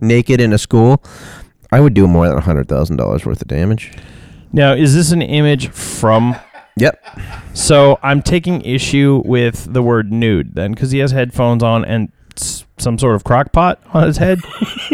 naked 0.00 0.40
in 0.40 0.52
a 0.52 0.58
school, 0.58 1.02
I 1.70 1.80
would 1.80 1.94
do 1.94 2.06
more 2.06 2.28
than 2.28 2.38
$100,000 2.38 3.24
worth 3.26 3.40
of 3.42 3.48
damage. 3.48 3.92
Now, 4.52 4.72
is 4.74 4.94
this 4.94 5.12
an 5.12 5.22
image 5.22 5.68
from? 5.68 6.36
Yep. 6.76 7.04
So 7.54 7.98
I'm 8.02 8.20
taking 8.22 8.62
issue 8.62 9.22
with 9.24 9.72
the 9.72 9.82
word 9.82 10.10
nude 10.12 10.54
then, 10.54 10.72
because 10.72 10.90
he 10.90 10.98
has 10.98 11.10
headphones 11.12 11.62
on 11.62 11.84
and 11.84 12.10
s- 12.36 12.64
some 12.78 12.98
sort 12.98 13.14
of 13.14 13.24
crock 13.24 13.52
pot 13.52 13.80
on 13.94 14.04
his 14.06 14.16
head. 14.18 14.38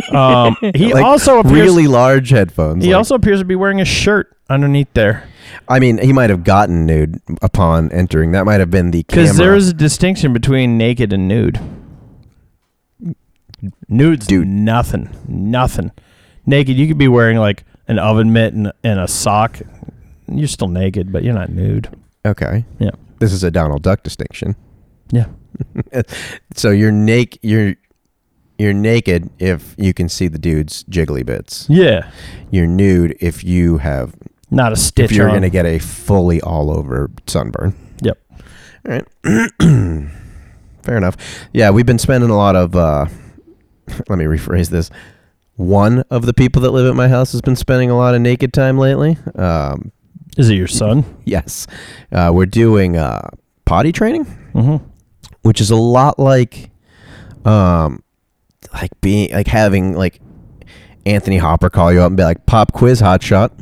Um, 0.09 0.57
he 0.75 0.95
Like, 0.95 1.05
also 1.05 1.39
appears, 1.41 1.53
really 1.53 1.87
large 1.87 2.31
headphones. 2.31 2.83
he 2.83 2.93
like- 2.93 2.97
also 2.97 3.15
appears 3.15 3.41
to 3.41 3.45
be 3.45 3.55
wearing 3.57 3.79
a 3.79 3.85
shirt 3.85 4.35
underneath 4.49 4.89
there, 4.95 5.29
I 5.69 5.79
mean, 5.79 5.99
he 5.99 6.13
might 6.13 6.31
have 6.31 6.45
gotten 6.45 6.87
nude 6.87 7.21
upon 7.43 7.91
entering. 7.93 8.33
That 8.33 8.45
might 8.45 8.61
have 8.61 8.71
been 8.71 8.91
the 8.91 9.05
because 9.07 9.37
there 9.37 9.55
is 9.55 9.69
a 9.69 9.73
distinction 9.75 10.33
between 10.33 10.77
naked 10.79 11.13
and 11.13 11.29
nude. 11.29 11.59
Nude's 13.89 14.27
Dude. 14.27 14.47
nothing, 14.47 15.11
nothing. 15.27 15.91
Naked, 16.47 16.77
you 16.77 16.87
could 16.87 16.99
be 16.99 17.09
wearing 17.09 17.39
like 17.39 17.65
an 17.89 17.99
oven 17.99 18.33
mitt 18.33 18.55
and, 18.55 18.73
and 18.85 19.01
a 19.01 19.09
sock. 19.09 19.59
You're 20.31 20.47
still 20.49 20.69
naked, 20.69 21.11
but 21.13 21.25
you're 21.25 21.35
not 21.35 21.51
nude. 21.51 21.89
okay. 22.25 22.65
Yeah, 22.79 22.91
This 23.19 23.33
is 23.33 23.43
a 23.43 23.51
Donald 23.51 23.83
Duck 23.83 24.03
distinction. 24.03 24.57
yeah. 25.11 25.27
So 26.55 26.71
you're 26.71 26.93
naked. 26.93 27.41
You're 27.43 27.75
you're 28.59 28.75
naked 28.75 29.31
if 29.39 29.75
you 29.79 29.93
can 29.95 30.09
see 30.09 30.29
the 30.29 30.39
dude's 30.39 30.85
jiggly 30.85 31.25
bits. 31.25 31.67
Yeah, 31.69 32.11
You're 32.51 32.67
nude 32.67 33.17
if 33.21 33.43
you 33.45 33.79
have 33.79 34.15
not 34.51 34.73
a 34.73 34.77
stitch. 34.77 35.07
if 35.11 35.13
you're 35.13 35.29
going 35.29 35.43
to 35.43 35.51
get 35.51 35.67
a 35.67 35.79
fully 35.79 36.41
all 36.41 36.71
over 36.71 37.11
sunburn. 37.27 37.75
Yep. 38.03 38.19
All 38.89 38.93
right. 38.93 39.05
Fair 40.83 40.97
enough. 40.97 41.17
Yeah, 41.53 41.71
we've 41.71 41.87
been 41.87 41.99
spending 41.99 42.31
a 42.31 42.37
lot 42.37 42.57
of. 42.57 42.75
uh 42.77 43.07
Let 44.09 44.19
me 44.19 44.25
rephrase 44.27 44.69
this. 44.71 44.91
One 45.57 46.05
of 46.11 46.25
the 46.27 46.35
people 46.35 46.63
that 46.63 46.71
live 46.71 46.87
at 46.87 46.95
my 46.95 47.09
house 47.09 47.33
has 47.33 47.41
been 47.41 47.57
spending 47.57 47.91
a 47.91 47.97
lot 47.97 48.15
of 48.15 48.21
naked 48.21 48.53
time 48.53 48.79
lately. 48.79 49.17
Um, 49.35 49.91
Is 50.37 50.51
it 50.51 50.55
your 50.55 50.69
son? 50.69 51.05
yes, 51.25 51.67
uh, 52.13 52.31
we're 52.33 52.47
doing 52.47 52.97
uh, 52.97 53.29
potty 53.65 53.91
training. 53.93 54.25
Mm-hmm. 54.55 54.85
which 55.43 55.61
is 55.61 55.71
a 55.71 55.77
lot 55.77 56.19
like 56.19 56.71
um 57.45 58.03
like 58.73 58.91
being 59.01 59.31
like 59.33 59.47
having 59.47 59.95
like 59.95 60.21
Anthony 61.07 61.37
Hopper 61.39 61.71
call 61.71 61.93
you 61.93 62.01
up 62.01 62.09
and 62.09 62.17
be 62.17 62.25
like 62.25 62.45
pop 62.47 62.73
quiz 62.73 62.99
hot 63.01 63.23
shot 63.23 63.53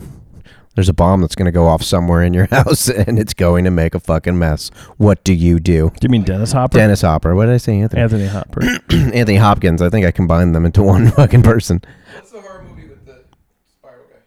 there's 0.77 0.89
a 0.89 0.95
bomb 0.95 1.21
that's 1.21 1.35
going 1.35 1.47
to 1.47 1.53
go 1.53 1.67
off 1.67 1.83
somewhere 1.83 2.23
in 2.23 2.33
your 2.33 2.47
house 2.53 2.89
and 2.89 3.19
it's 3.19 3.35
going 3.35 3.65
to 3.65 3.71
make 3.71 3.95
a 3.95 4.01
fucking 4.01 4.39
mess 4.39 4.71
what 4.99 5.25
do 5.25 5.33
you 5.33 5.59
do 5.59 5.91
Do 5.91 6.05
you 6.05 6.09
mean 6.09 6.23
Dennis 6.23 6.53
Hopper? 6.53 6.79
Dennis 6.79 7.01
Hopper 7.01 7.35
what 7.35 7.47
did 7.47 7.55
I 7.55 7.59
say 7.59 7.81
Anthony 7.81 8.03
Anthony 8.03 8.27
Hopper. 8.27 8.63
Anthony 8.91 9.37
Hopkins 9.37 9.83
I 9.83 9.91
think 9.91 10.07
I 10.07 10.13
combined 10.13 10.55
them 10.55 10.65
into 10.65 10.83
one 10.85 11.11
fucking 11.11 11.43
person 11.43 11.83
What's 12.15 12.31
the 12.31 12.41
horror 12.41 12.63
movie 12.63 12.87
with 12.89 13.05
the 13.05 13.25
spiral 13.67 14.05
guy? 14.09 14.19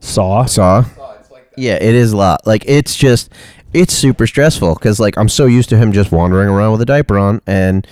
Saw. 0.00 0.44
saw 0.44 0.84
Oh, 0.98 1.16
it's 1.18 1.30
like 1.30 1.50
that. 1.50 1.58
Yeah, 1.58 1.74
it 1.74 1.94
is 1.94 2.12
a 2.12 2.16
lot. 2.16 2.46
Like 2.46 2.64
it's 2.66 2.94
just 2.94 3.30
it's 3.72 3.94
super 3.94 4.26
stressful 4.26 4.74
because 4.74 5.00
like 5.00 5.16
I'm 5.16 5.28
so 5.28 5.46
used 5.46 5.68
to 5.70 5.76
him 5.76 5.92
just 5.92 6.12
wandering 6.12 6.48
around 6.48 6.72
with 6.72 6.80
a 6.82 6.84
diaper 6.86 7.18
on 7.18 7.40
and 7.46 7.86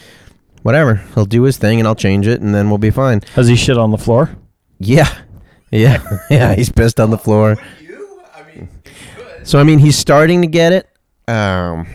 whatever 0.63 0.97
he'll 1.15 1.25
do 1.25 1.43
his 1.43 1.57
thing 1.57 1.79
and 1.81 1.89
I'll 1.89 1.95
change 1.97 2.27
it 2.27 2.41
and 2.41 2.55
then 2.55 2.69
we'll 2.69 2.79
be 2.79 2.91
fine. 2.91 3.21
Has 3.35 3.49
he 3.49 3.57
shit 3.57 3.77
on 3.79 3.91
the 3.91 3.99
floor? 3.99 4.31
Yeah, 4.79 5.13
yeah, 5.73 6.03
yeah. 6.31 6.55
He's 6.55 6.71
pissed 6.71 7.01
on 7.01 7.11
the 7.11 7.19
floor. 7.19 7.57
I 8.35 8.43
mean, 8.45 8.69
if 8.85 8.93
you 9.19 9.25
could. 9.25 9.47
So 9.49 9.59
I 9.59 9.65
mean, 9.65 9.79
he's 9.79 9.97
starting 9.99 10.43
to 10.43 10.47
get 10.49 10.73
it. 10.73 10.89
Um, 11.29 11.87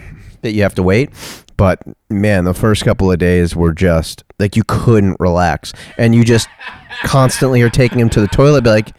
but 0.41 0.53
you 0.53 0.63
have 0.63 0.75
to 0.75 0.83
wait. 0.83 1.09
But 1.57 1.81
man, 2.09 2.43
the 2.43 2.53
first 2.53 2.83
couple 2.83 3.11
of 3.11 3.17
days 3.19 3.55
were 3.55 3.73
just 3.73 4.23
like 4.39 4.55
you 4.55 4.63
couldn't 4.67 5.17
relax, 5.19 5.73
and 5.97 6.13
you 6.13 6.23
just 6.23 6.47
constantly 7.03 7.61
are 7.61 7.69
taking 7.69 7.99
him 7.99 8.09
to 8.09 8.21
the 8.21 8.27
toilet. 8.27 8.63
Be 8.63 8.69
like, 8.69 8.89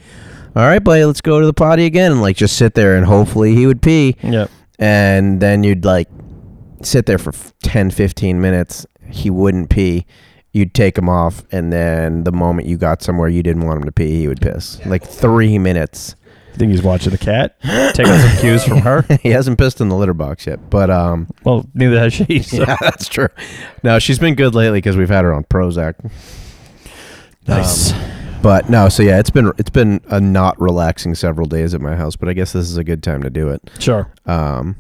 all 0.56 0.64
right, 0.66 0.82
buddy, 0.82 1.04
let's 1.04 1.20
go 1.20 1.38
to 1.40 1.46
the 1.46 1.52
potty 1.54 1.84
again, 1.84 2.12
and 2.12 2.20
like 2.20 2.36
just 2.36 2.56
sit 2.56 2.74
there 2.74 2.96
and 2.96 3.06
hopefully 3.06 3.54
he 3.54 3.66
would 3.66 3.82
pee. 3.82 4.16
Yep. 4.22 4.50
and 4.78 5.40
then 5.40 5.62
you'd 5.64 5.84
like 5.84 6.08
sit 6.82 7.06
there 7.06 7.18
for 7.18 7.30
f- 7.30 7.52
10 7.64 7.90
15 7.90 8.40
minutes 8.40 8.86
he 9.10 9.30
wouldn't 9.30 9.68
pee 9.68 10.06
you'd 10.52 10.74
take 10.74 10.96
him 10.98 11.08
off 11.08 11.42
and 11.52 11.72
then 11.72 12.24
the 12.24 12.32
moment 12.32 12.66
you 12.68 12.76
got 12.76 13.02
somewhere 13.02 13.28
you 13.28 13.42
didn't 13.42 13.64
want 13.66 13.78
him 13.80 13.84
to 13.84 13.92
pee 13.92 14.18
he 14.20 14.28
would 14.28 14.40
piss 14.40 14.84
like 14.86 15.04
three 15.04 15.58
minutes 15.58 16.14
I 16.54 16.58
Think 16.58 16.72
he's 16.72 16.82
watching 16.82 17.12
the 17.12 17.18
cat, 17.18 17.54
taking 17.94 18.06
some 18.18 18.36
cues 18.40 18.64
from 18.64 18.78
her. 18.78 19.02
he 19.22 19.28
hasn't 19.28 19.58
pissed 19.58 19.80
in 19.80 19.88
the 19.90 19.94
litter 19.94 20.14
box 20.14 20.44
yet 20.46 20.68
but 20.70 20.90
um 20.90 21.28
Well, 21.44 21.64
neither 21.74 21.98
has 22.00 22.12
she. 22.14 22.38
So. 22.42 22.56
yeah 22.62 22.76
that's 22.80 23.08
true 23.08 23.28
no 23.84 23.98
she's 24.00 24.18
been 24.18 24.34
good 24.34 24.54
lately 24.56 24.78
because 24.78 24.96
we've 24.96 25.08
had 25.08 25.22
her 25.24 25.32
on 25.32 25.44
prozac 25.44 25.94
Nice. 27.46 27.92
but 28.42 28.68
no 28.68 28.88
so 28.88 29.02
yeah 29.02 29.18
it's 29.20 29.30
been 29.30 29.52
it's 29.56 29.70
been 29.70 30.00
a 30.08 30.20
not 30.20 30.60
relaxing 30.60 31.14
several 31.14 31.46
days 31.46 31.74
at 31.74 31.80
my 31.80 31.94
house 31.96 32.16
but 32.16 32.28
i 32.28 32.32
guess 32.32 32.52
this 32.52 32.68
is 32.68 32.76
a 32.76 32.84
good 32.84 33.02
time 33.02 33.22
to 33.22 33.30
do 33.30 33.48
it 33.48 33.70
sure. 33.78 34.12
um 34.26 34.76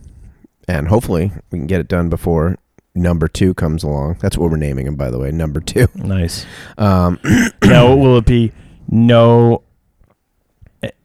and 0.66 0.88
hopefully 0.88 1.32
we 1.50 1.58
can 1.58 1.66
get 1.66 1.80
it 1.80 1.88
done 1.88 2.08
before 2.08 2.56
number 2.98 3.28
two 3.28 3.54
comes 3.54 3.82
along 3.82 4.16
that's 4.20 4.36
what 4.36 4.50
we're 4.50 4.56
naming 4.56 4.86
him 4.86 4.96
by 4.96 5.10
the 5.10 5.18
way 5.18 5.30
number 5.30 5.60
two 5.60 5.86
Nice. 5.94 6.44
um 6.76 7.18
now, 7.64 7.94
will 7.94 8.18
it 8.18 8.26
be 8.26 8.52
no 8.88 9.62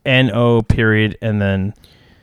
N 0.06 0.32
O 0.34 0.62
period 0.62 1.18
and 1.22 1.41
then 1.41 1.74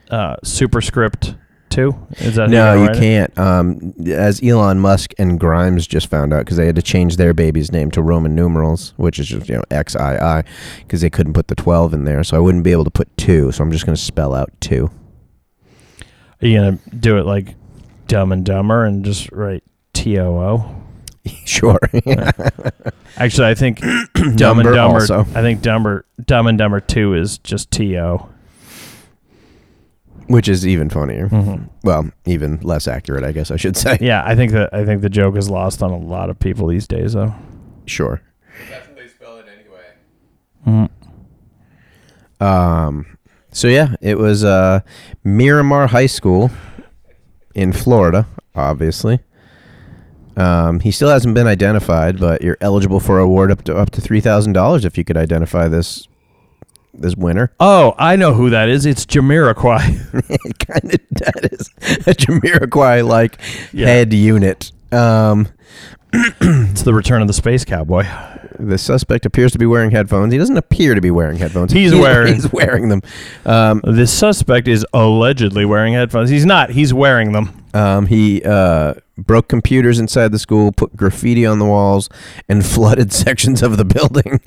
uh, 0.09 0.35
superscript 0.43 1.35
two? 1.69 1.95
Is 2.17 2.35
that 2.35 2.49
No, 2.49 2.75
gotta 2.85 2.93
you 2.93 2.99
can't. 2.99 3.39
Um, 3.39 3.93
as 4.07 4.41
Elon 4.43 4.79
Musk 4.79 5.13
and 5.17 5.39
Grimes 5.39 5.87
just 5.87 6.07
found 6.07 6.31
out 6.33 6.45
because 6.45 6.57
they 6.57 6.65
had 6.67 6.75
to 6.75 6.81
change 6.81 7.17
their 7.17 7.33
baby's 7.33 7.71
name 7.71 7.89
to 7.91 8.01
Roman 8.01 8.35
numerals, 8.35 8.93
which 8.97 9.17
is 9.19 9.27
just 9.29 9.49
you 9.49 9.55
know 9.55 9.63
X 9.71 9.95
I 9.95 10.15
I, 10.39 10.43
because 10.79 11.01
they 11.01 11.09
couldn't 11.09 11.33
put 11.33 11.47
the 11.47 11.55
twelve 11.55 11.93
in 11.93 12.03
there, 12.03 12.23
so 12.23 12.37
I 12.37 12.39
wouldn't 12.39 12.63
be 12.63 12.71
able 12.71 12.83
to 12.83 12.91
put 12.91 13.15
two. 13.17 13.51
So 13.51 13.63
I'm 13.63 13.71
just 13.71 13.85
going 13.85 13.95
to 13.95 14.01
spell 14.01 14.35
out 14.35 14.51
two. 14.61 14.91
Are 16.41 16.47
you 16.47 16.57
gonna 16.59 16.79
do 16.99 17.17
it 17.17 17.25
like 17.25 17.55
Dumb 18.11 18.33
and 18.33 18.43
Dumber 18.45 18.83
and 18.83 19.05
just 19.05 19.31
write 19.31 19.63
T 19.93 20.19
O 20.19 20.37
O? 20.37 20.75
sure. 21.45 21.79
Actually, 23.17 23.47
I 23.47 23.53
think 23.55 23.79
Dumb 24.35 24.59
and 24.59 24.65
Dumber. 24.73 24.75
also. 24.99 25.21
I 25.21 25.41
think 25.41 25.61
Dumber 25.61 26.05
Dumb 26.25 26.47
and 26.47 26.57
Dumber 26.57 26.81
two 26.81 27.13
is 27.13 27.37
just 27.37 27.71
T 27.71 27.97
O. 27.97 28.27
which 30.27 30.49
is 30.49 30.67
even 30.67 30.89
funnier. 30.89 31.29
Mhm. 31.29 31.69
Well, 31.85 32.11
even 32.25 32.59
less 32.63 32.85
accurate, 32.85 33.23
I 33.23 33.31
guess 33.31 33.49
I 33.49 33.55
should 33.55 33.77
say. 33.77 33.97
Yeah, 34.01 34.23
I 34.25 34.35
think 34.35 34.51
that 34.51 34.73
I 34.73 34.83
think 34.83 35.01
the 35.01 35.09
joke 35.09 35.37
is 35.37 35.49
lost 35.49 35.81
on 35.81 35.91
a 35.91 35.97
lot 35.97 36.29
of 36.29 36.37
people 36.37 36.67
these 36.67 36.87
days, 36.87 37.13
though. 37.13 37.33
Sure. 37.85 38.21
That's 38.69 38.87
how 38.87 38.93
they 38.93 39.07
spell 39.07 39.37
it 39.37 39.45
anyway. 40.67 40.89
Um, 42.41 43.17
so 43.53 43.67
yeah, 43.69 43.95
it 44.01 44.17
was 44.17 44.43
uh, 44.43 44.81
Miramar 45.23 45.87
High 45.87 46.07
School 46.07 46.49
in 47.55 47.73
Florida, 47.73 48.27
obviously. 48.55 49.19
Um, 50.37 50.79
he 50.79 50.91
still 50.91 51.09
hasn't 51.09 51.35
been 51.35 51.47
identified, 51.47 52.19
but 52.19 52.41
you're 52.41 52.57
eligible 52.61 52.99
for 52.99 53.19
a 53.19 53.23
award 53.23 53.51
up 53.51 53.63
to 53.65 53.75
up 53.75 53.89
to 53.91 54.01
three 54.01 54.21
thousand 54.21 54.53
dollars 54.53 54.85
if 54.85 54.97
you 54.97 55.03
could 55.03 55.17
identify 55.17 55.67
this 55.67 56.07
this 56.93 57.15
winter. 57.15 57.53
Oh, 57.59 57.93
I 57.97 58.15
know 58.15 58.33
who 58.33 58.49
that 58.49 58.69
is. 58.69 58.85
It's 58.85 59.05
Jamiroquai. 59.05 60.29
it 60.29 60.59
kind 60.67 60.93
of 60.93 60.99
that 61.11 61.49
is 61.51 61.69
a 62.07 62.13
Jamiroquai 62.13 63.05
like 63.07 63.37
Yeah. 63.73 63.87
head 63.87 64.13
unit. 64.13 64.71
Um, 64.91 65.47
it's 66.13 66.81
the 66.83 66.93
return 66.93 67.21
of 67.21 67.27
the 67.27 67.33
space 67.33 67.63
cowboy. 67.65 68.05
The 68.69 68.77
suspect 68.77 69.25
appears 69.25 69.51
to 69.51 69.57
be 69.59 69.65
wearing 69.65 69.91
headphones. 69.91 70.31
He 70.31 70.39
doesn't 70.39 70.57
appear 70.57 70.95
to 70.95 71.01
be 71.01 71.11
wearing 71.11 71.37
headphones. 71.37 71.71
He's 71.71 71.93
wearing- 72.05 72.33
He's 72.35 72.51
wearing 72.53 72.89
them. 72.89 73.01
Um, 73.45 73.81
The 73.83 74.07
suspect 74.07 74.67
is 74.67 74.85
allegedly 74.93 75.65
wearing 75.65 75.93
headphones. 75.93 76.29
He's 76.29 76.45
not. 76.45 76.69
He's 76.71 76.93
wearing 76.93 77.31
them. 77.33 77.65
um, 77.73 78.05
he 78.07 78.43
uh, 78.43 78.95
broke 79.17 79.47
computers 79.47 79.99
inside 79.99 80.31
the 80.31 80.39
school, 80.39 80.71
put 80.71 80.95
graffiti 80.95 81.45
on 81.45 81.59
the 81.59 81.65
walls, 81.65 82.09
and 82.49 82.65
flooded 82.73 83.11
sections 83.13 83.61
of 83.61 83.77
the 83.77 83.85
building. 83.85 84.39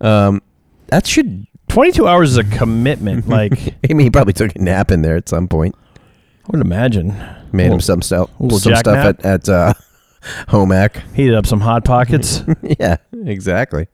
Um, 0.00 0.42
that 0.88 1.06
should. 1.06 1.46
22 1.68 2.06
hours 2.06 2.32
is 2.32 2.36
a 2.36 2.44
commitment. 2.44 3.28
Like, 3.28 3.52
I 3.52 3.74
I 3.90 3.94
mean, 3.94 4.00
he 4.06 4.10
probably 4.10 4.32
took 4.32 4.54
a 4.56 4.58
nap 4.60 4.90
in 4.90 5.02
there 5.02 5.14
at 5.16 5.28
some 5.28 5.46
point. 5.46 5.76
I 5.98 6.50
would 6.50 6.60
imagine. 6.60 7.14
Made 7.52 7.70
him 7.70 7.80
some 7.80 8.02
stuff, 8.02 8.30
little 8.40 8.58
some 8.58 8.74
stuff 8.76 8.96
at 8.96 9.24
at 9.24 9.48
uh, 9.48 9.74
home 10.48 10.72
ec. 10.72 11.02
Heated 11.14 11.34
up 11.34 11.46
some 11.46 11.60
hot 11.60 11.84
pockets. 11.84 12.42
yeah, 12.62 12.96
exactly. 13.12 13.88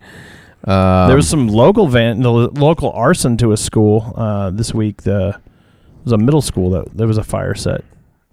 Um, 0.64 1.06
there 1.08 1.16
was 1.16 1.28
some 1.28 1.48
local 1.48 1.86
van, 1.86 2.20
the 2.22 2.30
local 2.30 2.90
arson 2.90 3.36
to 3.38 3.52
a 3.52 3.56
school 3.56 4.12
uh, 4.16 4.50
this 4.50 4.74
week. 4.74 5.02
The 5.02 5.28
it 5.28 6.04
was 6.04 6.12
a 6.12 6.18
middle 6.18 6.42
school 6.42 6.70
that 6.70 6.96
there 6.96 7.06
was 7.06 7.18
a 7.18 7.24
fire 7.24 7.54
set. 7.54 7.84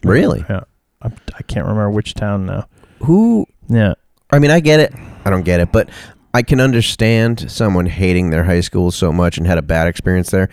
really 0.04 0.44
Yeah, 0.50 0.62
I, 1.02 1.12
I 1.36 1.42
can't 1.44 1.66
remember 1.66 1.90
which 1.92 2.14
town 2.14 2.46
now. 2.46 2.68
who 3.04 3.46
Yeah, 3.70 3.94
I 4.32 4.40
mean, 4.40 4.52
I 4.52 4.60
get 4.60 4.80
it. 4.80 4.94
I 5.26 5.30
don't 5.30 5.44
get 5.44 5.60
it, 5.60 5.72
but 5.72 5.90
I 6.34 6.42
can 6.42 6.60
understand 6.60 7.52
someone 7.52 7.86
hating 7.86 8.32
their 8.32 8.44
high 8.44 8.62
school 8.62 8.90
so 8.92 9.12
much 9.12 9.38
and 9.38 9.46
had 9.46 9.60
a 9.60 9.62
bad 9.62 9.88
experience 9.88 10.32
there. 10.32 10.50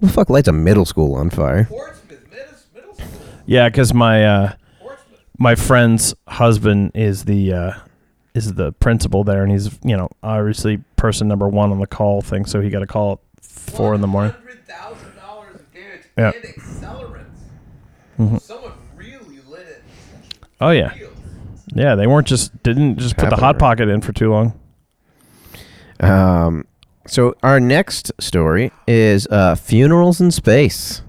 Who 0.00 0.06
the 0.06 0.12
fuck 0.12 0.30
lights 0.30 0.48
a 0.48 0.52
middle 0.52 0.84
school 0.84 1.14
on 1.14 1.30
fire? 1.30 1.66
Portsmouth 1.66 2.10
middle, 2.30 2.48
middle 2.74 2.94
school. 2.94 3.08
yeah, 3.46 3.68
because 3.68 3.94
my 3.94 4.24
uh, 4.24 4.40
Portsmouth. 4.48 4.59
My 5.40 5.54
friend's 5.56 6.14
husband 6.28 6.92
is 6.94 7.24
the 7.24 7.52
uh, 7.52 7.72
is 8.34 8.54
the 8.54 8.70
principal 8.72 9.24
there, 9.24 9.42
and 9.42 9.50
he's 9.50 9.76
you 9.82 9.96
know 9.96 10.08
obviously 10.22 10.76
person 10.94 11.26
number 11.26 11.48
one 11.48 11.72
on 11.72 11.80
the 11.80 11.86
call 11.86 12.20
thing. 12.22 12.44
So 12.44 12.60
he 12.60 12.70
got 12.70 12.82
a 12.82 12.86
call 12.86 13.12
at 13.38 13.44
four 13.44 13.94
in 13.94 14.02
the 14.02 14.06
morning. 14.06 14.32
Hundred 14.32 14.64
thousand 14.66 15.16
dollars 15.16 15.60
damage 15.74 16.02
Yeah. 16.16 16.32
and 16.34 16.44
accelerants. 16.44 17.24
Mm-hmm. 18.20 18.36
Someone 18.36 18.72
really 18.94 19.40
lit 19.48 19.66
it. 19.66 19.82
Oh 20.60 20.70
yeah, 20.70 20.94
Real. 20.94 21.10
yeah. 21.74 21.94
They 21.96 22.06
weren't 22.06 22.26
just 22.28 22.62
didn't 22.62 22.98
just 22.98 23.16
put 23.16 23.30
the 23.30 23.36
hot 23.36 23.54
right. 23.54 23.58
pocket 23.58 23.88
in 23.88 24.02
for 24.02 24.12
too 24.12 24.30
long. 24.30 24.52
Um, 26.00 26.66
so 27.06 27.34
our 27.42 27.60
next 27.60 28.12
story 28.18 28.72
is 28.86 29.26
uh, 29.28 29.54
funerals 29.54 30.20
in 30.20 30.30
space. 30.30 31.02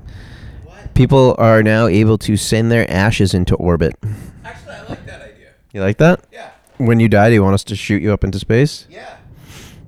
What? 0.92 0.96
People 0.96 1.36
are 1.38 1.64
now 1.64 1.88
able 1.88 2.18
to 2.20 2.38
send 2.38 2.72
their 2.72 2.90
ashes 2.90 3.34
into 3.34 3.56
orbit. 3.56 3.96
Actually, 4.44 4.74
I 4.74 4.84
like 4.84 5.06
that 5.06 5.22
idea. 5.22 5.50
You 5.74 5.82
like 5.82 5.98
that? 5.98 6.26
Yeah. 6.32 6.52
When 6.78 7.00
you 7.00 7.08
die, 7.10 7.30
do 7.30 7.34
you 7.36 7.44
want 7.44 7.54
us 7.54 7.64
to 7.66 7.76
shoot 7.76 8.02
you 8.02 8.12
up 8.14 8.24
into 8.24 8.40
space? 8.40 8.88
Yeah. 8.90 9.18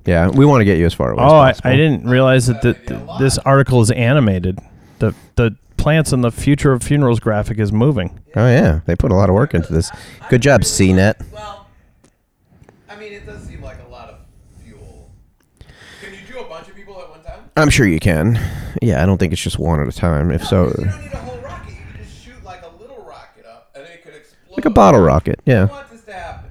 Yeah, 0.06 0.28
we 0.28 0.44
want 0.44 0.60
to 0.60 0.64
get 0.66 0.76
you 0.78 0.84
as 0.84 0.92
far 0.92 1.12
away. 1.12 1.22
Oh, 1.22 1.42
as 1.42 1.56
possible. 1.56 1.70
Oh, 1.70 1.72
I 1.72 1.76
didn't 1.76 2.08
realize 2.08 2.46
that 2.46 2.60
the, 2.62 2.74
the, 2.86 3.16
this 3.18 3.38
article 3.38 3.80
is 3.80 3.90
animated. 3.90 4.58
The 4.98 5.14
the 5.36 5.56
plants 5.78 6.12
in 6.12 6.20
the 6.20 6.30
future 6.30 6.72
of 6.72 6.82
funerals 6.82 7.20
graphic 7.20 7.58
is 7.58 7.72
moving. 7.72 8.20
Oh 8.36 8.46
yeah, 8.46 8.80
they 8.86 8.96
put 8.96 9.12
a 9.12 9.14
lot 9.14 9.28
of 9.30 9.34
work 9.34 9.54
into 9.54 9.72
this. 9.72 9.90
Good 10.28 10.42
job, 10.42 10.60
CNET. 10.60 11.14
Well, 11.32 11.68
I 12.88 12.96
mean, 12.96 13.14
it 13.14 13.24
does 13.24 13.42
seem 13.44 13.62
like 13.62 13.78
a 13.86 13.90
lot 13.90 14.10
of 14.10 14.18
fuel. 14.62 15.10
Can 16.02 16.12
you 16.12 16.20
do 16.30 16.38
a 16.40 16.44
bunch 16.50 16.68
of 16.68 16.74
people 16.74 17.00
at 17.00 17.08
one 17.08 17.22
time? 17.22 17.43
I'm 17.56 17.70
sure 17.70 17.86
you 17.86 18.00
can. 18.00 18.38
Yeah, 18.82 19.02
I 19.02 19.06
don't 19.06 19.18
think 19.18 19.32
it's 19.32 19.42
just 19.42 19.58
one 19.58 19.80
at 19.80 19.88
a 19.88 19.92
time. 19.92 20.30
If 20.30 20.44
so, 20.44 20.66
You 20.66 20.72
don't 20.74 21.00
need 21.02 21.12
a 21.12 21.16
whole 21.18 21.38
rocket. 21.38 21.70
You 21.70 21.76
can 21.76 22.04
just 22.04 22.24
shoot 22.24 22.44
like 22.44 22.62
a 22.64 22.82
little 22.82 23.04
rocket 23.04 23.46
up, 23.46 23.70
and 23.76 23.84
it 23.84 24.02
could 24.04 24.14
explode. 24.14 24.56
like 24.56 24.64
a 24.64 24.70
bottle 24.70 25.00
rocket. 25.00 25.38
I 25.46 25.50
Yeah, 25.50 25.64
want 25.66 25.90
this 25.90 26.02
to 26.02 26.12
happen. 26.12 26.50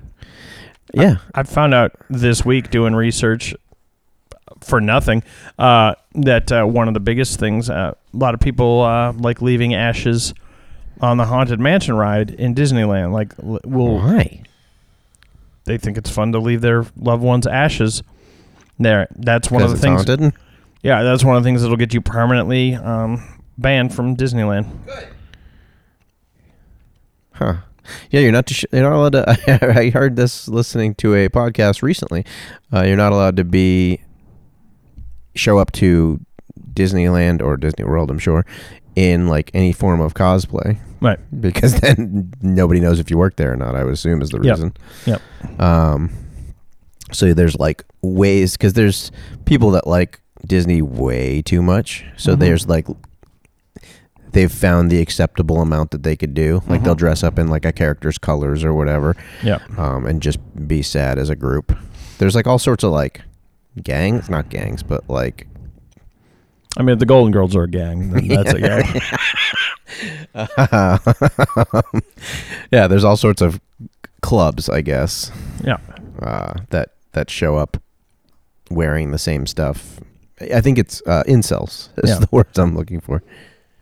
yeah. 0.93 1.16
I 1.36 1.43
found 1.43 1.74
out 1.74 1.91
this 2.10 2.45
week 2.45 2.70
doing 2.72 2.95
research 2.95 3.54
for 4.62 4.80
nothing 4.80 5.24
uh, 5.60 5.95
that 6.16 6.49
uh, 6.51 6.64
one 6.64 6.88
of 6.88 6.93
the 6.93 6.99
biggest 7.01 7.38
things 7.38 7.70
uh, 7.70 7.93
a 8.14 8.18
lot 8.18 8.34
of 8.34 8.39
people 8.39 8.82
uh, 8.82 9.12
like 9.12 9.41
leaving 9.41 9.74
ashes 9.74 10.34
on 11.01 11.18
the 11.18 11.26
haunted 11.26 11.60
mansion 11.60 11.95
ride 11.95 12.30
in 12.32 12.56
Disneyland. 12.56 13.12
Like, 13.12 13.34
l- 13.43 13.60
will 13.66 13.97
Why? 13.97 14.41
they 15.66 15.78
think 15.78 15.97
it's 15.97 16.10
fun 16.10 16.32
to 16.32 16.39
leave 16.39 16.62
their 16.62 16.86
loved 16.95 17.22
ones' 17.24 17.45
ashes 17.45 18.04
there? 18.80 19.08
That's 19.18 19.51
one 19.51 19.64
of 19.64 19.70
Because 19.72 19.82
the 19.82 19.88
it's 19.91 20.06
things. 20.06 20.20
haunted. 20.22 20.34
Yeah, 20.84 21.02
that's 21.04 21.24
one 21.24 21.36
of 21.38 21.44
the 21.44 21.48
things 21.48 21.62
that'll 21.62 21.78
get 21.78 21.94
you 21.94 22.02
permanently 22.02 22.76
um, 22.76 23.42
banned 23.58 23.96
from 23.96 24.16
Disneyland. 24.18 24.86
Good. 24.86 25.08
Huh. 27.34 27.56
Yeah, 28.12 28.22
you're 28.22 28.32
not. 28.32 28.46
To 28.48 28.54
sh- 28.54 28.66
you're 28.72 28.84
not 28.84 28.94
allowed 28.94 29.14
to. 29.14 29.76
I 29.78 29.90
heard 29.90 30.16
this 30.16 30.48
listening 30.48 30.96
to 30.96 31.16
a 31.16 31.30
podcast 31.30 31.82
recently. 31.82 32.26
Uh, 32.72 32.84
you're 32.84 32.98
not 32.98 33.12
allowed 33.12 33.38
to 33.38 33.44
be 33.44 34.02
show 35.36 35.58
up 35.58 35.72
to 35.74 36.20
Disneyland 36.74 37.42
or 37.42 37.58
Disney 37.58 37.84
World. 37.86 38.10
I'm 38.12 38.20
sure 38.20 38.46
in 38.96 39.28
like 39.28 39.50
any 39.56 39.74
form 39.74 40.00
of 40.02 40.14
cosplay 40.14 40.78
Right. 41.02 41.18
because 41.42 41.74
then 41.82 42.32
nobody 42.44 42.80
knows 42.80 43.00
if 43.00 43.10
you 43.10 43.18
work 43.18 43.36
there 43.38 43.52
or 43.52 43.56
not. 43.56 43.76
I 43.76 43.84
would 43.84 43.94
assume 43.94 44.22
is 44.22 44.30
the 44.30 44.40
Yep. 44.42 44.52
reason. 44.56 44.74
Yep. 45.06 45.22
Um. 45.60 46.12
So 47.12 47.34
there's 47.34 47.56
like 47.58 47.84
ways 48.02 48.54
because 48.58 48.74
there's 48.74 49.12
people 49.46 49.72
that 49.72 49.88
like 49.88 50.20
Disney 50.46 50.82
way 50.82 51.41
too 51.41 51.62
much. 51.62 52.04
So 52.18 52.36
Mhm. 52.36 52.39
there's 52.39 52.68
like 52.68 52.88
they've 54.32 54.52
found 54.52 54.89
the 54.91 55.00
acceptable 55.00 55.62
amount 55.62 55.91
that 55.91 56.04
they 56.04 56.16
could 56.16 56.34
do. 56.34 56.64
Like 56.68 56.84
they'll 56.84 56.96
Mhm. 56.96 57.06
dress 57.06 57.24
up 57.24 57.38
in 57.38 57.48
like 57.50 57.66
a 57.66 57.72
character's 57.72 58.18
colors 58.18 58.64
or 58.64 58.74
whatever, 58.74 59.16
Yeah. 59.44 59.60
um, 59.78 60.06
and 60.08 60.22
just 60.22 60.39
be 60.68 60.82
sad 60.82 61.20
as 61.20 61.30
a 61.30 61.36
group. 61.36 61.76
There's 62.18 62.34
like 62.36 62.48
all 62.48 62.60
sorts 62.60 62.84
of 62.84 62.91
like 62.91 63.22
gangs, 63.84 64.30
not 64.30 64.50
gangs, 64.50 64.84
but 64.84 65.08
like 65.10 65.48
I 66.76 66.82
mean, 66.82 66.94
if 66.94 67.00
the 67.00 67.06
Golden 67.06 67.32
Girls 67.32 67.56
are 67.56 67.64
a 67.64 67.70
gang, 67.70 68.10
then 68.10 68.28
that's 68.30 68.54
a 68.54 68.60
gang. 68.60 69.02
yeah, 72.72 72.88
there's 72.88 73.04
all 73.04 73.18
sorts 73.18 73.41
of 73.41 73.60
clubs, 74.22 74.70
I 74.70 74.82
guess, 74.82 75.32
Yeah. 75.64 75.78
uh, 76.22 76.54
that 76.72 76.89
that 77.12 77.30
show 77.30 77.58
up 77.58 77.78
wearing 78.72 79.12
the 79.12 79.20
same 79.20 79.46
stuff. 79.46 80.00
I 80.54 80.62
think 80.62 80.78
it's 80.78 81.02
uh, 81.06 81.24
incels. 81.28 81.89
Is 82.04 82.10
Yeah. 82.10 82.20
the 82.20 82.28
words 82.32 82.58
I'm 82.58 82.76
looking 82.76 83.00
for. 83.00 83.22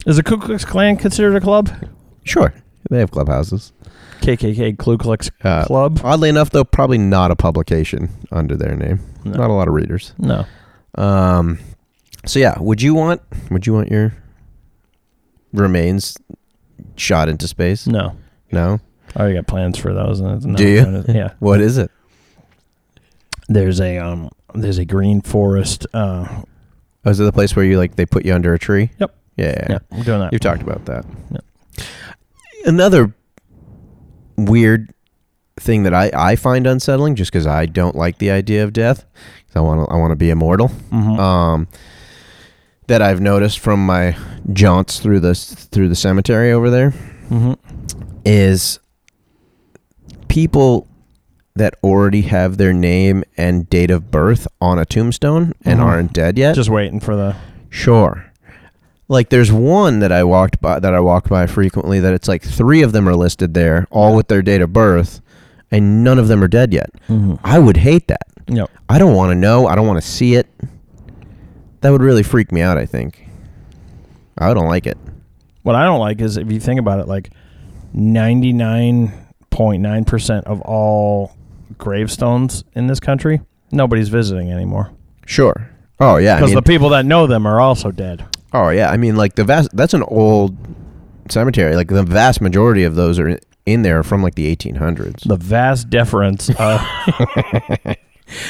Is 0.05 0.17
the 0.17 0.23
Ku 0.23 0.37
Klux 0.37 0.65
Klan 0.65 0.97
considered 0.97 1.35
a 1.35 1.41
club? 1.41 1.69
Sure, 2.23 2.53
they 2.89 2.99
have 2.99 3.11
clubhouses. 3.11 3.71
KKK 4.21 4.77
Ku 4.77 4.97
Klux 4.97 5.31
Uh, 5.43 5.65
Club? 5.65 5.99
Oddly 6.03 6.29
enough, 6.29 6.51
though, 6.51 6.63
probably 6.63 6.97
not 6.99 7.31
a 7.31 7.35
publication 7.35 8.09
under 8.31 8.55
their 8.55 8.75
name. 8.75 8.99
No. 9.25 9.31
Not 9.37 9.49
a 9.49 9.53
lot 9.53 9.67
of 9.67 9.73
readers. 9.73 10.13
No. 10.19 10.45
Um, 10.95 11.57
so 12.25 12.37
yeah, 12.39 12.59
would 12.59 12.81
you 12.81 12.93
want 12.93 13.21
would 13.49 13.65
you 13.65 13.73
want 13.73 13.89
your 13.89 14.13
remains 15.53 16.17
shot 16.95 17.29
into 17.29 17.47
space? 17.47 17.87
No. 17.87 18.15
No. 18.51 18.79
I 19.15 19.19
already 19.21 19.35
got 19.35 19.47
plans 19.47 19.77
for 19.77 19.93
those. 19.93 20.19
and 20.19 20.55
Do 20.55 20.67
you? 20.67 21.03
Yeah. 21.07 21.33
What 21.39 21.59
is 21.61 21.77
it? 21.77 21.89
There's 23.47 23.81
a 23.81 23.97
um. 23.97 24.29
There's 24.53 24.77
a 24.77 24.85
green 24.85 25.21
forest. 25.21 25.85
Uh. 25.93 26.43
Oh, 27.05 27.09
is 27.09 27.19
it 27.19 27.23
the 27.23 27.31
place 27.31 27.55
where 27.55 27.65
you 27.65 27.77
like 27.77 27.95
they 27.95 28.05
put 28.05 28.25
you 28.25 28.33
under 28.33 28.53
a 28.53 28.59
tree? 28.59 28.91
Yep. 28.99 29.15
Yeah. 29.37 29.67
yeah. 29.69 29.79
I'm 29.91 30.03
doing 30.03 30.19
that. 30.19 30.31
You've 30.33 30.41
talked 30.41 30.61
about 30.61 30.85
that. 30.85 31.05
Yep. 31.31 31.43
Another 32.65 33.13
weird 34.37 34.93
thing 35.59 35.83
that 35.83 35.93
I, 35.93 36.11
I 36.13 36.35
find 36.35 36.65
unsettling, 36.67 37.15
just 37.15 37.31
because 37.31 37.47
I 37.47 37.65
don't 37.65 37.95
like 37.95 38.17
the 38.19 38.31
idea 38.31 38.63
of 38.63 38.73
death. 38.73 39.05
'cause 39.47 39.55
I 39.55 39.59
want 39.61 39.87
to 39.87 39.93
I 39.93 39.97
want 39.97 40.11
to 40.11 40.15
be 40.15 40.29
immortal. 40.29 40.69
Mhm. 40.91 41.19
Um, 41.19 41.67
that 42.87 43.01
I've 43.01 43.21
noticed 43.21 43.59
from 43.59 43.85
my 43.85 44.15
jaunts 44.53 44.99
through 44.99 45.19
the 45.21 45.33
through 45.35 45.89
the 45.89 45.95
cemetery 45.95 46.51
over 46.51 46.69
there 46.69 46.93
Mhm. 47.29 47.57
is 48.25 48.79
people 50.27 50.87
that 51.55 51.75
already 51.83 52.21
have 52.23 52.57
their 52.57 52.73
name 52.73 53.23
and 53.37 53.69
date 53.69 53.91
of 53.91 54.09
birth 54.11 54.47
on 54.61 54.79
a 54.79 54.85
tombstone 54.85 55.53
and 55.65 55.79
Mhm. 55.79 55.83
aren't 55.83 56.13
dead 56.13 56.37
yet. 56.37 56.55
Just 56.55 56.69
waiting 56.69 56.99
for 56.99 57.15
the. 57.15 57.35
Sure. 57.69 58.25
Like 59.09 59.29
there's 59.29 59.51
one 59.51 59.99
that 59.99 60.11
I 60.11 60.23
walked 60.23 60.61
by 60.61 60.79
that 60.79 60.93
I 60.93 61.01
walk 61.01 61.27
by 61.27 61.45
frequently 61.47 61.99
that 61.99 62.13
it's 62.13 62.27
like 62.29 62.41
three 62.43 62.81
of 62.81 62.93
them 62.93 63.09
are 63.09 63.15
listed 63.15 63.53
there, 63.53 63.85
all 63.91 64.15
with 64.15 64.29
their 64.29 64.41
date 64.41 64.61
of 64.61 64.71
birth, 64.71 65.19
and 65.69 66.03
none 66.03 66.17
of 66.17 66.29
them 66.29 66.41
are 66.41 66.47
dead 66.47 66.71
yet. 66.73 66.89
Mhm. 67.09 67.37
I 67.43 67.59
would 67.59 67.77
hate 67.77 68.07
that. 68.07 68.21
Yep. 68.47 68.69
I 68.89 68.97
don't 68.97 69.13
want 69.15 69.31
to 69.31 69.35
know. 69.35 69.67
I 69.67 69.75
don't 69.75 69.87
want 69.87 70.01
to 70.01 70.07
see 70.07 70.35
it. 70.35 70.47
That 71.81 71.91
would 71.91 72.01
really 72.01 72.23
freak 72.23 72.51
me 72.53 72.61
out, 72.61 72.77
I 72.77 72.85
think. 72.85 73.27
I 74.37 74.53
don't 74.53 74.67
like 74.67 74.87
it. 74.87 74.97
What 75.63 75.75
I 75.75 75.83
don't 75.83 75.99
like 75.99 76.21
is 76.21 76.37
if 76.37 76.49
you 76.51 76.59
think 76.59 76.79
about 76.79 76.99
it, 76.99 77.07
like 77.07 77.31
ninety 77.93 78.53
nine 78.53 79.11
point 79.49 79.81
nine 79.81 80.05
percent 80.05 80.45
of 80.47 80.61
all 80.61 81.33
gravestones 81.81 82.63
in 82.73 82.87
this 82.87 83.01
country, 83.01 83.41
nobody's 83.71 84.07
visiting 84.07 84.49
anymore. 84.51 84.91
Sure. 85.25 85.69
Oh 85.99 86.15
yeah, 86.15 86.35
I 86.35 86.37
Because 86.37 86.51
mean, 86.51 86.55
the 86.55 86.61
people 86.61 86.89
that 86.89 87.05
know 87.05 87.27
them 87.27 87.45
are 87.45 87.59
also 87.59 87.91
dead. 87.91 88.25
oh 88.53 88.69
yeah, 88.69 88.89
I 88.89 88.95
mean 88.97 89.17
like 89.17 89.35
the 89.35 89.43
vast. 89.43 89.69
That's 89.75 89.93
an 89.93 90.03
old 90.03 90.55
cemetery. 91.29 91.75
Like 91.75 91.89
the 91.89 92.03
vast 92.03 92.39
majority 92.41 92.83
of 92.85 92.95
those 92.95 93.19
are 93.19 93.27
in, 93.27 93.39
in 93.65 93.81
there 93.81 94.01
from 94.03 94.23
like 94.23 94.35
the 94.35 94.55
1800s. 94.55 95.27
The 95.27 95.35
vast 95.35 95.89
deference. 95.89 96.49
Uh, 96.57 96.79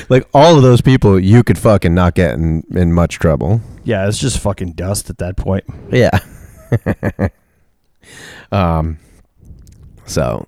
Like 0.09 0.27
all 0.32 0.57
of 0.57 0.61
those 0.61 0.79
people, 0.79 1.19
you 1.19 1.41
could 1.43 1.57
fucking 1.57 1.95
not 1.95 2.13
get 2.13 2.36
in 2.36 2.63
in 2.69 2.93
much 2.93 3.17
trouble. 3.17 3.61
yeah, 3.84 4.07
it's 4.07 4.19
just 4.19 4.38
fucking 4.38 4.73
dust 4.73 5.09
at 5.09 5.17
that 5.17 5.38
point. 5.38 5.63
Yeah. 5.91 6.11
um. 8.51 8.99
So, 10.05 10.45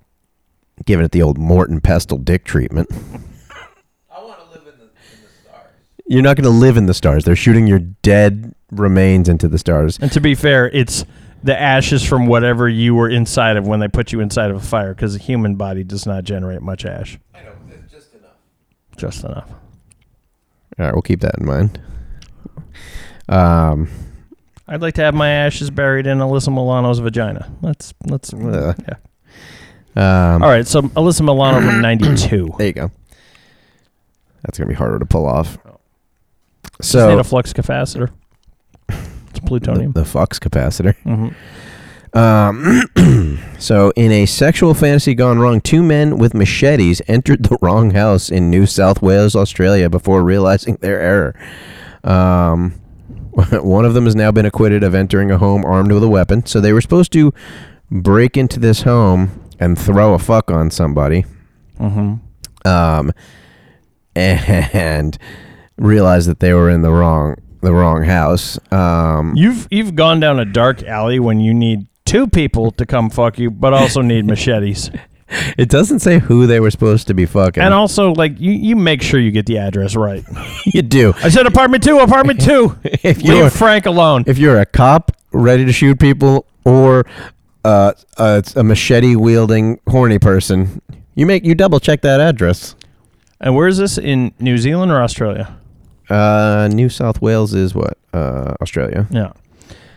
giving 0.84 1.04
it 1.04 1.12
the 1.12 1.22
old 1.22 1.38
Morton 1.38 1.80
Pestle 1.80 2.18
Dick 2.18 2.44
treatment. 2.44 2.88
I 4.10 4.22
want 4.22 4.38
to 4.38 4.50
live 4.50 4.66
in 4.66 4.78
the 4.78 4.84
in 4.84 5.22
the 5.22 5.28
stars. 5.42 5.70
You're 6.06 6.22
not 6.22 6.36
going 6.36 6.44
to 6.44 6.50
live 6.50 6.76
in 6.76 6.86
the 6.86 6.94
stars. 6.94 7.24
They're 7.24 7.36
shooting 7.36 7.66
your 7.66 7.78
dead 7.78 8.54
remains 8.70 9.28
into 9.28 9.48
the 9.48 9.58
stars. 9.58 9.98
And 10.00 10.10
to 10.12 10.20
be 10.20 10.34
fair, 10.34 10.68
it's 10.70 11.04
the 11.42 11.58
ashes 11.58 12.04
from 12.04 12.26
whatever 12.26 12.68
you 12.68 12.94
were 12.94 13.08
inside 13.08 13.56
of 13.56 13.66
when 13.66 13.80
they 13.80 13.88
put 13.88 14.12
you 14.12 14.20
inside 14.20 14.50
of 14.50 14.56
a 14.56 14.60
fire, 14.66 14.94
because 14.94 15.14
a 15.14 15.18
human 15.18 15.56
body 15.56 15.84
does 15.84 16.06
not 16.06 16.24
generate 16.24 16.62
much 16.62 16.84
ash. 16.84 17.18
I 17.34 17.42
know, 17.42 17.52
it's 17.68 17.92
just 17.92 18.14
enough. 18.14 18.36
Just 18.96 19.24
enough. 19.24 19.50
All 20.78 20.86
right, 20.86 20.92
we'll 20.94 21.02
keep 21.02 21.20
that 21.20 21.38
in 21.38 21.46
mind. 21.46 21.80
Um. 23.28 23.88
I'd 24.66 24.80
like 24.80 24.94
to 24.94 25.02
have 25.02 25.14
my 25.14 25.28
ashes 25.28 25.68
buried 25.70 26.06
in 26.06 26.18
Alyssa 26.18 26.48
Milano's 26.52 26.98
vagina. 26.98 27.52
Let's 27.60 27.92
let's 28.06 28.32
Ugh. 28.32 28.74
yeah. 28.88 28.94
Um, 29.96 30.42
All 30.42 30.48
right, 30.48 30.66
so 30.66 30.82
Alyssa 30.82 31.20
Milano 31.22 31.60
from 31.60 31.80
'92. 31.82 32.54
There 32.58 32.66
you 32.66 32.72
go. 32.72 32.90
That's 34.42 34.58
gonna 34.58 34.68
be 34.68 34.74
harder 34.74 34.98
to 34.98 35.06
pull 35.06 35.26
off. 35.26 35.56
Need 35.64 36.82
So 36.82 37.18
a 37.18 37.24
flux 37.24 37.52
capacitor. 37.52 38.10
It's 38.88 39.40
plutonium. 39.40 39.92
the 39.92 40.04
Fox 40.04 40.38
capacitor. 40.38 40.94
hmm 41.02 41.28
Um, 42.16 43.38
so 43.58 43.92
in 43.96 44.12
a 44.12 44.26
sexual 44.26 44.74
fantasy 44.74 45.14
gone 45.14 45.38
wrong, 45.38 45.60
two 45.60 45.82
men 45.82 46.18
with 46.18 46.34
machetes 46.34 47.00
entered 47.08 47.44
the 47.44 47.56
wrong 47.60 47.90
house 47.92 48.30
in 48.30 48.50
New 48.50 48.66
South 48.66 49.02
Wales, 49.02 49.34
Australia, 49.34 49.88
before 49.90 50.22
realizing 50.22 50.76
their 50.76 51.00
error. 51.00 51.34
Um, 52.04 52.72
one 53.32 53.84
of 53.84 53.94
them 53.94 54.04
has 54.04 54.14
now 54.14 54.30
been 54.30 54.46
acquitted 54.46 54.84
of 54.84 54.94
entering 54.94 55.30
a 55.32 55.38
home 55.38 55.64
armed 55.64 55.90
with 55.90 56.04
a 56.04 56.08
weapon. 56.08 56.46
So 56.46 56.60
they 56.60 56.72
were 56.72 56.80
supposed 56.80 57.12
to 57.12 57.32
break 57.90 58.36
into 58.36 58.60
this 58.60 58.82
home 58.82 59.43
and 59.64 59.78
throw 59.78 60.14
a 60.14 60.18
fuck 60.18 60.50
on 60.50 60.70
somebody. 60.70 61.24
hmm 61.78 62.14
um, 62.66 63.12
and 64.16 65.18
realized 65.76 66.28
that 66.28 66.40
they 66.40 66.52
were 66.54 66.70
in 66.70 66.82
the 66.82 66.90
wrong 66.90 67.36
the 67.60 67.72
wrong 67.72 68.04
house. 68.04 68.58
Um, 68.72 69.34
You've 69.36 69.66
you've 69.70 69.94
gone 69.94 70.20
down 70.20 70.38
a 70.38 70.44
dark 70.44 70.82
alley 70.82 71.18
when 71.18 71.40
you 71.40 71.52
need 71.54 71.86
two 72.04 72.26
people 72.26 72.70
to 72.72 72.86
come 72.86 73.10
fuck 73.10 73.38
you, 73.38 73.50
but 73.50 73.72
also 73.74 74.02
need 74.02 74.24
machetes. 74.32 74.90
it 75.58 75.68
doesn't 75.70 76.00
say 76.00 76.18
who 76.18 76.46
they 76.46 76.60
were 76.60 76.70
supposed 76.70 77.06
to 77.08 77.14
be 77.14 77.24
fucking. 77.26 77.62
And 77.62 77.72
also, 77.74 78.12
like 78.12 78.38
you, 78.38 78.52
you 78.52 78.76
make 78.76 79.02
sure 79.02 79.18
you 79.18 79.30
get 79.30 79.46
the 79.46 79.58
address 79.58 79.96
right. 79.96 80.22
you 80.66 80.82
do. 80.82 81.12
I 81.22 81.28
said 81.30 81.46
apartment 81.46 81.82
two, 81.82 81.98
apartment 81.98 82.40
two. 82.40 82.76
If 83.02 83.22
you're 83.22 83.44
Leave 83.44 83.52
Frank 83.52 83.86
alone. 83.86 84.24
if 84.26 84.38
you're 84.38 84.58
a 84.60 84.66
cop 84.66 85.12
ready 85.32 85.64
to 85.64 85.72
shoot 85.72 85.98
people 85.98 86.46
or 86.64 87.04
uh, 87.64 87.92
a, 88.18 88.42
a 88.56 88.62
machete 88.64 89.16
wielding 89.16 89.80
horny 89.88 90.18
person, 90.18 90.80
you 91.14 91.26
make 91.26 91.44
you 91.44 91.54
double 91.54 91.80
check 91.80 92.02
that 92.02 92.20
address. 92.20 92.74
And 93.40 93.54
where 93.56 93.68
is 93.68 93.78
this 93.78 93.98
in 93.98 94.32
New 94.38 94.58
Zealand 94.58 94.90
or 94.92 95.02
Australia? 95.02 95.56
Uh, 96.08 96.68
New 96.72 96.88
South 96.88 97.20
Wales 97.22 97.54
is 97.54 97.74
what? 97.74 97.96
Uh, 98.12 98.54
Australia. 98.60 99.06
Yeah. 99.10 99.32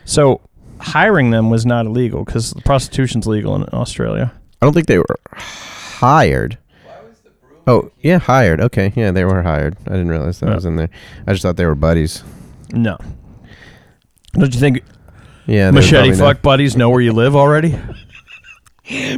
So 0.04 0.40
hiring 0.80 1.30
them 1.30 1.50
was 1.50 1.66
not 1.66 1.86
illegal 1.86 2.24
because 2.24 2.54
prostitution's 2.64 3.26
legal 3.26 3.54
in 3.56 3.64
Australia. 3.72 4.32
I 4.60 4.66
don't 4.66 4.72
think 4.72 4.86
they 4.86 4.98
were 4.98 5.18
hired. 5.32 6.58
Why 6.84 6.94
was 7.08 7.18
the 7.20 7.30
broom? 7.30 7.60
Oh, 7.66 7.90
yeah, 8.00 8.18
hired. 8.18 8.60
Okay, 8.60 8.92
yeah, 8.96 9.10
they 9.12 9.24
were 9.24 9.42
hired. 9.42 9.76
I 9.86 9.90
didn't 9.90 10.08
realize 10.08 10.40
that 10.40 10.48
Yeah. 10.48 10.54
was 10.54 10.64
in 10.64 10.76
there. 10.76 10.88
I 11.26 11.32
just 11.32 11.42
thought 11.42 11.56
they 11.56 11.66
were 11.66 11.74
buddies. 11.74 12.22
No. 12.72 12.96
Don't 14.34 14.52
you 14.54 14.60
think 14.60 14.82
Yeah, 15.48 15.70
machete 15.70 16.10
probably 16.10 16.16
fuck 16.16 16.42
buddies 16.42 16.76
know 16.76 16.90
where 16.90 17.00
you 17.00 17.12
live 17.12 17.34
already? 17.34 17.70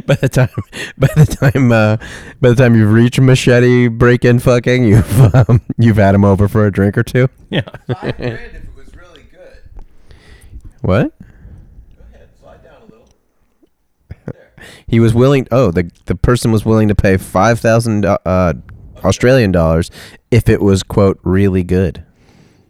By 0.05 0.15
the 0.15 0.27
time, 0.27 0.49
by 0.97 1.07
the 1.15 1.25
time, 1.25 1.71
uh, 1.71 1.95
by 2.41 2.49
the 2.49 2.55
time 2.55 2.75
you've 2.75 2.91
reached 2.91 3.21
machete 3.21 3.87
break-in 3.87 4.39
fucking, 4.39 4.83
you've 4.83 5.35
um, 5.49 5.61
you've 5.77 5.95
had 5.95 6.13
him 6.13 6.25
over 6.25 6.49
for 6.49 6.65
a 6.65 6.71
drink 6.71 6.97
or 6.97 7.03
two. 7.03 7.29
Yeah. 7.49 7.61
Five 7.87 8.17
grand 8.17 8.17
if 8.17 8.53
it 8.55 8.75
was 8.75 8.93
really 8.97 9.23
good. 9.31 9.85
What? 10.81 11.17
Go 11.17 12.03
ahead, 12.13 12.29
slide 12.41 12.63
down 12.65 12.81
a 12.81 12.85
little. 12.85 13.07
There. 14.25 14.51
He 14.87 14.99
was 14.99 15.13
willing. 15.13 15.47
Oh, 15.51 15.71
the 15.71 15.89
the 16.05 16.15
person 16.15 16.51
was 16.51 16.65
willing 16.65 16.89
to 16.89 16.95
pay 16.95 17.15
five 17.15 17.61
thousand 17.61 18.05
uh, 18.05 18.53
Australian 19.05 19.53
dollars 19.53 19.89
if 20.31 20.49
it 20.49 20.61
was 20.61 20.83
quote 20.83 21.17
really 21.23 21.63
good. 21.63 22.03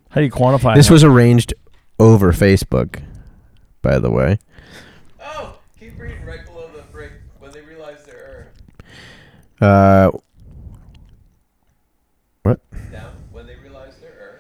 How 0.10 0.22
do 0.22 0.26
you 0.26 0.32
quantify 0.32 0.76
This 0.76 0.88
that? 0.88 0.94
was 0.94 1.04
arranged 1.04 1.56
over 2.00 2.32
Facebook, 2.32 3.02
by 3.82 4.00
the 4.00 4.10
way. 4.12 4.40
Oh, 5.24 5.58
keep 5.80 6.00
reading 6.00 6.26
right 6.26 6.46
below 6.46 6.70
the 6.76 6.82
break 6.92 7.12
when 7.40 7.52
they 7.52 7.62
realize 7.62 8.04
their 8.06 8.18
error. 8.18 8.48
Uh, 9.62 10.12
what? 12.44 12.60
Down 12.92 13.12
when 13.32 13.46
they 13.48 13.56
realize 13.58 13.94
their 13.98 14.14
error. 14.20 14.40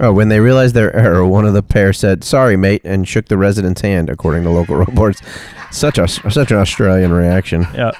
Oh, 0.00 0.12
when 0.12 0.28
they 0.28 0.40
realized 0.40 0.74
their 0.74 0.94
error, 0.94 1.26
one 1.26 1.44
of 1.46 1.54
the 1.54 1.62
pair 1.62 1.92
said, 1.92 2.24
"Sorry, 2.24 2.56
mate," 2.56 2.82
and 2.84 3.06
shook 3.08 3.26
the 3.26 3.38
resident's 3.38 3.80
hand, 3.82 4.08
according 4.10 4.44
to 4.44 4.50
local 4.50 4.76
reports. 4.86 5.20
Such 5.70 5.98
a 5.98 6.06
such 6.08 6.50
an 6.50 6.56
Australian 6.58 7.12
reaction. 7.12 7.66
yeah. 7.74 7.92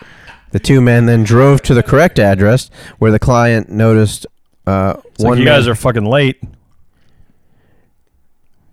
The 0.53 0.61
two 0.61 0.81
men 0.81 1.07
then 1.07 1.25
drove 1.25 1.61
to 1.63 1.75
the 1.75 1.83
correct 1.83 2.19
address, 2.19 2.71
where 2.99 3.11
the 3.11 3.19
client 3.19 3.69
noticed 3.69 4.27
uh, 4.67 4.95
It's 5.07 5.21
like 5.21 5.29
one. 5.31 5.39
you 5.39 5.45
guys 5.45 5.67
are 5.69 5.75
fucking 5.75 6.05
late. 6.07 6.41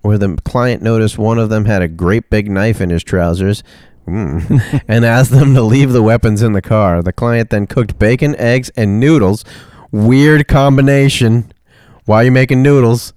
Where 0.04 0.18
the 0.18 0.38
client 0.44 0.84
noticed 0.84 1.18
one 1.18 1.40
of 1.40 1.50
them 1.50 1.66
had 1.66 1.82
a 1.82 1.88
great 1.88 2.30
big 2.30 2.52
knife 2.52 2.80
in 2.80 2.92
his 2.92 3.04
trousers. 3.04 3.64
Mm, 4.06 4.84
and 4.88 5.06
asked 5.06 5.32
them 5.32 5.54
to 5.56 5.62
leave 5.62 5.94
the 5.94 6.04
weapons 6.04 6.42
in 6.42 6.52
the 6.52 6.62
car. 6.62 7.02
The 7.02 7.14
client 7.14 7.50
then 7.50 7.68
cooked 7.68 7.98
bacon, 7.98 8.36
eggs, 8.36 8.70
and 8.76 9.00
noodles. 9.00 9.46
Weird 9.92 10.48
combination. 10.48 11.52
Why 12.06 12.18
are 12.18 12.24
you 12.26 12.32
making 12.32 12.62
noodles? 12.62 13.14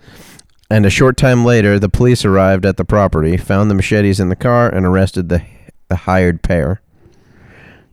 And 0.70 0.86
a 0.86 0.90
short 0.90 1.16
time 1.16 1.44
later, 1.44 1.78
the 1.78 1.88
police 1.88 2.24
arrived 2.24 2.64
at 2.64 2.76
the 2.76 2.84
property, 2.84 3.36
found 3.36 3.68
the 3.68 3.74
machetes 3.74 4.20
in 4.20 4.28
the 4.28 4.36
car, 4.36 4.68
and 4.68 4.86
arrested 4.86 5.28
the, 5.28 5.44
the 5.88 5.96
hired 5.96 6.42
pair. 6.42 6.80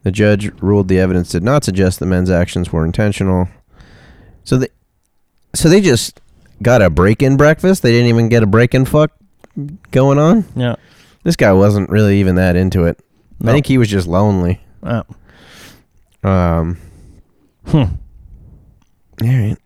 The 0.03 0.11
judge 0.11 0.51
ruled 0.61 0.87
the 0.87 0.99
evidence 0.99 1.29
did 1.29 1.43
not 1.43 1.63
suggest 1.63 1.99
the 1.99 2.05
men's 2.05 2.29
actions 2.29 2.71
were 2.71 2.85
intentional. 2.85 3.47
So 4.43 4.57
they, 4.57 4.67
so 5.55 5.69
they 5.69 5.81
just 5.81 6.19
got 6.61 6.81
a 6.81 6.89
break-in 6.89 7.37
breakfast. 7.37 7.81
They 7.83 7.91
didn't 7.91 8.07
even 8.07 8.29
get 8.29 8.43
a 8.43 8.47
break-in 8.47 8.85
fuck 8.85 9.11
going 9.91 10.17
on. 10.19 10.45
Yeah. 10.55 10.75
This 11.23 11.35
guy 11.35 11.53
wasn't 11.53 11.89
really 11.89 12.19
even 12.19 12.35
that 12.35 12.55
into 12.55 12.85
it. 12.85 12.99
No. 13.39 13.51
I 13.51 13.53
think 13.53 13.65
he 13.67 13.77
was 13.77 13.89
just 13.89 14.07
lonely. 14.07 14.61
Yeah. 14.85 15.03
Um, 16.23 16.77
Hmm. 17.67 17.77
all 17.77 17.89
right. 19.21 19.57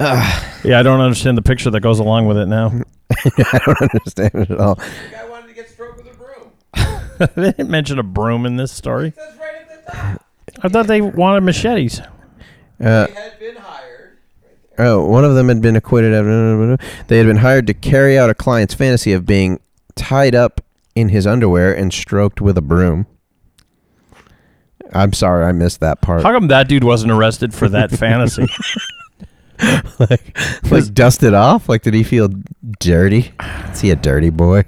Yeah, 0.64 0.78
I 0.78 0.82
don't 0.84 1.00
understand 1.00 1.36
the 1.38 1.42
picture 1.42 1.70
that 1.70 1.80
goes 1.80 1.98
along 1.98 2.26
with 2.26 2.36
it 2.38 2.46
now. 2.46 2.68
I 3.10 3.60
don't 3.66 3.82
understand 3.82 4.30
it 4.34 4.50
at 4.52 4.58
all. 4.60 4.76
The 4.76 4.84
guy 5.10 5.28
wanted 5.28 5.48
to 5.48 5.54
get 5.54 5.68
stroked 5.68 5.96
with 6.04 6.12
a 6.12 6.16
broom. 6.16 7.28
they 7.36 7.50
didn't 7.52 7.68
mention 7.70 7.98
a 7.98 8.02
broom 8.04 8.46
in 8.46 8.56
this 8.56 8.70
story. 8.72 9.08
It 9.08 9.14
says 9.16 9.38
right 9.38 9.54
at 9.56 9.86
the 9.86 9.92
top. 9.92 10.24
I 10.62 10.68
thought 10.68 10.86
they 10.86 11.00
wanted 11.00 11.42
machetes. 11.42 12.00
Uh, 12.00 12.06
They 12.78 13.12
had 13.12 13.38
been 13.40 13.56
hired. 13.56 13.81
Oh, 14.78 15.04
one 15.06 15.24
of 15.24 15.34
them 15.34 15.48
had 15.48 15.60
been 15.60 15.76
acquitted. 15.76 16.12
Of, 16.14 16.80
they 17.08 17.18
had 17.18 17.26
been 17.26 17.36
hired 17.38 17.66
to 17.66 17.74
carry 17.74 18.18
out 18.18 18.30
a 18.30 18.34
client's 18.34 18.74
fantasy 18.74 19.12
of 19.12 19.26
being 19.26 19.60
tied 19.96 20.34
up 20.34 20.60
in 20.94 21.10
his 21.10 21.26
underwear 21.26 21.74
and 21.76 21.92
stroked 21.92 22.40
with 22.40 22.56
a 22.58 22.62
broom. 22.62 23.06
I'm 24.94 25.12
sorry, 25.12 25.44
I 25.44 25.52
missed 25.52 25.80
that 25.80 26.00
part. 26.02 26.22
How 26.22 26.32
come 26.32 26.48
that 26.48 26.68
dude 26.68 26.84
wasn't 26.84 27.12
arrested 27.12 27.54
for 27.54 27.68
that 27.70 27.90
fantasy? 27.98 28.46
like, 29.98 30.36
like 30.70 30.92
dusted 30.94 31.34
off? 31.34 31.68
Like, 31.68 31.82
did 31.82 31.94
he 31.94 32.02
feel 32.02 32.28
dirty? 32.80 33.32
Is 33.72 33.80
he 33.80 33.90
a 33.90 33.96
dirty 33.96 34.30
boy? 34.30 34.64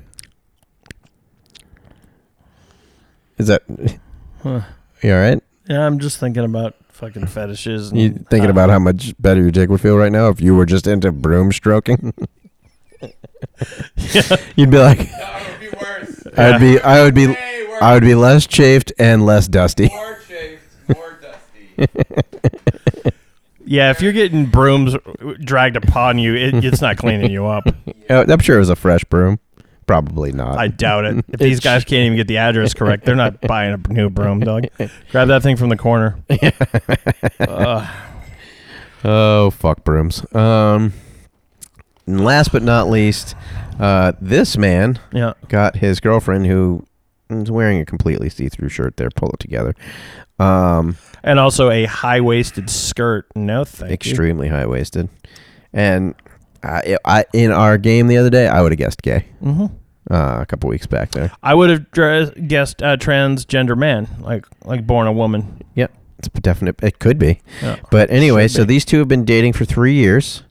Is 3.39 3.49
that 3.49 3.63
Huh. 4.43 4.61
you 5.03 5.13
all 5.13 5.19
right? 5.21 5.43
Yeah, 5.69 5.85
I'm 5.87 5.99
just 5.99 6.19
thinking 6.21 6.45
about 6.45 6.75
fucking 7.07 7.27
fetishes. 7.27 7.91
And, 7.91 8.01
You 8.01 8.11
thinking 8.31 8.47
uh, 8.49 8.51
about 8.51 8.71
how 8.71 8.79
much 8.79 9.15
better 9.19 9.41
your 9.41 9.51
dick 9.51 9.69
would 9.71 9.81
feel 9.81 9.97
right 9.97 10.13
now 10.13 10.29
if 10.29 10.41
you 10.41 10.55
were 10.55 10.67
just 10.67 10.87
into 10.87 11.13
broom 11.13 11.53
stroking? 11.53 12.15
You'd 14.57 14.71
be 14.71 14.79
like, 14.79 14.99
No, 14.99 15.37
it 15.37 15.51
would 15.51 15.61
be 15.61 15.69
worse. 15.77 16.27
I'd 16.37 16.61
be, 16.61 16.81
I 16.81 17.03
would 17.03 17.15
be, 17.15 17.27
worse. 17.29 17.37
I 17.83 17.95
would 17.95 18.03
be 18.03 18.15
less 18.15 18.47
chafed 18.47 18.93
and 18.99 19.27
less 19.27 19.49
dusty. 19.49 19.89
More 19.89 20.19
shaved, 20.29 20.63
more 20.95 21.19
dusty. 21.21 23.13
Yeah, 23.67 23.91
if 23.91 24.03
you're 24.03 24.13
getting 24.13 24.47
brooms 24.47 24.95
dragged 25.41 25.77
upon 25.77 26.19
you, 26.19 26.35
it, 26.35 26.65
it's 26.65 26.83
not 26.83 26.99
cleaning 26.99 27.31
you 27.31 27.47
up. 27.47 27.67
Uh, 28.11 28.25
I'm 28.29 28.41
sure 28.41 28.57
it 28.57 28.61
was 28.61 28.69
a 28.69 28.77
fresh 28.77 29.05
broom. 29.05 29.39
Probably 29.87 30.33
not. 30.33 30.59
I 30.59 30.69
doubt 30.69 31.05
it. 31.05 31.25
If 31.29 31.41
these 31.41 31.61
guys 31.61 31.85
can't 31.85 32.07
even 32.07 32.17
get 32.17 32.27
the 32.29 32.39
address 32.39 32.73
correct, 32.75 33.05
they're 33.05 33.15
not 33.15 33.41
buying 33.47 33.75
a 33.75 33.93
new 33.93 34.09
broom, 34.11 34.41
dog. 34.41 34.65
Grab 35.11 35.29
that 35.29 35.43
thing 35.43 35.57
from 35.57 35.69
the 35.69 35.77
corner. 35.77 36.17
Oh 39.07 39.51
fuck 39.51 39.85
brooms. 39.85 40.25
Um, 40.35 40.95
and 42.07 42.25
last 42.25 42.53
but 42.53 42.63
not 42.63 42.89
least, 42.89 43.35
uh, 43.79 44.13
this 44.21 44.57
man 44.57 44.99
Yeah. 45.13 45.35
got 45.49 45.77
his 45.77 46.01
girlfriend 46.01 46.47
who 46.47 46.87
is 47.29 47.51
wearing 47.51 47.81
a 47.81 47.85
completely 47.85 48.31
see-through 48.31 48.71
shirt. 48.71 48.97
There, 48.97 49.11
pull 49.11 49.31
it 49.31 49.41
together. 49.41 49.75
Um, 50.39 50.97
And 51.23 51.39
also 51.39 51.71
a 51.71 51.85
high 51.85 52.21
waisted 52.21 52.71
skirt. 52.71 53.27
No, 53.37 53.65
thank 53.65 53.91
you. 53.91 53.95
extremely 54.11 54.49
high-waisted, 54.49 55.09
and 55.73 56.15
I, 56.65 56.97
I 57.05 57.25
in 57.33 57.51
our 57.53 57.79
game 57.79 58.07
the 58.07 58.17
other 58.17 58.31
day, 58.31 58.49
I 58.49 58.63
would 58.63 58.73
have 58.73 58.79
guessed 58.79 59.03
gay. 59.03 59.27
Mm-hmm. 59.43 59.67
Uh, 60.11 60.41
a 60.43 60.47
couple 60.47 60.69
weeks 60.69 60.87
back 60.87 61.13
there. 61.13 61.33
I 61.43 61.55
would 61.55 61.71
have 61.71 61.91
dre- 61.91 62.31
guessed 62.47 62.83
uh, 62.83 62.97
transgender 62.99 63.77
man, 63.77 64.09
like 64.21 64.45
like 64.65 64.87
born 64.87 65.07
a 65.07 65.13
woman. 65.13 65.63
Yep, 65.77 65.93
it's 66.19 66.29
definite. 66.29 66.77
It 66.83 66.99
could 66.99 67.19
be. 67.19 67.41
Yeah. 67.63 67.77
But 67.91 68.11
anyway, 68.11 68.49
so 68.49 68.65
these 68.65 68.85
two 68.85 68.99
have 68.99 69.09
been 69.09 69.25
dating 69.25 69.55
for 69.55 69.65
three 69.65 69.95
years. 69.95 70.43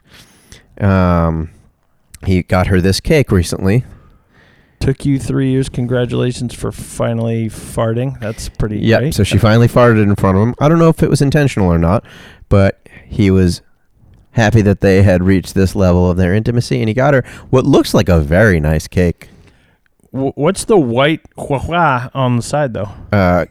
Um, 0.81 1.51
he 2.25 2.41
got 2.43 2.67
her 2.67 2.81
this 2.81 2.99
cake 2.99 3.31
recently. 3.31 3.83
Took 4.79 5.05
you 5.05 5.19
three 5.19 5.51
years. 5.51 5.69
Congratulations 5.69 6.53
for 6.53 6.71
finally 6.71 7.47
farting. 7.47 8.19
That's 8.19 8.49
pretty 8.49 8.79
Yeah. 8.79 8.99
great. 8.99 9.13
So 9.13 9.23
she 9.23 9.37
finally 9.37 9.67
farted 9.67 10.01
in 10.03 10.15
front 10.15 10.37
of 10.37 10.43
him. 10.43 10.55
I 10.59 10.67
don't 10.67 10.79
know 10.79 10.89
if 10.89 11.01
it 11.03 11.09
was 11.09 11.21
intentional 11.21 11.71
or 11.71 11.77
not, 11.77 12.03
but 12.49 12.81
he 13.05 13.29
was 13.31 13.61
happy 14.33 14.61
that 14.61 14.81
they 14.81 15.01
had 15.03 15.23
reached 15.23 15.55
this 15.55 15.75
level 15.75 16.09
of 16.09 16.17
their 16.17 16.33
intimacy, 16.35 16.79
and 16.79 16.87
he 16.87 16.93
got 16.93 17.13
her 17.13 17.23
what 17.49 17.65
looks 17.65 17.93
like 17.93 18.09
a 18.09 18.19
very 18.19 18.59
nice 18.59 18.87
cake. 18.87 19.29
W- 20.11 20.33
what's 20.35 20.65
the 20.65 20.77
white 20.77 21.21
hua 21.37 21.59
hua 21.59 22.11
on 22.13 22.35
the 22.35 22.43
side 22.43 22.73
though? 22.73 22.89
Uh, 23.11 23.45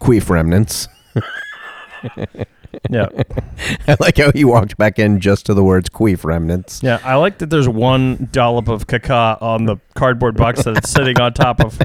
queef 0.00 0.28
remnants. 0.30 0.88
Yeah. 2.90 3.08
I 3.88 3.96
like 3.98 4.18
how 4.18 4.30
he 4.32 4.44
walked 4.44 4.76
back 4.76 4.98
in 4.98 5.20
just 5.20 5.46
to 5.46 5.54
the 5.54 5.64
words 5.64 5.88
queef 5.88 6.22
remnants. 6.22 6.82
Yeah, 6.82 7.00
I 7.02 7.14
like 7.16 7.38
that 7.38 7.48
there's 7.50 7.68
one 7.68 8.28
dollop 8.30 8.68
of 8.68 8.86
caca 8.86 9.40
on 9.40 9.64
the 9.64 9.78
cardboard 9.94 10.36
box 10.36 10.64
that 10.64 10.76
it's 10.76 10.90
sitting 10.98 11.18
on 11.18 11.32
top 11.32 11.60
of. 11.60 11.80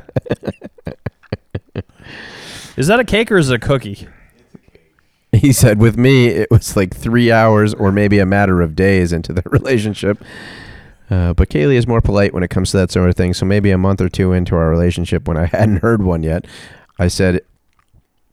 Is 2.75 2.87
that 2.87 2.99
a 2.99 3.05
cake 3.05 3.31
or 3.31 3.37
is 3.37 3.49
it 3.49 3.55
a 3.55 3.59
cookie? 3.59 4.07
He 5.41 5.51
said, 5.51 5.79
with 5.79 5.97
me, 5.97 6.27
it 6.27 6.51
was 6.51 6.75
like 6.75 6.95
three 6.95 7.31
hours 7.31 7.73
or 7.73 7.91
maybe 7.91 8.19
a 8.19 8.25
matter 8.25 8.61
of 8.61 8.75
days 8.75 9.11
into 9.11 9.33
the 9.33 9.41
relationship. 9.49 10.23
Uh, 11.09 11.33
but 11.33 11.49
Kaylee 11.49 11.75
is 11.75 11.87
more 11.87 12.01
polite 12.01 12.33
when 12.33 12.43
it 12.43 12.49
comes 12.49 12.69
to 12.71 12.77
that 12.77 12.91
sort 12.91 13.09
of 13.09 13.15
thing. 13.15 13.33
So 13.33 13.45
maybe 13.45 13.71
a 13.71 13.77
month 13.77 13.99
or 13.99 14.09
two 14.09 14.31
into 14.31 14.55
our 14.55 14.69
relationship, 14.69 15.27
when 15.27 15.37
I 15.37 15.45
hadn't 15.51 15.77
heard 15.77 16.03
one 16.03 16.21
yet, 16.21 16.45
I 16.99 17.07
said, 17.07 17.41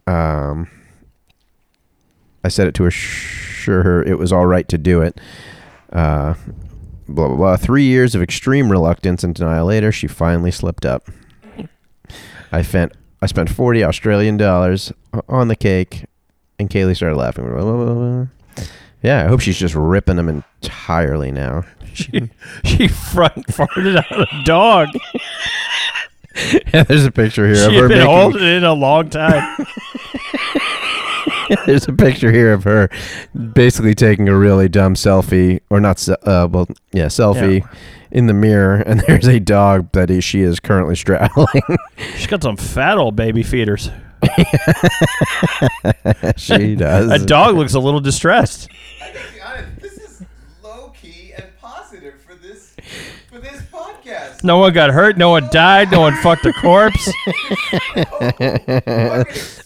um, 0.07 0.69
I 2.45 2.49
said 2.49 2.67
it 2.67 2.75
to 2.75 2.87
assure 2.87 3.83
her 3.83 4.03
it 4.03 4.19
was 4.19 4.33
all 4.33 4.47
right 4.47 4.69
to 4.69 4.79
do 4.79 5.03
it. 5.03 5.19
Uh, 5.93 6.35
blah 7.09 7.29
blah 7.29 7.37
blah. 7.37 7.57
Three 7.57 7.85
years 7.85 8.15
of 8.15 8.23
extreme 8.23 8.71
reluctance 8.71 9.25
and 9.25 9.35
denial 9.35 9.67
later, 9.67 9.93
she 9.93 10.07
finally 10.07 10.51
slipped 10.51 10.87
up. 10.87 11.09
I 12.53 12.63
spent 12.63 12.93
I 13.21 13.27
spent 13.27 13.51
forty 13.51 13.85
Australian 13.85 14.37
dollars 14.37 14.93
on 15.29 15.49
the 15.49 15.57
cake, 15.57 16.05
and 16.61 16.71
Kaylee 16.71 16.95
started 16.97 17.17
laughing. 17.17 18.31
Yeah, 19.03 19.25
I 19.25 19.29
hope 19.29 19.41
she's 19.41 19.59
just 19.59 19.75
ripping 19.75 20.17
them 20.17 20.29
entirely 20.29 21.33
now. 21.33 21.65
She 21.95 22.31
she 22.65 22.87
front 22.87 23.47
farted 23.49 23.97
out 23.97 24.21
a 24.21 24.43
dog. 24.45 24.89
Yeah, 26.73 26.85
there's 26.85 27.05
a 27.05 27.11
picture 27.11 27.45
here 27.53 27.67
of 27.67 27.73
She 27.73 27.77
her 27.77 27.89
been 27.89 27.99
making. 27.99 28.15
holding 28.15 28.43
it 28.43 28.49
in 28.59 28.65
a 28.65 28.73
long 28.73 29.11
time. 29.11 29.67
There's 31.67 31.89
a 31.89 31.93
picture 31.93 32.31
here 32.31 32.53
of 32.53 32.63
her 32.63 32.89
basically 33.53 33.95
taking 33.97 34.29
a 34.29 34.39
really 34.39 34.69
dumb 34.69 34.95
selfie, 34.95 35.61
or 35.71 35.81
not, 35.81 36.09
uh, 36.09 36.47
well, 36.51 36.69
yeah, 36.93 37.07
selfie 37.07 37.69
in 38.13 38.29
the 38.29 38.33
mirror, 38.33 38.77
and 38.77 39.01
there's 39.01 39.27
a 39.27 39.41
dog 39.41 39.91
that 39.93 40.23
she 40.23 40.43
is 40.43 40.61
currently 40.61 40.95
straddling. 40.95 41.63
She's 42.15 42.29
got 42.29 42.45
some 42.45 42.57
fat 42.57 42.97
old 42.99 43.17
baby 43.17 43.43
feeders. 43.43 43.91
she 46.37 46.75
does. 46.77 47.11
A 47.11 47.25
dog 47.25 47.57
looks 47.57 47.75
a 47.75 47.81
little 47.81 48.01
distressed. 48.01 48.69
I 49.03 49.13
gotta 49.13 49.33
be 49.33 49.41
honest, 49.41 49.81
this 49.81 49.99
is 49.99 50.23
low 50.63 50.93
key 51.01 51.33
and 51.37 51.47
positive 51.61 52.15
for 52.21 52.35
this 52.35 52.75
for 53.31 53.39
this 53.39 53.63
podcast. 53.73 54.45
No 54.45 54.59
one 54.59 54.73
got 54.73 54.91
hurt. 54.91 55.17
No 55.19 55.31
one 55.31 55.49
died. 55.51 55.91
No 55.91 56.01
one 56.01 56.15
fucked 56.17 56.47
a 56.47 56.53
corpse. 56.53 57.11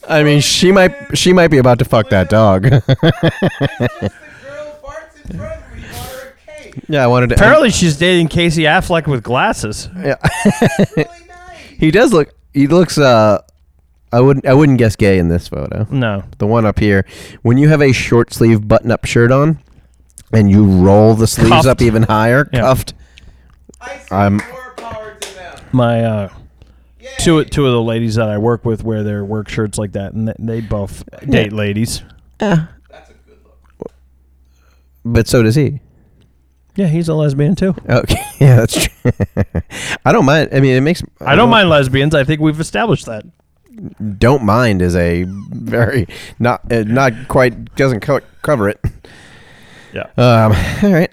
I 0.09 0.23
mean, 0.23 0.41
she 0.41 0.73
might, 0.73 1.17
she 1.17 1.33
might 1.33 1.49
be 1.49 1.59
about 1.59 1.79
to 1.79 1.85
fuck 1.85 2.11
that 2.11 2.29
dog. 2.29 2.65
Just 2.71 2.87
the 2.87 4.11
girl 4.43 4.79
farts 4.83 5.31
in 5.31 5.39
front 5.39 5.65
of 5.65 5.77
me, 5.77 5.83
bought 5.83 6.12
her 6.12 6.29
a 6.29 6.33
cake. 6.62 6.75
yeah, 6.89 7.05
I 7.05 7.07
wanted 7.07 7.29
to. 7.31 7.35
Apparently, 7.37 7.71
she's 7.71 7.97
dating 7.97 8.29
Casey 8.29 8.62
Affleck 8.65 9.07
with 9.07 9.23
glasses. 9.23 9.89
yeah. 9.97 10.17
He 11.79 11.91
does 11.91 12.12
look. 12.12 12.31
He 12.53 12.67
looks. 12.67 12.99
Uh, 12.99 13.41
I 14.15 14.21
wouldn't. 14.21 14.47
I 14.47 14.55
wouldn't 14.55 14.79
guess 14.79 14.95
gay 14.97 15.19
in 15.19 15.29
this 15.29 15.49
photo. 15.49 15.87
No. 15.91 16.23
The 16.39 16.47
one 16.47 16.65
up 16.65 16.79
here, 16.79 17.05
when 17.43 17.59
you 17.59 17.69
have 17.69 17.83
a 17.83 17.93
short 17.93 18.33
sleeve 18.33 18.67
button 18.69 18.91
up 18.91 19.05
shirt 19.05 19.33
on, 19.33 19.59
and 20.33 20.51
you 20.51 20.65
roll 20.65 21.15
the 21.15 21.27
sleeves 21.27 21.51
Cuffed. 21.51 21.67
up 21.67 21.83
even 21.83 22.05
higher, 22.05 22.49
Yeah. 22.53 22.61
cuffed. 22.61 22.95
I 23.81 23.99
say 23.99 24.07
I'm- 24.17 24.37
more 24.51 24.75
power 24.77 25.17
to 25.19 25.35
them. 25.35 25.59
My 25.73 26.05
uh, 26.05 26.29
Yay. 27.01 27.11
two 27.19 27.45
two 27.45 27.67
of 27.67 27.73
the 27.73 27.83
ladies 27.83 28.15
that 28.15 28.29
I 28.29 28.39
work 28.39 28.65
with 28.65 28.85
wear 28.85 29.03
their 29.03 29.25
work 29.25 29.49
shirts 29.49 29.79
like 29.79 29.93
that, 29.93 30.12
and 30.12 30.29
they, 30.29 30.35
they 30.39 30.61
both 30.61 31.03
date 31.29 31.53
ladies. 31.53 32.03
That's 32.39 32.61
a 33.11 33.15
good 33.27 33.39
look. 33.79 33.93
but 35.05 35.27
so 35.29 35.43
does 35.43 35.55
he. 35.57 35.81
Yeah, 36.77 36.87
he's 36.87 37.09
a 37.09 37.15
lesbian 37.15 37.55
too. 37.55 37.75
Okay, 37.89 38.23
yeah, 38.41 38.57
that's 38.57 38.87
true. 38.87 39.12
I 40.05 40.12
don't 40.12 40.25
mind. 40.25 40.51
I 40.53 40.61
mean, 40.61 40.77
it 40.77 40.81
makes. 40.81 41.03
I 41.21 41.35
don't 41.37 41.51
mind 41.51 41.69
lesbians. 41.69 42.15
I 42.15 42.25
think 42.25 42.41
we've 42.41 42.59
established 42.61 43.07
that. 43.07 43.25
Don't 44.18 44.45
mind 44.45 44.83
is 44.83 44.95
a 44.97 45.25
very 45.29 46.07
not 46.39 46.70
uh, 46.72 46.85
not 46.85 47.12
quite 47.29 47.75
doesn't 47.77 48.01
co- 48.01 48.20
cover 48.43 48.68
it. 48.68 48.81
Yeah. 49.93 50.05
Um. 50.16 50.53
All 50.83 50.93
right. 50.93 51.12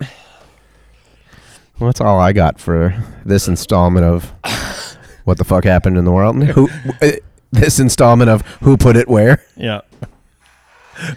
Well, 1.80 1.88
that's 1.88 2.02
all 2.02 2.20
I 2.20 2.32
got 2.34 2.60
for 2.60 2.96
this 3.26 3.48
installment 3.48 4.06
of 4.06 4.26
what 5.26 5.38
the 5.38 5.44
fuck 5.44 5.64
happened 5.64 5.98
in 5.98 6.06
the 6.06 6.12
world. 6.12 6.42
Who? 6.44 6.70
uh, 7.02 7.12
This 7.52 7.80
installment 7.80 8.30
of 8.30 8.42
who 8.62 8.78
put 8.78 8.96
it 8.96 9.08
where? 9.08 9.44
Yeah. 9.58 9.82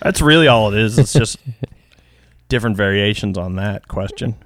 That's 0.02 0.20
really 0.22 0.48
all 0.48 0.72
it 0.72 0.78
is. 0.78 0.98
It's 0.98 1.12
just 1.12 1.38
different 2.48 2.76
variations 2.76 3.36
on 3.36 3.56
that 3.56 3.88
question. 3.88 4.36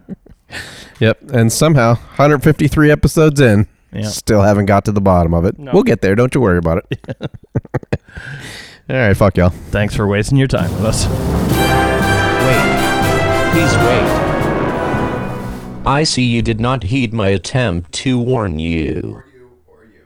Yep. 0.99 1.19
And 1.33 1.53
somehow, 1.53 1.95
153 1.95 2.91
episodes 2.91 3.41
in, 3.41 3.69
Yeah. 3.93 4.09
still 4.09 4.43
haven't 4.43 4.67
got 4.67 4.85
to 4.87 4.93
the 4.93 5.01
bottom 5.01 5.33
of 5.35 5.45
it. 5.45 5.59
No. 5.59 5.73
We'll 5.73 5.83
get 5.83 6.01
there. 6.03 6.15
Don't 6.15 6.35
you 6.35 6.41
worry 6.41 6.59
about 6.59 6.85
it. 6.91 7.01
All 8.91 8.97
right. 8.97 9.17
Fuck 9.17 9.37
y'all. 9.37 9.51
Thanks 9.51 9.95
for 9.95 10.07
wasting 10.07 10.39
your 10.39 10.49
time 10.49 10.71
with 10.75 10.85
us. 10.85 11.07
Wait. 11.07 12.65
Please 13.53 13.77
wait. 13.77 14.29
I 15.87 16.05
see 16.05 16.23
you 16.25 16.43
did 16.43 16.61
not 16.61 16.83
heed 16.85 17.15
my 17.15 17.29
attempt 17.29 17.93
to 17.93 18.19
warn 18.19 18.59
you. 18.59 18.71
You. 18.85 19.23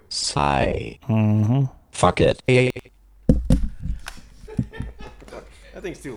Sigh. 0.08 0.98
Mm-hmm. 1.08 1.64
Fuck 1.90 2.20
it. 2.20 2.42
That 5.74 5.82
thing's 5.82 6.00
too. 6.00 6.10